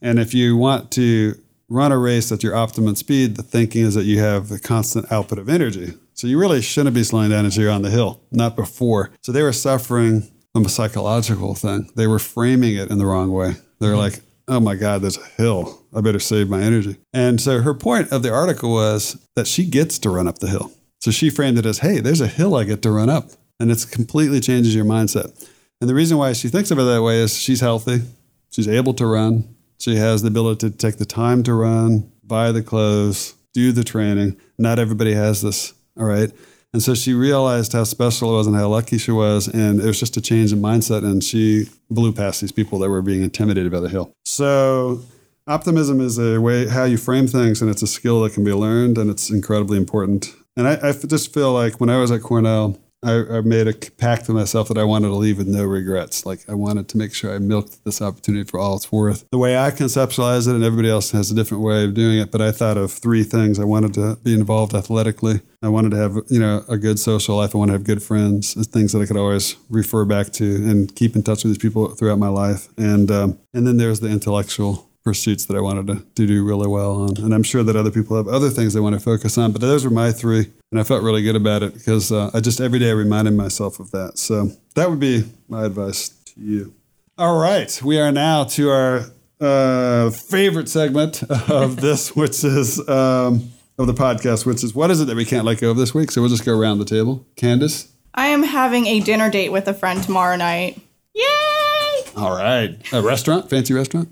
And 0.00 0.18
if 0.18 0.34
you 0.34 0.56
want 0.56 0.90
to 0.92 1.34
run 1.68 1.92
a 1.92 1.98
race 1.98 2.30
at 2.30 2.42
your 2.42 2.54
optimum 2.54 2.94
speed, 2.96 3.36
the 3.36 3.42
thinking 3.42 3.84
is 3.84 3.94
that 3.94 4.04
you 4.04 4.18
have 4.18 4.50
a 4.50 4.58
constant 4.58 5.10
output 5.10 5.38
of 5.38 5.48
energy. 5.48 5.94
So 6.14 6.26
you 6.26 6.38
really 6.38 6.62
shouldn't 6.62 6.94
be 6.94 7.04
slowing 7.04 7.30
down 7.30 7.44
until 7.44 7.62
you're 7.62 7.72
on 7.72 7.82
the 7.82 7.90
hill, 7.90 8.20
not 8.30 8.56
before. 8.56 9.10
So 9.22 9.32
they 9.32 9.42
were 9.42 9.52
suffering 9.52 10.30
from 10.52 10.64
a 10.64 10.68
psychological 10.68 11.54
thing. 11.54 11.90
They 11.96 12.06
were 12.06 12.20
framing 12.20 12.76
it 12.76 12.90
in 12.90 12.98
the 12.98 13.06
wrong 13.06 13.32
way. 13.32 13.56
They're 13.80 13.90
mm-hmm. 13.90 13.98
like, 13.98 14.20
oh 14.46 14.60
my 14.60 14.76
God, 14.76 15.02
there's 15.02 15.18
a 15.18 15.26
hill. 15.42 15.82
I 15.94 16.00
better 16.00 16.20
save 16.20 16.48
my 16.48 16.62
energy. 16.62 16.96
And 17.12 17.40
so 17.40 17.60
her 17.62 17.74
point 17.74 18.12
of 18.12 18.22
the 18.22 18.32
article 18.32 18.72
was 18.72 19.20
that 19.34 19.46
she 19.46 19.64
gets 19.64 19.98
to 20.00 20.10
run 20.10 20.28
up 20.28 20.38
the 20.38 20.48
hill. 20.48 20.72
So 21.00 21.10
she 21.10 21.30
framed 21.30 21.58
it 21.58 21.66
as, 21.66 21.78
hey, 21.78 22.00
there's 22.00 22.20
a 22.20 22.26
hill 22.26 22.54
I 22.54 22.64
get 22.64 22.82
to 22.82 22.90
run 22.90 23.10
up. 23.10 23.30
And 23.58 23.70
it 23.70 23.86
completely 23.90 24.40
changes 24.40 24.74
your 24.74 24.84
mindset. 24.84 25.48
And 25.80 25.88
the 25.88 25.94
reason 25.94 26.18
why 26.18 26.32
she 26.32 26.48
thinks 26.48 26.70
of 26.70 26.78
it 26.78 26.84
that 26.84 27.02
way 27.02 27.18
is 27.18 27.36
she's 27.36 27.60
healthy, 27.60 28.02
she's 28.50 28.68
able 28.68 28.94
to 28.94 29.06
run, 29.06 29.53
she 29.78 29.96
has 29.96 30.22
the 30.22 30.28
ability 30.28 30.70
to 30.70 30.76
take 30.76 30.96
the 30.96 31.04
time 31.04 31.42
to 31.44 31.54
run, 31.54 32.10
buy 32.22 32.52
the 32.52 32.62
clothes, 32.62 33.34
do 33.52 33.72
the 33.72 33.84
training. 33.84 34.36
Not 34.58 34.78
everybody 34.78 35.14
has 35.14 35.42
this. 35.42 35.74
All 35.98 36.06
right. 36.06 36.30
And 36.72 36.82
so 36.82 36.94
she 36.94 37.14
realized 37.14 37.72
how 37.72 37.84
special 37.84 38.30
it 38.30 38.36
was 38.38 38.46
and 38.48 38.56
how 38.56 38.68
lucky 38.68 38.98
she 38.98 39.12
was. 39.12 39.46
And 39.46 39.80
it 39.80 39.86
was 39.86 40.00
just 40.00 40.16
a 40.16 40.20
change 40.20 40.52
in 40.52 40.60
mindset. 40.60 41.04
And 41.04 41.22
she 41.22 41.66
blew 41.88 42.12
past 42.12 42.40
these 42.40 42.50
people 42.50 42.80
that 42.80 42.90
were 42.90 43.02
being 43.02 43.22
intimidated 43.22 43.70
by 43.70 43.78
the 43.78 43.88
hill. 43.88 44.12
So 44.24 45.00
optimism 45.46 46.00
is 46.00 46.18
a 46.18 46.40
way 46.40 46.66
how 46.66 46.84
you 46.84 46.96
frame 46.96 47.28
things, 47.28 47.62
and 47.62 47.70
it's 47.70 47.82
a 47.82 47.86
skill 47.86 48.22
that 48.22 48.32
can 48.32 48.44
be 48.44 48.52
learned, 48.52 48.98
and 48.98 49.10
it's 49.10 49.30
incredibly 49.30 49.76
important. 49.76 50.34
And 50.56 50.66
I, 50.66 50.88
I 50.88 50.92
just 50.92 51.32
feel 51.32 51.52
like 51.52 51.80
when 51.80 51.90
I 51.90 51.98
was 51.98 52.10
at 52.10 52.22
Cornell, 52.22 52.78
I, 53.04 53.36
I, 53.36 53.40
made 53.42 53.68
a 53.68 53.74
pact 53.74 54.28
with 54.28 54.36
myself 54.36 54.68
that 54.68 54.78
I 54.78 54.84
wanted 54.84 55.08
to 55.08 55.14
leave 55.14 55.38
with 55.38 55.46
no 55.46 55.64
regrets. 55.64 56.24
Like 56.24 56.40
I 56.48 56.54
wanted 56.54 56.88
to 56.88 56.96
make 56.96 57.14
sure 57.14 57.34
I 57.34 57.38
milked 57.38 57.84
this 57.84 58.00
opportunity 58.00 58.44
for 58.44 58.58
all 58.58 58.76
it's 58.76 58.90
worth. 58.90 59.28
The 59.30 59.38
way 59.38 59.58
I 59.58 59.70
conceptualize 59.70 60.48
it, 60.48 60.54
and 60.54 60.64
everybody 60.64 60.88
else 60.88 61.10
has 61.10 61.30
a 61.30 61.34
different 61.34 61.62
way 61.62 61.84
of 61.84 61.94
doing 61.94 62.18
it, 62.18 62.30
but 62.30 62.40
I 62.40 62.50
thought 62.50 62.76
of 62.76 62.92
three 62.92 63.22
things. 63.22 63.60
I 63.60 63.64
wanted 63.64 63.94
to 63.94 64.16
be 64.22 64.34
involved 64.34 64.74
athletically. 64.74 65.40
I 65.62 65.68
wanted 65.68 65.90
to 65.90 65.96
have 65.98 66.18
you 66.28 66.40
know 66.40 66.64
a 66.68 66.78
good 66.78 66.98
social 66.98 67.36
life. 67.36 67.54
I 67.54 67.58
want 67.58 67.68
to 67.68 67.72
have 67.74 67.84
good 67.84 68.02
friends, 68.02 68.54
things 68.68 68.92
that 68.92 69.00
I 69.00 69.06
could 69.06 69.16
always 69.16 69.56
refer 69.68 70.04
back 70.04 70.32
to 70.32 70.44
and 70.44 70.94
keep 70.94 71.14
in 71.14 71.22
touch 71.22 71.44
with 71.44 71.52
these 71.52 71.62
people 71.62 71.88
throughout 71.94 72.18
my 72.18 72.28
life. 72.28 72.68
And 72.78 73.10
um, 73.10 73.38
and 73.52 73.66
then 73.66 73.76
there's 73.76 74.00
the 74.00 74.08
intellectual 74.08 74.88
pursuits 75.04 75.44
that 75.46 75.56
I 75.56 75.60
wanted 75.60 75.86
to, 75.88 75.94
to 76.14 76.26
do 76.26 76.44
really 76.44 76.66
well 76.66 77.02
on. 77.02 77.18
And 77.18 77.34
I'm 77.34 77.42
sure 77.42 77.62
that 77.62 77.76
other 77.76 77.90
people 77.90 78.16
have 78.16 78.26
other 78.26 78.48
things 78.48 78.72
they 78.72 78.80
want 78.80 78.94
to 78.94 79.00
focus 79.00 79.36
on, 79.36 79.52
but 79.52 79.60
those 79.60 79.84
were 79.84 79.90
my 79.90 80.10
three. 80.10 80.50
And 80.70 80.80
I 80.80 80.82
felt 80.82 81.02
really 81.02 81.22
good 81.22 81.36
about 81.36 81.62
it 81.62 81.74
because 81.74 82.10
uh, 82.10 82.30
I 82.32 82.40
just 82.40 82.60
every 82.60 82.78
day 82.78 82.92
reminded 82.92 83.34
myself 83.34 83.78
of 83.80 83.90
that. 83.90 84.18
So 84.18 84.50
that 84.74 84.88
would 84.88 85.00
be 85.00 85.24
my 85.48 85.64
advice 85.66 86.08
to 86.08 86.40
you. 86.40 86.74
All 87.18 87.38
right. 87.38 87.80
We 87.84 88.00
are 88.00 88.10
now 88.10 88.44
to 88.44 88.70
our 88.70 89.00
uh, 89.40 90.10
favorite 90.10 90.68
segment 90.68 91.22
of 91.50 91.76
this, 91.76 92.16
which 92.16 92.42
is 92.42 92.80
um, 92.88 93.52
of 93.78 93.86
the 93.86 93.94
podcast, 93.94 94.46
which 94.46 94.64
is 94.64 94.74
what 94.74 94.90
is 94.90 95.00
it 95.02 95.04
that 95.04 95.16
we 95.16 95.26
can't 95.26 95.44
let 95.44 95.60
go 95.60 95.70
of 95.70 95.76
this 95.76 95.92
week? 95.94 96.10
So 96.10 96.22
we'll 96.22 96.30
just 96.30 96.46
go 96.46 96.58
around 96.58 96.78
the 96.78 96.84
table. 96.86 97.26
Candace? 97.36 97.92
I 98.14 98.28
am 98.28 98.42
having 98.42 98.86
a 98.86 99.00
dinner 99.00 99.30
date 99.30 99.50
with 99.50 99.68
a 99.68 99.74
friend 99.74 100.02
tomorrow 100.02 100.36
night. 100.36 100.80
Yay! 101.12 102.04
All 102.16 102.34
right. 102.36 102.78
A 102.92 103.02
restaurant? 103.02 103.50
Fancy 103.50 103.74
restaurant? 103.74 104.08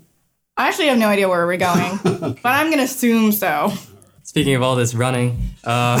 I 0.55 0.67
actually 0.67 0.87
have 0.87 0.99
no 0.99 1.07
idea 1.07 1.27
where 1.27 1.47
we're 1.47 1.57
going, 1.57 1.99
but 2.03 2.45
I'm 2.45 2.69
gonna 2.69 2.83
assume 2.83 3.31
so. 3.31 3.73
Speaking 4.21 4.53
of 4.53 4.61
all 4.61 4.75
this 4.75 4.93
running, 4.93 5.49
uh, 5.63 5.99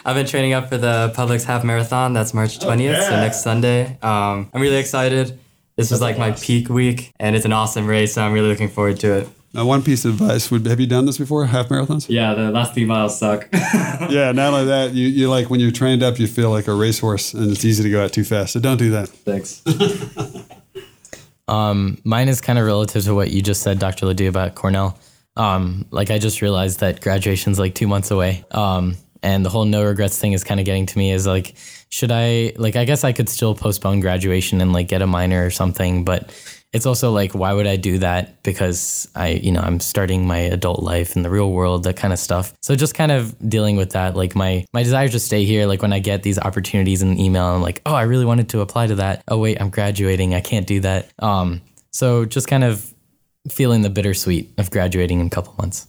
I've 0.04 0.16
been 0.16 0.26
training 0.26 0.52
up 0.52 0.68
for 0.68 0.78
the 0.78 1.12
Publix 1.16 1.44
half 1.44 1.62
marathon. 1.62 2.12
That's 2.12 2.34
March 2.34 2.58
20th, 2.58 2.72
oh, 2.72 2.76
yeah. 2.76 3.08
so 3.08 3.16
next 3.16 3.42
Sunday. 3.42 3.98
Um, 4.02 4.50
I'm 4.52 4.60
really 4.60 4.76
excited. 4.76 5.38
This 5.76 5.92
was 5.92 6.00
like 6.00 6.18
my 6.18 6.32
peak 6.32 6.68
week, 6.68 7.12
and 7.20 7.36
it's 7.36 7.44
an 7.44 7.52
awesome 7.52 7.86
race, 7.86 8.14
so 8.14 8.22
I'm 8.22 8.32
really 8.32 8.48
looking 8.48 8.68
forward 8.68 8.98
to 9.00 9.18
it. 9.18 9.28
Now, 9.54 9.64
one 9.64 9.82
piece 9.82 10.04
of 10.04 10.14
advice 10.14 10.50
would 10.50 10.66
have 10.66 10.80
you 10.80 10.86
done 10.86 11.06
this 11.06 11.18
before, 11.18 11.46
half 11.46 11.68
marathons? 11.68 12.08
Yeah, 12.08 12.34
the 12.34 12.50
last 12.50 12.74
three 12.74 12.84
miles 12.84 13.18
suck. 13.18 13.48
yeah, 13.52 14.32
not 14.32 14.54
only 14.54 14.64
that, 14.66 14.92
you, 14.92 15.06
you 15.06 15.30
like 15.30 15.50
when 15.50 15.60
you're 15.60 15.70
trained 15.70 16.02
up, 16.02 16.18
you 16.18 16.26
feel 16.26 16.50
like 16.50 16.66
a 16.66 16.74
racehorse, 16.74 17.32
and 17.32 17.52
it's 17.52 17.64
easy 17.64 17.84
to 17.84 17.90
go 17.90 18.02
out 18.02 18.12
too 18.12 18.24
fast. 18.24 18.54
So 18.54 18.60
don't 18.60 18.78
do 18.78 18.90
that. 18.90 19.08
Thanks. 19.08 19.62
Um, 21.52 21.98
mine 22.02 22.28
is 22.28 22.40
kind 22.40 22.58
of 22.58 22.64
relative 22.64 23.04
to 23.04 23.14
what 23.14 23.30
you 23.30 23.42
just 23.42 23.60
said, 23.60 23.78
Dr. 23.78 24.06
Ledoux, 24.06 24.28
about 24.28 24.54
Cornell. 24.54 24.98
Um, 25.36 25.84
like 25.90 26.10
I 26.10 26.18
just 26.18 26.40
realized 26.40 26.80
that 26.80 27.02
graduation's 27.02 27.58
like 27.58 27.74
two 27.74 27.86
months 27.86 28.10
away. 28.10 28.44
Um, 28.50 28.96
and 29.22 29.44
the 29.44 29.50
whole 29.50 29.66
no 29.66 29.84
regrets 29.84 30.18
thing 30.18 30.32
is 30.32 30.44
kind 30.44 30.60
of 30.60 30.66
getting 30.66 30.86
to 30.86 30.98
me. 30.98 31.12
Is 31.12 31.26
like, 31.26 31.54
should 31.90 32.10
I 32.10 32.54
like? 32.56 32.76
I 32.76 32.86
guess 32.86 33.04
I 33.04 33.12
could 33.12 33.28
still 33.28 33.54
postpone 33.54 34.00
graduation 34.00 34.62
and 34.62 34.72
like 34.72 34.88
get 34.88 35.02
a 35.02 35.06
minor 35.06 35.44
or 35.44 35.50
something, 35.50 36.04
but 36.04 36.30
it's 36.72 36.86
also 36.86 37.12
like, 37.12 37.34
why 37.34 37.52
would 37.52 37.66
I 37.66 37.76
do 37.76 37.98
that? 37.98 38.42
Because 38.42 39.06
I, 39.14 39.28
you 39.28 39.52
know, 39.52 39.60
I'm 39.60 39.78
starting 39.78 40.26
my 40.26 40.38
adult 40.38 40.82
life 40.82 41.16
in 41.16 41.22
the 41.22 41.28
real 41.28 41.52
world, 41.52 41.84
that 41.84 41.96
kind 41.96 42.12
of 42.12 42.18
stuff. 42.18 42.54
So 42.62 42.74
just 42.74 42.94
kind 42.94 43.12
of 43.12 43.36
dealing 43.46 43.76
with 43.76 43.90
that, 43.90 44.16
like 44.16 44.34
my 44.34 44.64
my 44.72 44.82
desire 44.82 45.08
to 45.08 45.20
stay 45.20 45.44
here. 45.44 45.66
Like 45.66 45.82
when 45.82 45.92
I 45.92 45.98
get 45.98 46.22
these 46.22 46.38
opportunities 46.38 47.02
in 47.02 47.10
an 47.10 47.20
email, 47.20 47.44
I'm 47.44 47.60
like, 47.60 47.82
oh, 47.84 47.94
I 47.94 48.02
really 48.02 48.24
wanted 48.24 48.48
to 48.50 48.60
apply 48.60 48.86
to 48.86 48.94
that. 48.96 49.22
Oh 49.28 49.38
wait, 49.38 49.60
I'm 49.60 49.68
graduating. 49.68 50.34
I 50.34 50.40
can't 50.40 50.66
do 50.66 50.80
that. 50.80 51.12
Um, 51.18 51.60
so 51.90 52.24
just 52.24 52.48
kind 52.48 52.64
of 52.64 52.92
feeling 53.50 53.82
the 53.82 53.90
bittersweet 53.90 54.50
of 54.56 54.70
graduating 54.70 55.20
in 55.20 55.26
a 55.26 55.30
couple 55.30 55.54
months. 55.58 55.86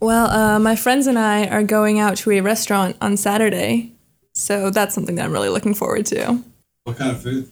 Well, 0.00 0.30
uh, 0.30 0.58
my 0.58 0.76
friends 0.76 1.06
and 1.06 1.18
I 1.18 1.46
are 1.46 1.62
going 1.62 1.98
out 1.98 2.16
to 2.18 2.30
a 2.32 2.40
restaurant 2.40 2.96
on 3.00 3.16
Saturday, 3.16 3.92
so 4.34 4.70
that's 4.70 4.94
something 4.94 5.14
that 5.16 5.24
I'm 5.24 5.32
really 5.32 5.50
looking 5.50 5.74
forward 5.74 6.06
to. 6.06 6.42
What 6.84 6.96
kind 6.96 7.10
of 7.10 7.22
food? 7.22 7.50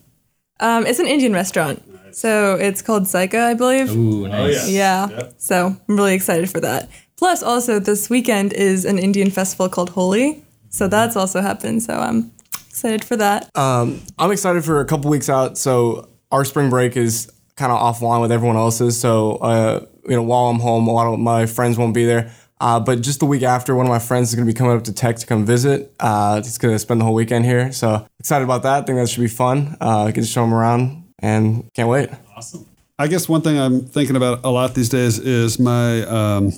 Um, 0.60 0.86
it's 0.86 0.98
an 0.98 1.06
Indian 1.06 1.32
restaurant, 1.32 1.82
so 2.12 2.54
it's 2.54 2.82
called 2.82 3.04
Saika, 3.04 3.40
I 3.40 3.54
believe. 3.54 3.94
Ooh, 3.94 4.28
nice. 4.28 4.68
Yeah. 4.68 5.30
So 5.38 5.76
I'm 5.88 5.96
really 5.96 6.14
excited 6.14 6.50
for 6.50 6.60
that. 6.60 6.88
Plus, 7.16 7.42
also 7.42 7.78
this 7.78 8.08
weekend 8.08 8.52
is 8.52 8.84
an 8.84 8.98
Indian 8.98 9.30
festival 9.30 9.68
called 9.68 9.90
Holi, 9.90 10.44
so 10.70 10.86
that's 10.86 11.16
also 11.16 11.40
happened. 11.40 11.82
So 11.82 11.94
I'm 11.94 12.30
excited 12.68 13.04
for 13.04 13.16
that. 13.16 13.50
Um, 13.56 14.00
I'm 14.18 14.30
excited 14.30 14.64
for 14.64 14.80
a 14.80 14.84
couple 14.84 15.10
weeks 15.10 15.28
out. 15.28 15.58
So 15.58 16.08
our 16.30 16.44
spring 16.44 16.70
break 16.70 16.96
is 16.96 17.32
kind 17.56 17.72
of 17.72 17.80
offline 17.80 18.20
with 18.20 18.30
everyone 18.30 18.56
else's. 18.56 18.98
So 18.98 19.36
uh, 19.36 19.86
you 20.08 20.14
know, 20.14 20.22
while 20.22 20.46
I'm 20.46 20.60
home, 20.60 20.86
a 20.86 20.92
lot 20.92 21.12
of 21.12 21.18
my 21.18 21.46
friends 21.46 21.76
won't 21.76 21.94
be 21.94 22.04
there. 22.04 22.30
Uh, 22.60 22.80
but 22.80 23.00
just 23.02 23.20
the 23.20 23.26
week 23.26 23.42
after, 23.42 23.74
one 23.74 23.86
of 23.86 23.90
my 23.90 23.98
friends 24.00 24.30
is 24.30 24.34
going 24.34 24.46
to 24.46 24.52
be 24.52 24.56
coming 24.56 24.76
up 24.76 24.84
to 24.84 24.92
Tech 24.92 25.16
to 25.16 25.26
come 25.26 25.46
visit. 25.46 25.94
Uh, 26.00 26.36
he's 26.36 26.58
going 26.58 26.74
to 26.74 26.78
spend 26.78 27.00
the 27.00 27.04
whole 27.04 27.14
weekend 27.14 27.44
here. 27.44 27.70
So 27.72 28.06
excited 28.18 28.44
about 28.44 28.62
that. 28.64 28.82
I 28.82 28.86
think 28.86 28.98
that 28.98 29.08
should 29.08 29.20
be 29.20 29.28
fun. 29.28 29.76
Uh, 29.80 30.06
get 30.06 30.22
to 30.22 30.26
show 30.26 30.44
him 30.44 30.52
around 30.54 31.04
and 31.18 31.72
can't 31.74 31.88
wait. 31.88 32.10
Awesome. 32.36 32.66
I 32.98 33.06
guess 33.06 33.28
one 33.28 33.42
thing 33.42 33.58
I'm 33.58 33.82
thinking 33.82 34.16
about 34.16 34.44
a 34.44 34.50
lot 34.50 34.74
these 34.74 34.88
days 34.88 35.18
is 35.18 35.58
my 35.58 36.02
um, 36.02 36.52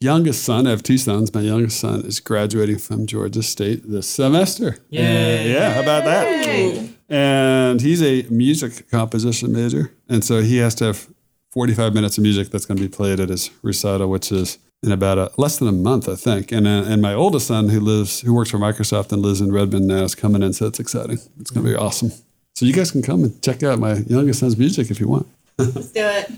youngest 0.00 0.44
son. 0.44 0.66
I 0.66 0.70
have 0.70 0.82
two 0.82 0.98
sons. 0.98 1.32
My 1.32 1.40
youngest 1.40 1.80
son 1.80 2.00
is 2.04 2.20
graduating 2.20 2.78
from 2.78 3.06
Georgia 3.06 3.42
State 3.42 3.82
this 3.90 4.08
semester. 4.08 4.78
Yeah, 4.90 5.42
yeah. 5.42 5.72
How 5.72 5.80
about 5.80 6.04
that? 6.04 6.90
And 7.08 7.80
he's 7.80 8.02
a 8.02 8.22
music 8.30 8.90
composition 8.90 9.52
major, 9.52 9.94
and 10.08 10.24
so 10.24 10.42
he 10.42 10.58
has 10.58 10.74
to 10.76 10.86
have 10.86 11.08
45 11.52 11.94
minutes 11.94 12.18
of 12.18 12.22
music 12.22 12.50
that's 12.50 12.66
going 12.66 12.76
to 12.76 12.82
be 12.82 12.88
played 12.88 13.18
at 13.20 13.30
his 13.30 13.50
recital, 13.62 14.10
which 14.10 14.30
is 14.30 14.58
in 14.82 14.92
about 14.92 15.16
a, 15.16 15.30
less 15.38 15.58
than 15.58 15.68
a 15.68 15.72
month, 15.72 16.08
I 16.08 16.16
think. 16.16 16.52
And 16.52 16.66
uh, 16.66 16.84
and 16.86 17.00
my 17.00 17.14
oldest 17.14 17.46
son, 17.46 17.70
who 17.70 17.80
lives, 17.80 18.20
who 18.20 18.34
works 18.34 18.50
for 18.50 18.58
Microsoft 18.58 19.12
and 19.12 19.22
lives 19.22 19.40
in 19.40 19.52
Redmond 19.52 19.86
now, 19.86 20.02
is 20.02 20.14
coming 20.14 20.42
in, 20.42 20.52
so 20.52 20.66
it's 20.66 20.80
exciting. 20.80 21.18
It's 21.40 21.50
going 21.50 21.64
to 21.64 21.72
be 21.72 21.76
awesome. 21.76 22.12
So 22.56 22.64
you 22.64 22.72
guys 22.72 22.90
can 22.90 23.02
come 23.02 23.22
and 23.22 23.40
check 23.42 23.62
out 23.62 23.78
my 23.78 23.96
youngest 24.06 24.40
son's 24.40 24.56
music 24.56 24.90
if 24.90 24.98
you 24.98 25.06
want. 25.06 25.28
Let's 25.58 25.92
do 25.92 26.00
it. 26.00 26.30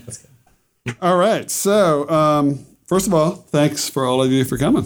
All 1.01 1.15
right. 1.15 1.49
So, 1.49 2.09
um, 2.09 2.65
first 2.87 3.07
of 3.07 3.13
all, 3.13 3.31
thanks 3.31 3.89
for 3.89 4.05
all 4.05 4.21
of 4.21 4.29
you 4.29 4.43
for 4.43 4.57
coming. 4.57 4.85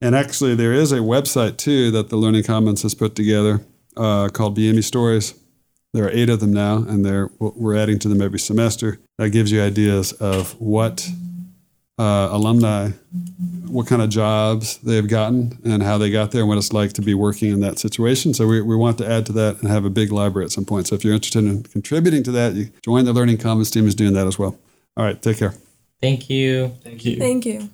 And 0.00 0.14
actually, 0.14 0.54
there 0.54 0.72
is 0.72 0.92
a 0.92 0.98
website 0.98 1.56
too 1.56 1.90
that 1.92 2.08
the 2.08 2.16
Learning 2.16 2.42
Commons 2.42 2.82
has 2.82 2.94
put 2.94 3.14
together 3.14 3.64
uh, 3.96 4.28
called 4.28 4.56
BME 4.56 4.84
Stories. 4.84 5.34
There 5.92 6.04
are 6.04 6.10
eight 6.10 6.28
of 6.28 6.40
them 6.40 6.52
now, 6.52 6.76
and 6.76 7.30
we're 7.38 7.76
adding 7.76 7.98
to 8.00 8.08
them 8.08 8.20
every 8.20 8.38
semester. 8.38 8.98
That 9.16 9.30
gives 9.30 9.50
you 9.50 9.62
ideas 9.62 10.12
of 10.12 10.52
what 10.60 11.08
uh, 11.98 12.28
alumni, 12.30 12.90
what 13.66 13.86
kind 13.86 14.00
of 14.00 14.08
jobs 14.08 14.78
they've 14.78 15.08
gotten, 15.08 15.58
and 15.64 15.82
how 15.82 15.98
they 15.98 16.10
got 16.10 16.30
there, 16.30 16.42
and 16.42 16.48
what 16.48 16.58
it's 16.58 16.72
like 16.72 16.92
to 16.94 17.02
be 17.02 17.14
working 17.14 17.50
in 17.50 17.60
that 17.60 17.78
situation. 17.78 18.34
So 18.34 18.46
we, 18.46 18.60
we 18.62 18.76
want 18.76 18.98
to 18.98 19.10
add 19.10 19.26
to 19.26 19.32
that 19.32 19.60
and 19.60 19.68
have 19.68 19.84
a 19.84 19.90
big 19.90 20.12
library 20.12 20.44
at 20.44 20.52
some 20.52 20.64
point. 20.64 20.86
So 20.86 20.94
if 20.94 21.04
you're 21.04 21.14
interested 21.14 21.44
in 21.44 21.64
contributing 21.64 22.22
to 22.24 22.32
that, 22.32 22.54
you 22.54 22.70
join 22.82 23.04
the 23.04 23.12
Learning 23.12 23.36
Commons 23.36 23.70
team 23.70 23.86
is 23.86 23.94
doing 23.94 24.14
that 24.14 24.26
as 24.26 24.38
well. 24.38 24.56
All 24.96 25.04
right, 25.04 25.20
take 25.20 25.38
care. 25.38 25.54
Thank 26.00 26.30
you. 26.30 26.68
Thank 26.84 27.04
you. 27.04 27.18
Thank 27.18 27.46
you. 27.46 27.68